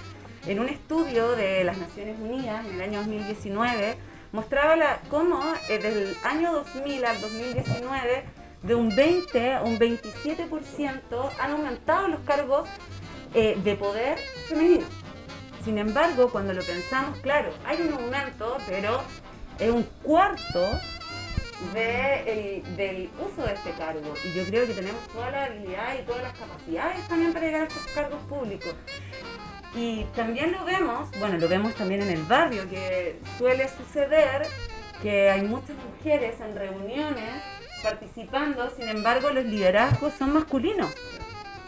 en 0.46 0.60
un 0.60 0.70
estudio 0.70 1.36
de 1.36 1.64
las 1.64 1.80
Naciones 1.80 2.20
Unidas 2.20 2.64
en 2.68 2.76
el 2.76 2.82
año 2.82 3.00
2019, 3.00 3.98
mostraba 4.32 4.76
la, 4.76 5.02
cómo 5.10 5.42
eh, 5.70 5.80
desde 5.80 6.10
el 6.10 6.18
año 6.24 6.54
2000 6.54 7.06
al 7.06 7.22
2019 7.22 8.24
de 8.64 8.76
un 8.76 8.96
20 8.96 9.54
a 9.54 9.62
un 9.64 9.80
27% 9.80 11.30
han 11.40 11.52
aumentado 11.52 12.08
los 12.08 12.20
cargos 12.22 12.68
eh, 13.34 13.58
de 13.64 13.76
poder 13.76 14.18
femenino. 14.48 14.86
Sin 15.64 15.78
embargo, 15.78 16.30
cuando 16.32 16.54
lo 16.54 16.64
pensamos, 16.64 17.18
claro, 17.20 17.52
hay 17.66 17.82
un 17.82 17.94
aumento, 17.94 18.58
pero 18.68 19.02
es 19.60 19.70
un 19.70 19.84
cuarto 20.04 20.80
del 21.74 23.10
uso 23.20 23.46
de 23.46 23.54
este 23.54 23.72
cargo. 23.72 24.14
Y 24.26 24.34
yo 24.34 24.44
creo 24.46 24.66
que 24.66 24.74
tenemos 24.74 25.08
toda 25.10 25.30
la 25.30 25.46
habilidad 25.46 26.00
y 26.00 26.04
todas 26.04 26.24
las 26.24 26.38
capacidades 26.38 27.08
también 27.08 27.34
para 27.34 27.46
llegar 27.46 27.62
a 27.62 27.66
estos 27.66 27.86
cargos 27.94 28.22
públicos. 28.24 28.74
Y 29.74 30.04
también 30.16 30.52
lo 30.52 30.66
vemos, 30.66 31.10
bueno, 31.20 31.38
lo 31.38 31.48
vemos 31.48 31.74
también 31.76 32.02
en 32.02 32.10
el 32.10 32.24
barrio, 32.24 32.70
que 32.70 33.20
suele 33.38 33.70
suceder 33.70 34.46
que 35.02 35.30
hay 35.30 35.42
muchas 35.42 35.76
mujeres 35.78 36.40
en 36.42 36.56
reuniones 36.56 37.42
participando, 37.82 38.70
sin 38.76 38.90
embargo 38.90 39.30
los 39.32 39.46
liderazgos 39.46 40.14
son 40.14 40.34
masculinos, 40.34 40.92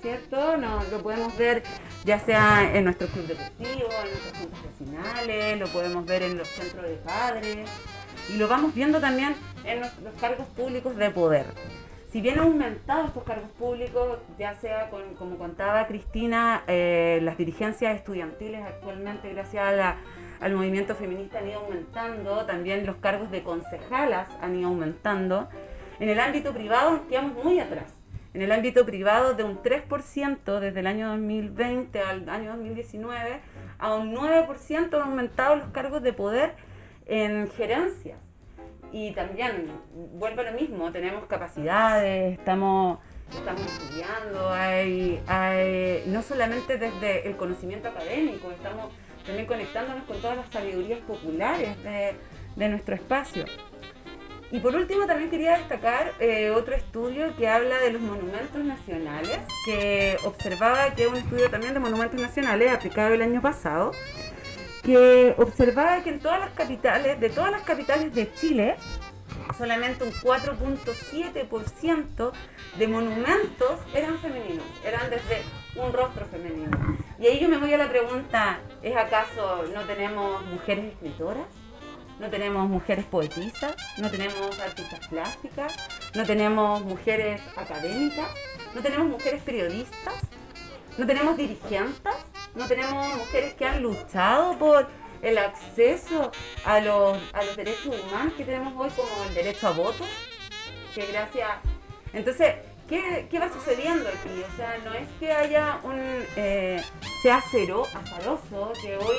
¿cierto? 0.02 0.58
No, 0.58 0.84
lo 0.92 1.02
podemos 1.02 1.36
ver 1.38 1.64
ya 2.04 2.20
sea 2.20 2.70
en 2.76 2.84
nuestros 2.84 3.10
clubes 3.12 3.30
deportivos, 3.30 3.94
en 4.04 4.10
nuestros 4.10 4.38
juntas 4.38 4.60
vecinales, 4.80 5.60
lo 5.60 5.68
podemos 5.70 6.06
ver 6.06 6.24
en 6.24 6.38
los 6.38 6.48
centros 6.50 6.84
de 6.84 6.96
padres 6.98 7.70
y 8.30 8.38
lo 8.38 8.48
vamos 8.48 8.74
viendo 8.76 9.00
también 9.00 9.36
en 9.64 9.80
los 9.82 9.92
cargos 10.20 10.46
públicos 10.48 10.96
de 10.98 11.10
poder 11.10 11.46
si 12.14 12.22
bien 12.22 12.38
han 12.38 12.46
aumentado 12.46 13.08
estos 13.08 13.24
cargos 13.24 13.50
públicos, 13.58 14.20
ya 14.38 14.54
sea 14.54 14.92
con, 14.92 15.16
como 15.16 15.40
contaba 15.40 15.88
Cristina, 15.88 16.64
eh, 16.68 17.18
las 17.24 17.40
dirigencias 17.40 17.96
estudiantiles 17.96 18.62
actualmente, 18.64 19.34
gracias 19.34 19.96
al 20.40 20.54
movimiento 20.54 20.94
feminista, 20.94 21.40
han 21.40 21.50
ido 21.50 21.62
aumentando, 21.62 22.46
también 22.46 22.86
los 22.86 22.98
cargos 22.98 23.32
de 23.32 23.42
concejalas 23.42 24.28
han 24.42 24.56
ido 24.56 24.68
aumentando. 24.68 25.50
En 26.00 26.08
el 26.08 26.20
ámbito 26.20 26.54
privado 26.54 26.92
nos 26.92 27.02
quedamos 27.08 27.44
muy 27.44 27.60
atrás. 27.60 27.92
En 28.36 28.44
el 28.44 28.52
ámbito 28.52 28.86
privado 28.86 29.34
de 29.34 29.44
un 29.44 29.64
3% 29.64 30.60
desde 30.60 30.82
el 30.82 30.86
año 30.86 31.10
2020 31.10 32.00
al 32.00 32.30
año 32.30 32.52
2019 32.52 33.40
a 33.80 33.96
un 33.96 34.14
9% 34.14 34.94
han 34.94 35.02
aumentado 35.02 35.56
los 35.56 35.70
cargos 35.70 36.04
de 36.04 36.14
poder 36.14 36.54
en 37.08 37.50
gerencias 37.50 38.20
y 38.94 39.12
también 39.12 39.66
vuelvo 40.14 40.42
a 40.42 40.44
lo 40.46 40.52
mismo, 40.54 40.92
tenemos 40.92 41.26
capacidades, 41.26 42.38
estamos, 42.38 43.00
estamos 43.36 43.62
estudiando, 43.62 44.50
hay, 44.52 45.20
hay, 45.26 46.04
no 46.08 46.22
solamente 46.22 46.78
desde 46.78 47.28
el 47.28 47.36
conocimiento 47.36 47.90
académico, 47.90 48.52
estamos 48.52 48.94
también 49.26 49.48
conectándonos 49.48 50.04
con 50.04 50.22
todas 50.22 50.38
las 50.38 50.50
sabidurías 50.50 51.00
populares 51.00 51.84
de, 51.84 52.14
de 52.56 52.70
nuestro 52.70 52.94
espacio. 52.94 53.46
Y 54.52 54.60
por 54.60 54.76
último 54.76 55.08
también 55.08 55.32
quería 55.32 55.58
destacar 55.58 56.14
eh, 56.20 56.52
otro 56.52 56.76
estudio 56.76 57.36
que 57.36 57.48
habla 57.48 57.80
de 57.80 57.90
los 57.90 58.02
monumentos 58.04 58.64
nacionales, 58.64 59.40
que 59.66 60.16
observaba 60.26 60.94
que 60.94 61.06
es 61.06 61.10
un 61.10 61.18
estudio 61.18 61.50
también 61.50 61.74
de 61.74 61.80
monumentos 61.80 62.22
nacionales 62.22 62.72
aplicado 62.72 63.16
el 63.16 63.24
año 63.24 63.42
pasado, 63.42 63.94
que 64.84 65.34
observaba 65.38 66.04
que 66.04 66.12
en 66.12 66.20
todas 66.20 66.40
las 66.40 66.52
capitales, 66.52 67.20
de 67.20 67.30
todas 67.30 67.52
las 67.52 67.64
capitales 67.64 68.14
de 68.14 68.32
Chile, 68.34 68.76
solamente 69.58 70.04
un 70.04 70.12
4.7% 70.12 72.32
de 72.78 72.88
monumentos 72.88 73.80
eran 73.94 74.20
femeninos, 74.20 74.66
eran 74.86 75.10
desde 75.10 75.42
un 75.76 75.92
rostro 75.94 76.26
femenino. 76.26 76.78
Y 77.20 77.28
ahí 77.28 77.40
yo 77.40 77.48
me 77.48 77.58
voy 77.58 77.72
a 77.74 77.78
la 77.78 77.88
pregunta, 77.90 78.60
¿es 78.82 78.96
acaso 78.96 79.66
no 79.74 79.82
tenemos 79.82 80.44
mujeres 80.48 80.94
escritoras? 80.94 81.46
¿No 82.20 82.30
tenemos 82.30 82.70
mujeres 82.70 83.06
poetisas? 83.06 83.76
¿No 83.98 84.10
tenemos 84.10 84.60
artistas 84.60 85.08
plásticas? 85.08 85.76
¿No 86.14 86.26
tenemos 86.26 86.84
mujeres 86.86 87.42
académicas? 87.58 88.28
¿No 88.76 88.82
tenemos 88.82 89.08
mujeres 89.08 89.42
periodistas? 89.42 90.14
¿No 90.98 91.08
tenemos 91.08 91.38
dirigentes? 91.38 92.14
¿No 92.56 92.68
tenemos 92.68 93.16
mujeres 93.16 93.56
que 93.56 93.66
han 93.66 93.82
luchado 93.82 94.58
por 94.60 94.88
el 95.22 95.38
acceso 95.38 96.32
a 96.66 96.80
los, 96.80 97.18
a 97.34 97.44
los 97.44 97.56
derechos 97.56 97.88
humanos 97.88 98.34
que 98.38 98.46
tenemos 98.46 98.74
hoy 98.78 98.90
como 98.92 99.24
el 99.28 99.34
derecho 99.34 99.68
a 99.68 99.72
voto? 99.72 100.06
Que 100.94 101.08
gracias... 101.08 101.50
Entonces, 102.14 102.56
¿qué, 102.88 103.28
qué 103.32 103.40
va 103.40 103.52
sucediendo 103.52 104.08
aquí? 104.08 104.44
O 104.54 104.56
sea, 104.56 104.78
no 104.86 104.94
es 104.94 105.08
que 105.20 105.32
haya 105.32 105.80
un... 105.84 106.00
Eh, 106.36 106.80
sea 107.24 107.44
cero, 107.50 107.88
azaroso, 107.96 108.74
que 108.80 108.98
hoy 108.98 109.18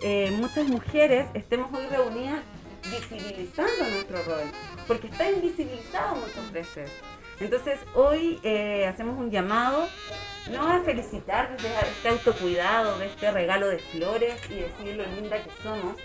eh, 0.00 0.30
muchas 0.38 0.68
mujeres 0.68 1.26
estemos 1.34 1.72
hoy 1.72 1.86
reunidas 1.86 2.40
visibilizando 2.84 3.84
nuestro 3.90 4.22
rol, 4.22 4.44
porque 4.86 5.08
está 5.08 5.28
invisibilizado 5.30 6.16
muchas 6.16 6.52
veces. 6.52 6.90
Entonces 7.40 7.78
hoy 7.94 8.40
eh, 8.42 8.86
hacemos 8.86 9.18
un 9.18 9.30
llamado 9.30 9.86
no 10.50 10.66
a 10.66 10.80
felicitar 10.80 11.56
desde 11.56 11.68
este 11.88 12.08
autocuidado, 12.08 12.98
de 12.98 13.06
este 13.06 13.30
regalo 13.30 13.68
de 13.68 13.78
flores 13.78 14.40
y 14.50 14.54
decir 14.54 14.96
lo 14.96 15.04
linda 15.06 15.42
que 15.42 15.50
somos, 15.62 15.96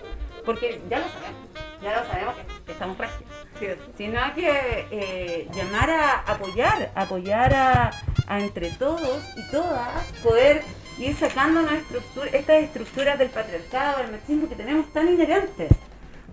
porque 0.45 0.81
ya 0.89 0.99
lo 0.99 1.05
sabemos, 1.07 1.41
ya 1.81 2.01
lo 2.01 2.07
sabemos 2.07 2.35
que, 2.65 2.71
estamos 2.71 2.97
regios, 2.97 3.77
sino 3.97 4.19
que 4.35 4.87
eh, 4.91 5.47
llamar 5.53 5.89
a 5.89 6.19
apoyar, 6.19 6.91
apoyar 6.93 7.53
a, 7.53 7.91
a 8.27 8.39
entre 8.41 8.69
todos 8.71 9.23
y 9.37 9.49
todas 9.49 10.03
poder 10.21 10.63
ir 10.99 11.15
sacando 11.15 11.61
estructura, 11.71 12.29
estas 12.33 12.63
estructuras 12.63 13.17
del 13.17 13.29
patriarcado, 13.29 13.99
del 13.99 14.11
machismo 14.11 14.49
que 14.49 14.55
tenemos 14.55 14.91
tan 14.93 15.07
inherentes. 15.07 15.71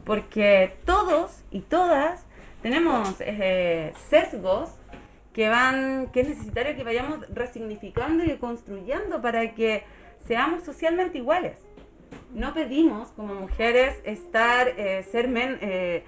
Porque 0.04 0.78
todos 0.84 1.42
y 1.50 1.60
todas 1.60 2.24
tenemos 2.62 3.16
eh, 3.20 3.92
sesgos 4.08 4.70
que 5.40 5.48
van, 5.48 6.08
que 6.12 6.20
es 6.20 6.28
necesario 6.28 6.76
que 6.76 6.84
vayamos 6.84 7.26
resignificando 7.30 8.22
y 8.22 8.36
construyendo 8.36 9.22
para 9.22 9.54
que 9.54 9.84
seamos 10.18 10.64
socialmente 10.64 11.16
iguales. 11.16 11.56
No 12.34 12.52
pedimos 12.52 13.10
como 13.12 13.32
mujeres 13.32 14.02
estar, 14.04 14.68
eh, 14.68 15.02
ser, 15.02 15.30
eh, 15.34 16.04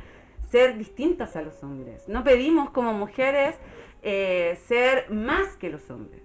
ser 0.51 0.77
distintas 0.77 1.35
a 1.35 1.41
los 1.41 1.65
hombres. 1.65 2.07
No 2.11 2.25
pedimos 2.25 2.69
como 2.73 2.93
mujeres 2.93 3.57
ser 4.03 5.11
más 5.11 5.57
que 5.57 5.71
los 5.71 5.89
hombres. 5.89 6.21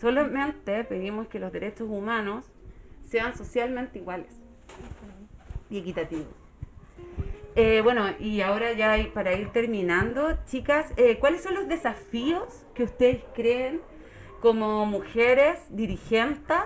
Solamente 0.00 0.84
pedimos 0.84 1.26
que 1.26 1.40
los 1.40 1.50
derechos 1.50 1.88
humanos 1.90 2.44
sean 3.02 3.36
socialmente 3.36 3.98
iguales 3.98 4.40
y 5.68 5.78
equitativos. 5.78 6.41
Eh, 7.54 7.80
bueno, 7.82 8.06
y 8.18 8.40
ahora 8.40 8.72
ya 8.72 8.96
para 9.12 9.34
ir 9.34 9.50
terminando, 9.50 10.38
chicas, 10.46 10.92
eh, 10.96 11.18
¿cuáles 11.18 11.42
son 11.42 11.54
los 11.54 11.68
desafíos 11.68 12.64
que 12.74 12.84
ustedes 12.84 13.22
creen 13.34 13.82
como 14.40 14.86
mujeres 14.86 15.58
dirigentes 15.68 16.56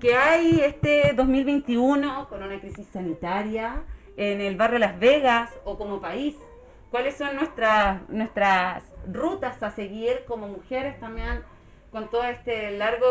que 0.00 0.14
hay 0.14 0.60
este 0.60 1.12
2021 1.14 2.28
con 2.28 2.42
una 2.42 2.58
crisis 2.60 2.86
sanitaria 2.88 3.82
en 4.16 4.40
el 4.40 4.56
barrio 4.56 4.78
Las 4.78 4.98
Vegas 4.98 5.50
o 5.64 5.76
como 5.76 6.00
país? 6.00 6.34
¿Cuáles 6.90 7.16
son 7.16 7.36
nuestras, 7.36 8.08
nuestras 8.08 8.84
rutas 9.06 9.62
a 9.62 9.70
seguir 9.70 10.24
como 10.26 10.48
mujeres 10.48 10.98
también 10.98 11.42
con 11.92 12.08
todo 12.08 12.24
este 12.24 12.76
largo 12.78 13.06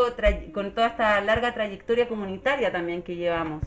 con 0.53 0.73
toda 0.73 0.87
esta 0.87 1.21
larga 1.21 1.53
trayectoria 1.53 2.07
comunitaria 2.07 2.71
también 2.71 3.03
que 3.03 3.15
llevamos. 3.15 3.63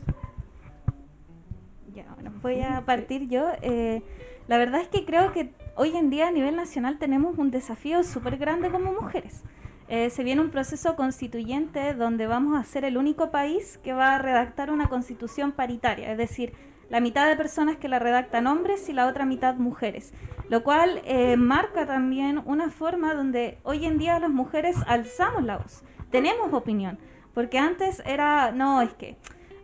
Voy 2.41 2.61
a 2.61 2.85
partir 2.85 3.27
yo. 3.27 3.49
Eh, 3.61 4.01
la 4.47 4.57
verdad 4.57 4.81
es 4.81 4.87
que 4.87 5.05
creo 5.05 5.31
que 5.31 5.53
hoy 5.75 5.95
en 5.95 6.09
día 6.09 6.27
a 6.27 6.31
nivel 6.31 6.55
nacional 6.55 6.97
tenemos 6.99 7.37
un 7.37 7.51
desafío 7.51 8.03
súper 8.03 8.37
grande 8.37 8.69
como 8.69 8.93
mujeres. 8.93 9.43
Eh, 9.87 10.09
se 10.09 10.23
viene 10.23 10.41
un 10.41 10.49
proceso 10.49 10.95
constituyente 10.95 11.93
donde 11.93 12.25
vamos 12.25 12.59
a 12.59 12.63
ser 12.63 12.85
el 12.85 12.97
único 12.97 13.29
país 13.29 13.79
que 13.83 13.93
va 13.93 14.15
a 14.15 14.17
redactar 14.17 14.71
una 14.71 14.89
constitución 14.89 15.51
paritaria, 15.51 16.11
es 16.11 16.17
decir, 16.17 16.53
la 16.89 16.99
mitad 16.99 17.27
de 17.27 17.35
personas 17.35 17.77
que 17.77 17.87
la 17.87 17.99
redactan 17.99 18.47
hombres 18.47 18.89
y 18.89 18.93
la 18.93 19.05
otra 19.05 19.25
mitad 19.25 19.55
mujeres, 19.55 20.11
lo 20.49 20.63
cual 20.63 21.01
eh, 21.05 21.37
marca 21.37 21.85
también 21.85 22.41
una 22.45 22.71
forma 22.71 23.13
donde 23.13 23.59
hoy 23.63 23.85
en 23.85 23.99
día 23.99 24.19
las 24.19 24.31
mujeres 24.31 24.75
alzamos 24.87 25.43
la 25.43 25.57
voz, 25.57 25.83
tenemos 26.09 26.51
opinión, 26.51 26.97
porque 27.35 27.59
antes 27.59 28.01
era, 28.07 28.51
no, 28.51 28.81
es 28.81 28.93
que, 28.93 29.17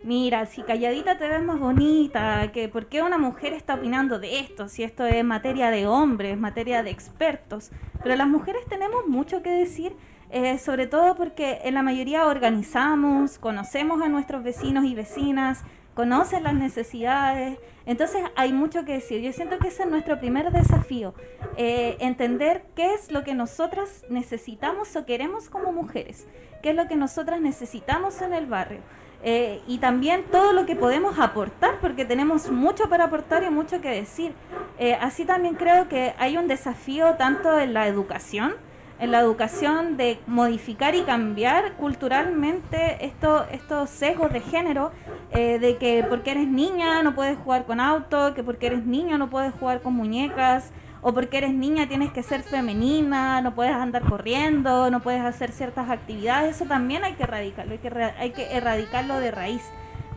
mira, 0.03 0.45
si 0.45 0.61
calladita 0.63 1.17
te 1.17 1.27
ves 1.27 1.43
más 1.43 1.59
bonita, 1.59 2.51
que 2.51 2.67
por 2.67 2.87
qué 2.87 3.01
una 3.01 3.17
mujer 3.17 3.53
está 3.53 3.75
opinando 3.75 4.19
de 4.19 4.39
esto, 4.39 4.67
si 4.67 4.83
esto 4.83 5.05
es 5.05 5.23
materia 5.23 5.69
de 5.69 5.87
hombres, 5.87 6.37
materia 6.37 6.83
de 6.83 6.89
expertos, 6.89 7.71
pero 8.03 8.15
las 8.15 8.27
mujeres 8.27 8.65
tenemos 8.67 9.07
mucho 9.07 9.41
que 9.41 9.51
decir. 9.51 9.95
Eh, 10.33 10.59
sobre 10.59 10.87
todo 10.87 11.15
porque 11.15 11.59
en 11.65 11.73
la 11.73 11.83
mayoría 11.83 12.25
organizamos, 12.25 13.37
conocemos 13.37 14.01
a 14.01 14.07
nuestros 14.07 14.43
vecinos 14.43 14.85
y 14.85 14.95
vecinas, 14.95 15.65
conocen 15.93 16.43
las 16.43 16.53
necesidades. 16.53 17.59
Entonces 17.85 18.23
hay 18.35 18.53
mucho 18.53 18.85
que 18.85 18.93
decir. 18.93 19.21
Yo 19.21 19.33
siento 19.33 19.59
que 19.59 19.67
ese 19.67 19.83
es 19.83 19.89
nuestro 19.89 20.19
primer 20.19 20.51
desafío, 20.51 21.13
eh, 21.57 21.97
entender 21.99 22.63
qué 22.75 22.93
es 22.93 23.11
lo 23.11 23.23
que 23.23 23.33
nosotras 23.33 24.05
necesitamos 24.09 24.95
o 24.95 25.05
queremos 25.05 25.49
como 25.49 25.73
mujeres, 25.73 26.27
qué 26.61 26.69
es 26.69 26.75
lo 26.75 26.87
que 26.87 26.95
nosotras 26.95 27.41
necesitamos 27.41 28.21
en 28.21 28.33
el 28.33 28.45
barrio. 28.45 28.79
Eh, 29.23 29.61
y 29.67 29.77
también 29.77 30.23
todo 30.31 30.51
lo 30.51 30.65
que 30.65 30.75
podemos 30.75 31.19
aportar, 31.19 31.75
porque 31.79 32.05
tenemos 32.05 32.49
mucho 32.49 32.89
para 32.89 33.05
aportar 33.05 33.43
y 33.43 33.49
mucho 33.49 33.79
que 33.79 33.89
decir. 33.89 34.33
Eh, 34.79 34.97
así 34.99 35.25
también 35.25 35.55
creo 35.55 35.87
que 35.87 36.13
hay 36.17 36.37
un 36.37 36.47
desafío 36.47 37.15
tanto 37.15 37.59
en 37.59 37.73
la 37.73 37.87
educación, 37.87 38.55
en 38.99 39.11
la 39.11 39.19
educación 39.19 39.97
de 39.97 40.19
modificar 40.27 40.95
y 40.95 41.01
cambiar 41.01 41.73
culturalmente 41.73 43.03
esto, 43.05 43.45
estos 43.51 43.89
sesgos 43.89 44.31
de 44.33 44.41
género, 44.41 44.91
eh, 45.31 45.59
de 45.59 45.77
que 45.77 46.03
porque 46.07 46.31
eres 46.31 46.47
niña 46.47 47.03
no 47.03 47.13
puedes 47.13 47.37
jugar 47.37 47.65
con 47.65 47.79
auto, 47.79 48.33
que 48.33 48.43
porque 48.43 48.67
eres 48.67 48.85
niña 48.85 49.17
no 49.17 49.29
puedes 49.29 49.53
jugar 49.53 49.81
con 49.81 49.93
muñecas, 49.93 50.71
o 51.01 51.13
porque 51.13 51.39
eres 51.39 51.53
niña 51.53 51.87
tienes 51.87 52.11
que 52.11 52.23
ser 52.23 52.43
femenina, 52.43 53.41
no 53.41 53.55
puedes 53.55 53.73
andar 53.73 54.03
corriendo, 54.03 54.89
no 54.89 55.01
puedes 55.01 55.21
hacer 55.21 55.51
ciertas 55.51 55.89
actividades, 55.89 56.55
eso 56.55 56.65
también 56.65 57.03
hay 57.03 57.13
que 57.13 57.23
erradicarlo, 57.23 57.77
hay 58.17 58.31
que, 58.31 58.55
erradicarlo 58.55 59.19
de 59.19 59.31
raíz. 59.31 59.63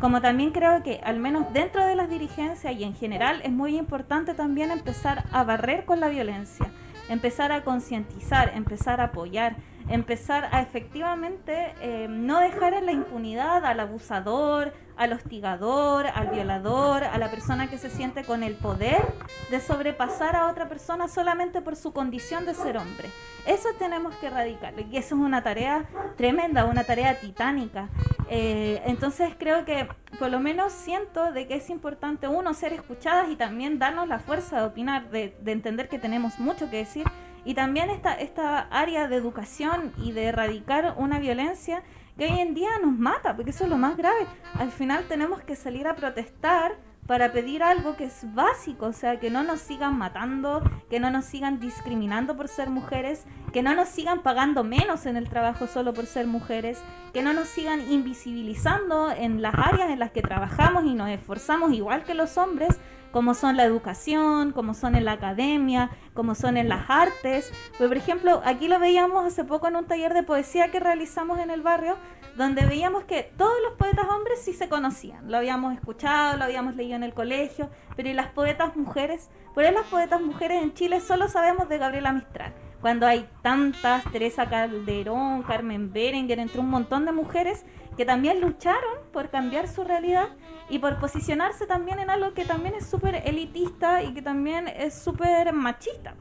Como 0.01 0.20
también 0.20 0.51
creo 0.51 0.83
que 0.83 1.01
al 1.05 1.18
menos 1.18 1.53
dentro 1.53 1.87
de 1.87 1.97
las 1.97 2.11
dirigencias 2.11 2.75
y 2.75 2.85
en 2.85 2.94
general 2.94 3.40
es 3.44 3.53
muy 3.53 3.77
importante 3.77 4.35
también 4.35 4.70
empezar 4.70 5.25
a 5.33 5.44
barrer 5.44 5.85
con 5.85 6.01
la 6.01 6.09
violencia 6.09 6.66
empezar 7.09 7.53
a 7.53 7.64
concientizar, 7.64 8.53
empezar 8.55 9.01
a 9.01 9.05
apoyar, 9.05 9.57
empezar 9.88 10.49
a 10.53 10.62
efectivamente 10.62 11.75
eh, 11.81 12.07
no 12.09 12.40
dejar 12.40 12.75
en 12.75 12.87
la 12.87 12.92
impunidad 12.92 13.64
al 13.64 13.81
abusador, 13.81 14.73
al 14.97 15.12
hostigador, 15.12 16.07
al 16.07 16.29
violador, 16.29 17.05
a 17.05 17.18
la 17.18 17.31
persona 17.31 17.68
que 17.68 17.79
se 17.79 17.90
siente 17.90 18.25
con 18.25 18.42
el 18.42 18.55
poder 18.55 19.03
de 19.51 19.61
sobrepasar 19.61 20.37
a 20.37 20.49
otra 20.49 20.68
persona 20.68 21.09
solamente 21.09 21.61
por 21.61 21.77
su 21.77 21.92
condición 21.92 22.47
de 22.47 22.55
ser 22.55 22.77
hombre. 22.77 23.09
Eso 23.47 23.68
tenemos 23.79 24.14
que 24.16 24.29
erradicar 24.29 24.75
y 24.79 24.97
eso 24.97 25.14
es 25.16 25.20
una 25.20 25.42
tarea 25.42 25.85
tremenda, 26.16 26.64
una 26.64 26.85
tarea 26.85 27.18
titánica. 27.20 27.88
Eh, 28.31 28.83
entonces 28.87 29.35
creo 29.38 29.64
que 29.64 29.87
por 30.18 30.31
lo 30.31 30.40
menos 30.40 30.73
siento 30.73 31.33
de 31.33 31.47
que 31.47 31.57
es 31.57 31.68
importante 31.68 32.27
uno 32.27 32.55
ser 32.55 32.73
escuchadas 32.73 33.29
y 33.29 33.37
también 33.37 33.79
darnos 33.79 34.09
la 34.09 34.18
fuerza 34.18 34.61
de 34.61 34.66
opinar, 34.66 35.11
de, 35.11 35.37
de 35.40 35.53
entender 35.53 35.88
que 35.88 35.99
tenemos 35.99 36.38
mucho 36.38 36.70
que 36.70 36.79
decir 36.79 37.05
y 37.44 37.54
también 37.54 37.90
esta, 37.90 38.14
esta 38.14 38.60
área 38.71 39.08
de 39.08 39.16
educación 39.16 39.92
y 39.98 40.12
de 40.12 40.25
erradicar 40.27 40.94
una 40.96 41.19
violencia 41.19 41.83
que 42.16 42.25
hoy 42.27 42.40
en 42.40 42.54
día 42.54 42.71
nos 42.81 42.96
mata, 42.96 43.35
porque 43.35 43.50
eso 43.50 43.64
es 43.64 43.71
lo 43.71 43.77
más 43.77 43.96
grave. 43.96 44.27
Al 44.54 44.71
final 44.71 45.04
tenemos 45.08 45.42
que 45.42 45.56
salir 45.56 45.87
a 45.87 45.96
protestar 45.96 46.77
para 47.06 47.33
pedir 47.33 47.62
algo 47.62 47.96
que 47.96 48.04
es 48.04 48.35
básico, 48.35 48.87
o 48.87 48.92
sea, 48.92 49.21
que 49.21 49.31
no 49.31 49.42
nos 49.42 49.60
sigan 49.60 49.98
matando, 49.98 50.62
que 50.88 51.00
no 51.00 51.10
nos 51.10 51.27
sigan 51.27 51.60
discriminando 51.60 52.37
por 52.37 52.48
ser 52.48 52.71
mujeres, 52.71 53.25
que 53.52 53.62
no 53.62 53.75
nos 53.75 53.88
sigan 53.88 54.23
pagando 54.23 54.64
menos 54.64 55.04
en 55.04 55.16
el 55.16 55.29
trabajo 55.29 55.66
solo 55.66 55.92
por 55.92 56.06
ser 56.06 56.27
mujeres, 56.27 56.83
que 57.12 57.23
no 57.23 57.35
nos 57.35 57.48
sigan 57.48 57.81
invisibilizando 57.92 59.10
en 59.10 59.42
las 59.42 59.54
áreas 59.54 59.90
en 59.90 59.98
las 59.98 60.12
que 60.12 60.23
trabajamos 60.23 60.85
y 60.85 60.94
nos 60.94 61.10
esforzamos 61.10 61.73
igual 61.73 62.04
que 62.04 62.14
los 62.14 62.38
hombres, 62.38 62.79
como 63.15 63.35
son 63.35 63.56
la 63.56 63.62
educación, 63.62 64.50
como 64.50 64.75
son 64.75 64.96
en 64.96 65.04
la 65.04 65.12
academia, 65.12 65.88
como 66.15 66.35
son 66.35 66.56
en 66.56 66.69
las 66.69 66.90
artes. 66.90 67.52
Pues, 67.79 67.88
por 67.88 67.96
ejemplo, 67.96 68.42
aquí 68.44 68.67
lo 68.67 68.81
veíamos 68.81 69.25
hace 69.25 69.44
poco 69.44 69.69
en 69.69 69.77
un 69.77 69.85
taller 69.85 70.12
de 70.15 70.25
poesía 70.25 70.73
que 70.73 70.81
realizamos 70.81 71.38
en 71.38 71.52
el 71.52 71.62
barrio, 71.62 71.96
donde 72.37 72.67
veíamos 72.67 73.04
que 73.04 73.33
todos 73.38 73.54
los 73.62 73.75
poetas 73.79 74.06
hombres 74.08 74.40
sí 74.42 74.52
se 74.52 74.69
conocían, 74.69 75.31
lo 75.31 75.37
habíamos 75.37 75.75
escuchado, 75.75 76.38
lo 76.38 76.42
habíamos 76.42 76.75
leído 76.75 76.96
en 76.96 77.04
el 77.04 77.15
colegio, 77.15 77.71
pero 77.94 78.08
¿y 78.08 78.15
las 78.15 78.33
poetas 78.33 78.75
mujeres? 78.75 79.31
Por 79.54 79.65
ahí 79.65 79.73
las 79.73 79.87
poetas 79.87 80.21
mujeres 80.21 80.60
en 80.60 80.75
Chile 80.75 81.00
solo 81.00 81.29
sabemos 81.29 81.69
de 81.69 81.79
Gabriela 81.79 82.12
Mistral. 82.12 82.52
Cuando 82.81 83.06
hay 83.06 83.29
tantas, 83.42 84.04
Teresa 84.10 84.46
Calderón, 84.46 85.44
Carmen 85.44 85.92
Berenguer, 85.92 86.40
entre 86.40 86.60
un 86.60 86.69
montón 86.69 87.06
de 87.06 87.12
mujeres 87.12 87.65
que 87.97 88.05
también 88.05 88.40
lucharon 88.40 88.99
por 89.13 89.31
cambiar 89.31 89.69
su 89.69 89.85
realidad 89.85 90.29
y 90.69 90.79
por 90.79 90.99
posicionarse 90.99 91.67
también 91.67 91.99
en 91.99 92.11
algo 92.11 92.35
que 92.35 92.45
también 92.45 92.75
es 92.75 92.87
súper 92.87 93.23
elitista 93.27 94.03
y 94.03 94.15
que 94.15 94.23
también 94.23 94.69
es 94.69 94.95
súper 94.95 95.53
machista. 95.53 96.15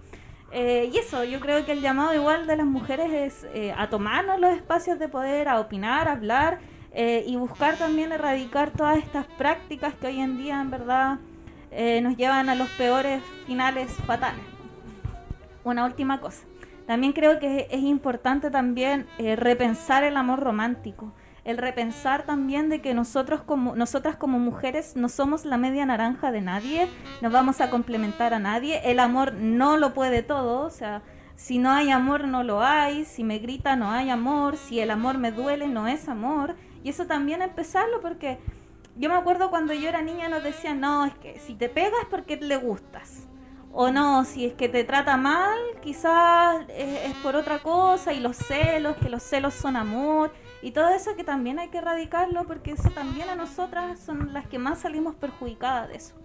Eh, 0.52 0.92
y 0.94 0.98
eso, 0.98 1.24
yo 1.24 1.40
creo 1.40 1.66
que 1.66 1.72
el 1.72 1.82
llamado 1.82 2.14
igual 2.14 2.46
de 2.46 2.56
las 2.56 2.68
mujeres 2.68 3.12
es 3.12 3.48
eh, 3.56 3.74
a 3.76 3.90
tomarnos 3.90 4.40
los 4.40 4.54
espacios 4.54 5.00
de 5.00 5.10
poder, 5.10 5.48
a 5.48 5.60
opinar, 5.60 6.08
a 6.08 6.12
hablar 6.12 6.60
eh, 6.92 7.24
y 7.26 7.36
buscar 7.38 7.76
también 7.78 8.12
erradicar 8.12 8.70
todas 8.70 9.00
estas 9.00 9.26
prácticas 9.26 9.96
que 9.96 10.08
hoy 10.08 10.20
en 10.20 10.38
día 10.38 10.62
en 10.62 10.70
verdad 10.70 11.20
nos 12.04 12.16
llevan 12.18 12.50
a 12.50 12.56
los 12.56 12.70
peores 12.70 13.24
finales 13.48 13.92
fatales. 14.06 14.44
Una 15.64 15.86
última 15.86 16.22
cosa. 16.22 16.46
También 16.86 17.14
creo 17.14 17.40
que 17.40 17.66
es 17.72 17.82
importante 17.82 18.52
también 18.52 19.08
repensar 19.18 20.04
el 20.04 20.16
amor 20.16 20.40
romántico 20.42 21.12
el 21.46 21.58
repensar 21.58 22.24
también 22.24 22.70
de 22.70 22.82
que 22.82 22.94
nosotros 22.94 23.42
como, 23.42 23.76
nosotras 23.76 24.16
como 24.16 24.40
mujeres 24.40 24.96
no 24.96 25.10
somos 25.10 25.46
la 25.46 25.58
media 25.58 25.86
naranja 25.86 26.32
de 26.32 26.42
nadie, 26.42 26.88
no 27.22 27.30
vamos 27.30 27.60
a 27.60 27.70
complementar 27.70 28.34
a 28.34 28.40
nadie, 28.40 28.82
el 28.86 29.00
amor 29.00 29.34
no 29.34 29.78
lo 29.78 29.94
puede 29.94 30.24
todo, 30.24 30.62
o 30.62 30.70
sea, 30.70 31.02
si 31.36 31.58
no 31.58 31.72
hay 31.72 31.90
amor 31.90 32.28
no 32.28 32.44
lo 32.44 32.64
hay, 32.64 33.04
si 33.04 33.24
me 33.24 33.40
grita 33.40 33.76
no 33.76 33.92
hay 33.92 34.10
amor, 34.10 34.56
si 34.56 34.80
el 34.80 34.92
amor 34.92 35.18
me 35.18 35.32
duele 35.32 35.68
no 35.68 35.88
es 35.88 36.08
amor, 36.08 36.56
y 36.82 36.90
eso 36.90 37.08
también 37.08 37.42
empezarlo 37.42 38.00
porque 38.00 38.40
yo 38.96 39.10
me 39.10 39.16
acuerdo 39.16 39.50
cuando 39.50 39.74
yo 39.74 39.90
era 39.90 40.02
niña 40.02 40.30
nos 40.30 40.44
decían, 40.44 40.80
no, 40.80 41.06
es 41.06 41.14
que 41.16 41.40
si 41.40 41.56
te 41.56 41.68
pegas 41.68 42.06
porque 42.10 42.38
le 42.38 42.58
gustas. 42.58 43.28
O 43.76 43.90
no, 43.90 44.24
si 44.24 44.46
es 44.46 44.54
que 44.54 44.70
te 44.70 44.84
trata 44.84 45.18
mal, 45.18 45.58
quizás 45.82 46.64
es, 46.70 47.10
es 47.10 47.16
por 47.24 47.36
otra 47.36 47.58
cosa 47.58 48.14
y 48.14 48.20
los 48.20 48.38
celos, 48.38 48.96
que 48.98 49.10
los 49.10 49.24
celos 49.24 49.56
son 49.56 49.76
amor 49.76 50.32
y 50.64 50.72
todo 50.72 50.90
eso 50.90 51.16
que 51.18 51.26
también 51.26 51.60
hay 51.60 51.68
que 51.68 51.80
erradicarlo 51.80 52.46
porque 52.46 52.72
eso 52.72 52.90
también 52.90 53.28
a 53.30 53.36
nosotras 53.36 54.00
son 54.00 54.32
las 54.32 54.48
que 54.48 54.58
más 54.58 54.80
salimos 54.80 55.14
perjudicadas 55.16 55.90
de 55.90 55.98
eso. 55.98 56.16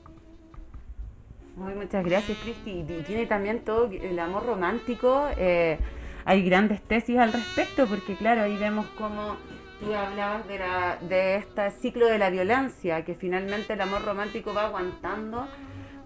Muy, 1.57 1.74
muchas 1.74 2.05
gracias, 2.05 2.39
Cristi. 2.39 2.84
Y 2.89 3.03
tiene 3.03 3.26
también 3.26 3.64
todo 3.64 3.91
el 3.91 4.16
amor 4.20 4.47
romántico. 4.47 5.28
Eh, 5.36 5.80
hay 6.24 6.45
grandes 6.45 6.80
tesis 6.82 7.18
al 7.18 7.32
respecto 7.32 7.86
porque, 7.89 8.14
claro, 8.14 8.43
ahí 8.43 8.57
vemos 8.57 8.86
cómo 8.97 9.36
tú 9.80 9.93
hablabas 9.93 10.47
de, 10.47 10.59
la, 10.61 10.99
de 11.01 11.34
este 11.36 11.72
ciclo 11.72 12.07
de 12.07 12.18
la 12.18 12.30
violencia, 12.30 13.05
que 13.05 13.16
finalmente 13.16 13.72
el 13.72 13.80
amor 13.80 14.05
romántico 14.05 14.55
va 14.55 14.66
aguantando 14.66 15.49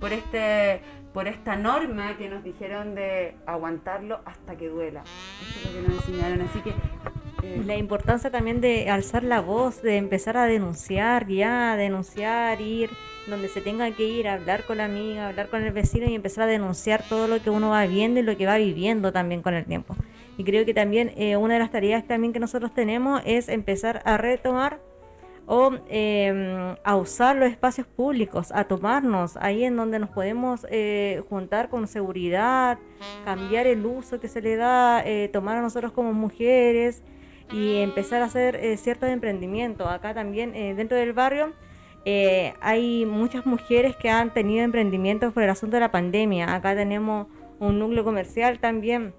por, 0.00 0.14
este, 0.14 0.80
por 1.12 1.28
esta 1.28 1.56
norma 1.56 2.16
que 2.16 2.30
nos 2.30 2.42
dijeron 2.42 2.94
de 2.94 3.36
aguantarlo 3.44 4.20
hasta 4.24 4.56
que 4.56 4.68
duela. 4.68 5.02
Esto 5.42 5.68
es 5.68 5.74
lo 5.74 5.82
que 5.82 5.88
nos 5.88 6.08
enseñaron. 6.08 6.40
Así 6.40 6.60
que 6.60 6.72
la 7.42 7.76
importancia 7.76 8.30
también 8.30 8.60
de 8.60 8.88
alzar 8.88 9.24
la 9.24 9.40
voz, 9.40 9.82
de 9.82 9.96
empezar 9.96 10.36
a 10.36 10.46
denunciar 10.46 11.26
ya, 11.28 11.76
denunciar, 11.76 12.60
ir 12.60 12.90
donde 13.26 13.48
se 13.48 13.60
tenga 13.60 13.90
que 13.92 14.04
ir, 14.04 14.28
hablar 14.28 14.64
con 14.64 14.78
la 14.78 14.84
amiga, 14.84 15.28
hablar 15.28 15.48
con 15.48 15.62
el 15.62 15.72
vecino 15.72 16.06
y 16.08 16.14
empezar 16.14 16.44
a 16.44 16.46
denunciar 16.46 17.04
todo 17.08 17.28
lo 17.28 17.40
que 17.40 17.50
uno 17.50 17.70
va 17.70 17.86
viendo 17.86 18.20
y 18.20 18.22
lo 18.22 18.36
que 18.36 18.46
va 18.46 18.56
viviendo 18.56 19.12
también 19.12 19.42
con 19.42 19.54
el 19.54 19.64
tiempo. 19.64 19.96
Y 20.38 20.44
creo 20.44 20.64
que 20.64 20.74
también 20.74 21.12
eh, 21.16 21.36
una 21.36 21.54
de 21.54 21.60
las 21.60 21.70
tareas 21.70 22.06
también 22.06 22.32
que 22.32 22.40
nosotros 22.40 22.72
tenemos 22.74 23.22
es 23.24 23.48
empezar 23.48 24.02
a 24.04 24.16
retomar 24.16 24.80
o 25.46 25.72
em, 25.88 26.76
a 26.84 26.96
usar 26.96 27.36
los 27.36 27.50
espacios 27.50 27.86
públicos, 27.86 28.52
a 28.52 28.64
tomarnos 28.64 29.36
ahí 29.36 29.64
en 29.64 29.76
donde 29.76 29.98
nos 29.98 30.10
podemos 30.10 30.66
eh, 30.70 31.22
juntar 31.28 31.68
con 31.68 31.88
seguridad, 31.88 32.78
cambiar 33.24 33.66
el 33.66 33.84
uso 33.84 34.20
que 34.20 34.28
se 34.28 34.40
le 34.40 34.56
da, 34.56 35.02
eh, 35.04 35.28
tomar 35.32 35.58
a 35.58 35.62
nosotros 35.62 35.92
como 35.92 36.12
mujeres 36.12 37.02
y 37.52 37.76
empezar 37.78 38.22
a 38.22 38.26
hacer 38.26 38.56
eh, 38.56 38.76
ciertos 38.76 39.08
emprendimientos. 39.08 39.86
Acá 39.86 40.14
también 40.14 40.54
eh, 40.54 40.74
dentro 40.74 40.96
del 40.96 41.12
barrio 41.12 41.52
eh, 42.04 42.54
hay 42.60 43.06
muchas 43.06 43.46
mujeres 43.46 43.96
que 43.96 44.10
han 44.10 44.32
tenido 44.32 44.64
emprendimientos 44.64 45.32
por 45.32 45.42
el 45.42 45.50
asunto 45.50 45.76
de 45.76 45.80
la 45.80 45.90
pandemia. 45.90 46.54
Acá 46.54 46.74
tenemos 46.74 47.28
un 47.58 47.78
núcleo 47.78 48.04
comercial 48.04 48.58
también 48.58 49.14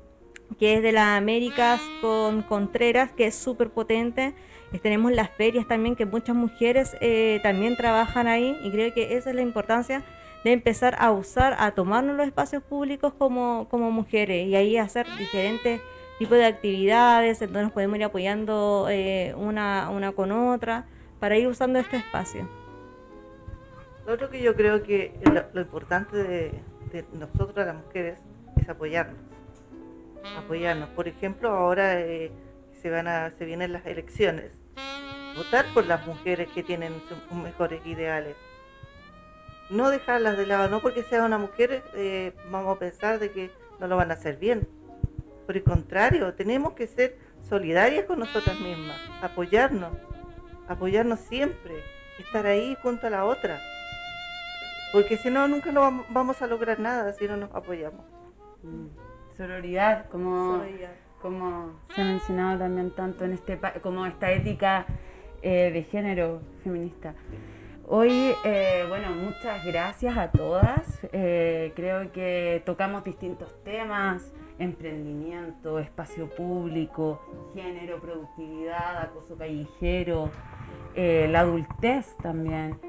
que 0.60 0.76
es 0.76 0.84
de 0.84 0.92
las 0.92 1.18
Américas 1.18 1.82
con 2.02 2.44
Contreras, 2.44 3.12
que 3.12 3.26
es 3.26 3.36
súper 3.36 3.72
potente. 3.72 4.36
tenemos 4.84 5.12
las 5.12 5.32
ferias 5.32 5.68
también, 5.68 5.96
que 5.96 6.06
muchas 6.06 6.36
mujeres 6.36 6.96
también 7.42 7.76
trabajan 7.76 8.28
ahí 8.28 8.56
y 8.62 8.70
creo 8.70 8.94
que 8.94 9.18
esa 9.18 9.32
es 9.32 9.36
la 9.36 9.42
importancia 9.42 10.04
de 10.44 10.52
empezar 10.52 10.96
a 11.00 11.12
usar, 11.12 11.56
a 11.58 11.72
tomarnos 11.72 12.18
los 12.18 12.28
espacios 12.28 12.62
públicos 12.62 13.14
como, 13.18 13.68
como 13.70 13.90
mujeres 13.90 14.48
y 14.48 14.56
ahí 14.56 14.78
hacer 14.78 15.08
diferentes 15.18 15.82
tipo 16.24 16.36
de 16.36 16.46
actividades, 16.46 17.42
entonces 17.42 17.70
podemos 17.74 17.98
ir 17.98 18.06
apoyando 18.06 18.88
eh, 18.90 19.34
una, 19.36 19.90
una 19.90 20.14
con 20.14 20.32
otra 20.32 20.86
para 21.20 21.36
ir 21.38 21.48
usando 21.50 21.80
este 21.80 21.98
espacio. 21.98 22.48
Lo 24.08 24.14
otro 24.14 24.30
que 24.30 24.42
yo 24.42 24.56
creo 24.56 24.84
que 24.84 25.20
lo, 25.54 25.60
importante 25.60 26.16
de, 26.16 26.62
nosotros 27.12 27.66
las 27.66 27.76
mujeres 27.76 28.20
es 28.56 28.70
apoyarnos. 28.70 29.20
Apoyarnos. 30.38 30.88
Por 30.92 31.10
ejemplo, 31.10 31.50
ahora 31.50 32.00
eh, 32.00 32.32
se 32.82 32.90
van 32.90 33.10
a, 33.10 33.32
se 33.38 33.44
vienen 33.44 33.74
las 33.74 33.86
elecciones. 33.86 34.52
Votar 35.36 35.66
por 35.74 35.86
las 35.86 36.08
mujeres 36.08 36.48
que 36.56 36.64
tienen 36.64 36.94
sus 37.10 37.38
mejores 37.38 37.86
ideales. 37.86 38.38
No 39.70 39.90
dejarlas 39.90 40.38
de 40.38 40.46
lado, 40.46 40.70
no 40.70 40.80
porque 40.80 41.04
sea 41.04 41.26
una 41.26 41.38
mujer 41.38 41.84
eh, 41.96 42.32
vamos 42.50 42.78
a 42.78 42.80
pensar 42.80 43.20
de 43.20 43.30
que 43.30 43.52
no 43.82 43.88
lo 43.88 43.98
van 43.98 44.12
a 44.12 44.14
hacer 44.14 44.38
bien 44.38 44.66
por 45.46 45.58
el 45.58 45.64
contrario, 45.64 46.34
tenemos 46.34 46.74
que 46.74 46.88
ser 46.88 47.18
solidarias 47.48 48.06
con 48.06 48.20
nosotras 48.20 48.60
mismas, 48.60 49.00
apoyarnos, 49.22 49.98
apoyarnos 50.68 51.20
siempre, 51.20 51.76
estar 52.20 52.46
ahí 52.46 52.78
junto 52.82 53.08
a 53.08 53.10
la 53.10 53.26
otra. 53.26 53.60
Porque 54.92 55.18
si 55.18 55.30
no, 55.30 55.48
nunca 55.48 55.72
no 55.72 56.06
vamos 56.10 56.42
a 56.42 56.48
lograr 56.48 56.80
nada 56.80 57.14
si 57.14 57.28
no 57.28 57.36
nos 57.36 57.54
apoyamos. 57.54 58.06
Mm. 58.62 58.88
Sororidad, 59.36 60.08
como, 60.10 60.64
como 61.22 61.80
se 61.96 62.02
ha 62.02 62.06
mencionado 62.06 62.60
también 62.60 62.92
tanto 62.92 63.26
en 63.26 63.34
este 63.34 63.60
como 63.82 64.06
esta 64.06 64.32
ética 64.32 64.86
eh, 65.42 65.72
de 65.72 65.84
género 65.84 66.42
feminista. 66.64 67.16
Hoy, 67.86 68.34
eh, 68.46 68.86
bueno, 68.88 69.10
muchas 69.10 69.66
gracias 69.66 70.16
a 70.18 70.32
todas. 70.32 71.00
Eh, 71.12 71.74
creo 71.76 72.12
que 72.12 72.62
tocamos 72.66 73.04
distintos 73.04 73.62
temas, 73.64 74.32
emprendimiento, 74.60 75.80
espacio 75.80 76.30
público, 76.30 77.22
género, 77.54 78.00
productividad, 78.00 79.02
acoso 79.02 79.38
callejero, 79.38 80.30
eh, 80.96 81.28
la 81.30 81.42
adultez 81.42 82.16
también. 82.22 82.80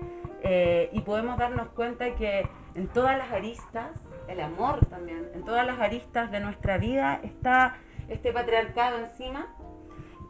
Eh, 0.42 0.90
y 0.92 1.00
podemos 1.00 1.38
darnos 1.38 1.68
cuenta 1.68 2.14
que 2.16 2.46
en 2.74 2.88
todas 2.88 3.16
las 3.16 3.32
aristas, 3.32 3.90
el 4.28 4.40
amor 4.40 4.84
también, 4.86 5.30
en 5.34 5.44
todas 5.44 5.66
las 5.66 5.80
aristas 5.80 6.30
de 6.30 6.40
nuestra 6.40 6.76
vida 6.76 7.20
está 7.22 7.76
este 8.08 8.32
patriarcado 8.32 8.98
encima 8.98 9.54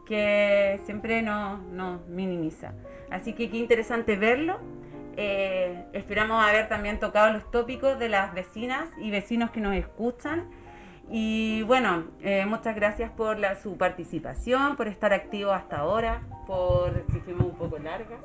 que 0.05 0.79
siempre 0.85 1.21
nos, 1.21 1.59
minimiza. 2.07 2.73
Así 3.09 3.33
que 3.33 3.49
qué 3.49 3.57
interesante 3.57 4.15
verlo. 4.15 4.59
Eh, 5.17 5.85
esperamos 5.93 6.43
haber 6.43 6.69
también 6.69 6.99
tocado 6.99 7.33
los 7.33 7.49
tópicos 7.51 7.97
de 7.99 8.09
las 8.09 8.33
vecinas 8.33 8.89
y 8.97 9.11
vecinos 9.11 9.51
que 9.51 9.59
nos 9.59 9.75
escuchan. 9.75 10.49
Y 11.09 11.61
bueno, 11.63 12.05
eh, 12.21 12.45
muchas 12.45 12.75
gracias 12.75 13.11
por 13.11 13.37
la, 13.37 13.55
su 13.55 13.77
participación, 13.77 14.75
por 14.75 14.87
estar 14.87 15.13
activo 15.13 15.51
hasta 15.51 15.77
ahora, 15.77 16.21
por 16.47 17.03
si 17.11 17.19
fuimos 17.19 17.45
un 17.45 17.55
poco 17.57 17.77
largas. 17.77 18.19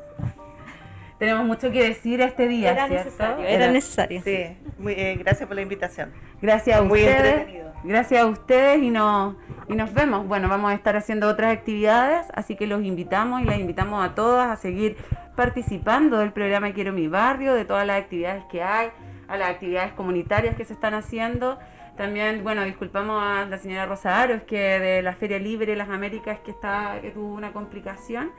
Tenemos 1.18 1.44
mucho 1.44 1.70
que 1.70 1.82
decir 1.82 2.22
este 2.22 2.48
día, 2.48 2.72
era 2.72 2.88
Necesario, 2.88 3.44
era, 3.44 3.70
necesario. 3.70 4.22
Sí, 4.22 4.56
muy, 4.78 4.94
eh, 4.94 5.16
gracias 5.18 5.46
por 5.46 5.54
la 5.54 5.60
invitación. 5.60 6.12
Gracias 6.40 6.80
a 6.80 6.82
muy 6.82 7.00
ustedes. 7.00 7.46
Gracias 7.84 8.22
a 8.22 8.26
ustedes 8.26 8.82
y 8.82 8.90
nos, 8.90 9.36
y 9.68 9.74
nos 9.74 9.92
vemos. 9.92 10.26
Bueno, 10.26 10.48
vamos 10.48 10.70
a 10.70 10.74
estar 10.74 10.96
haciendo 10.96 11.28
otras 11.28 11.52
actividades, 11.52 12.26
así 12.34 12.56
que 12.56 12.66
los 12.66 12.82
invitamos 12.82 13.42
y 13.42 13.44
las 13.44 13.58
invitamos 13.58 14.02
a 14.02 14.14
todas 14.14 14.48
a 14.48 14.56
seguir 14.56 14.96
participando 15.36 16.18
del 16.18 16.32
programa 16.32 16.72
Quiero 16.72 16.92
mi 16.92 17.08
barrio, 17.08 17.54
de 17.54 17.66
todas 17.66 17.86
las 17.86 18.00
actividades 18.00 18.44
que 18.50 18.62
hay, 18.62 18.88
a 19.28 19.36
las 19.36 19.50
actividades 19.50 19.92
comunitarias 19.92 20.56
que 20.56 20.64
se 20.64 20.72
están 20.72 20.94
haciendo. 20.94 21.58
También, 22.00 22.42
bueno, 22.42 22.64
disculpamos 22.64 23.22
a 23.22 23.44
la 23.44 23.58
señora 23.58 23.84
Rosa 23.84 24.22
Aros, 24.22 24.40
que 24.44 24.56
de 24.56 25.02
la 25.02 25.12
Feria 25.12 25.38
Libre 25.38 25.66
de 25.66 25.76
las 25.76 25.90
Américas 25.90 26.38
que, 26.42 26.50
está, 26.50 26.98
que 27.02 27.10
tuvo 27.10 27.34
una 27.34 27.52
complicación. 27.52 28.30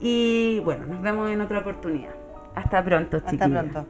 Y 0.00 0.58
bueno, 0.64 0.86
nos 0.86 1.00
vemos 1.00 1.30
en 1.30 1.40
otra 1.40 1.60
oportunidad. 1.60 2.16
Hasta 2.56 2.82
pronto, 2.82 3.18
Hasta 3.24 3.48
pronto. 3.48 3.86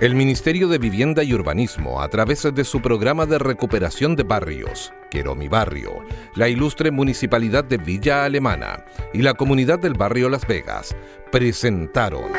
El 0.00 0.14
Ministerio 0.14 0.68
de 0.68 0.78
Vivienda 0.78 1.24
y 1.24 1.34
Urbanismo, 1.34 2.00
a 2.00 2.08
través 2.08 2.46
de 2.54 2.64
su 2.64 2.80
programa 2.80 3.26
de 3.26 3.36
recuperación 3.40 4.14
de 4.14 4.22
barrios, 4.22 4.92
Quiero 5.10 5.34
mi 5.34 5.48
barrio, 5.48 6.04
la 6.36 6.48
ilustre 6.48 6.92
Municipalidad 6.92 7.64
de 7.64 7.78
Villa 7.78 8.24
Alemana 8.24 8.84
y 9.12 9.22
la 9.22 9.34
comunidad 9.34 9.80
del 9.80 9.94
barrio 9.94 10.28
Las 10.28 10.46
Vegas, 10.46 10.94
presentaron 11.32 12.30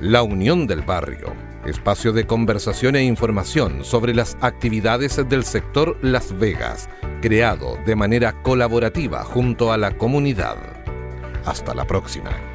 La 0.00 0.24
Unión 0.24 0.66
del 0.66 0.82
Barrio, 0.82 1.34
espacio 1.66 2.12
de 2.12 2.26
conversación 2.26 2.96
e 2.96 3.04
información 3.04 3.84
sobre 3.84 4.12
las 4.12 4.36
actividades 4.40 5.20
del 5.28 5.44
sector 5.44 5.98
Las 6.02 6.36
Vegas, 6.36 6.88
creado 7.22 7.78
de 7.86 7.94
manera 7.94 8.42
colaborativa 8.42 9.22
junto 9.22 9.72
a 9.72 9.78
la 9.78 9.96
comunidad. 9.96 10.56
Hasta 11.44 11.74
la 11.74 11.84
próxima. 11.84 12.49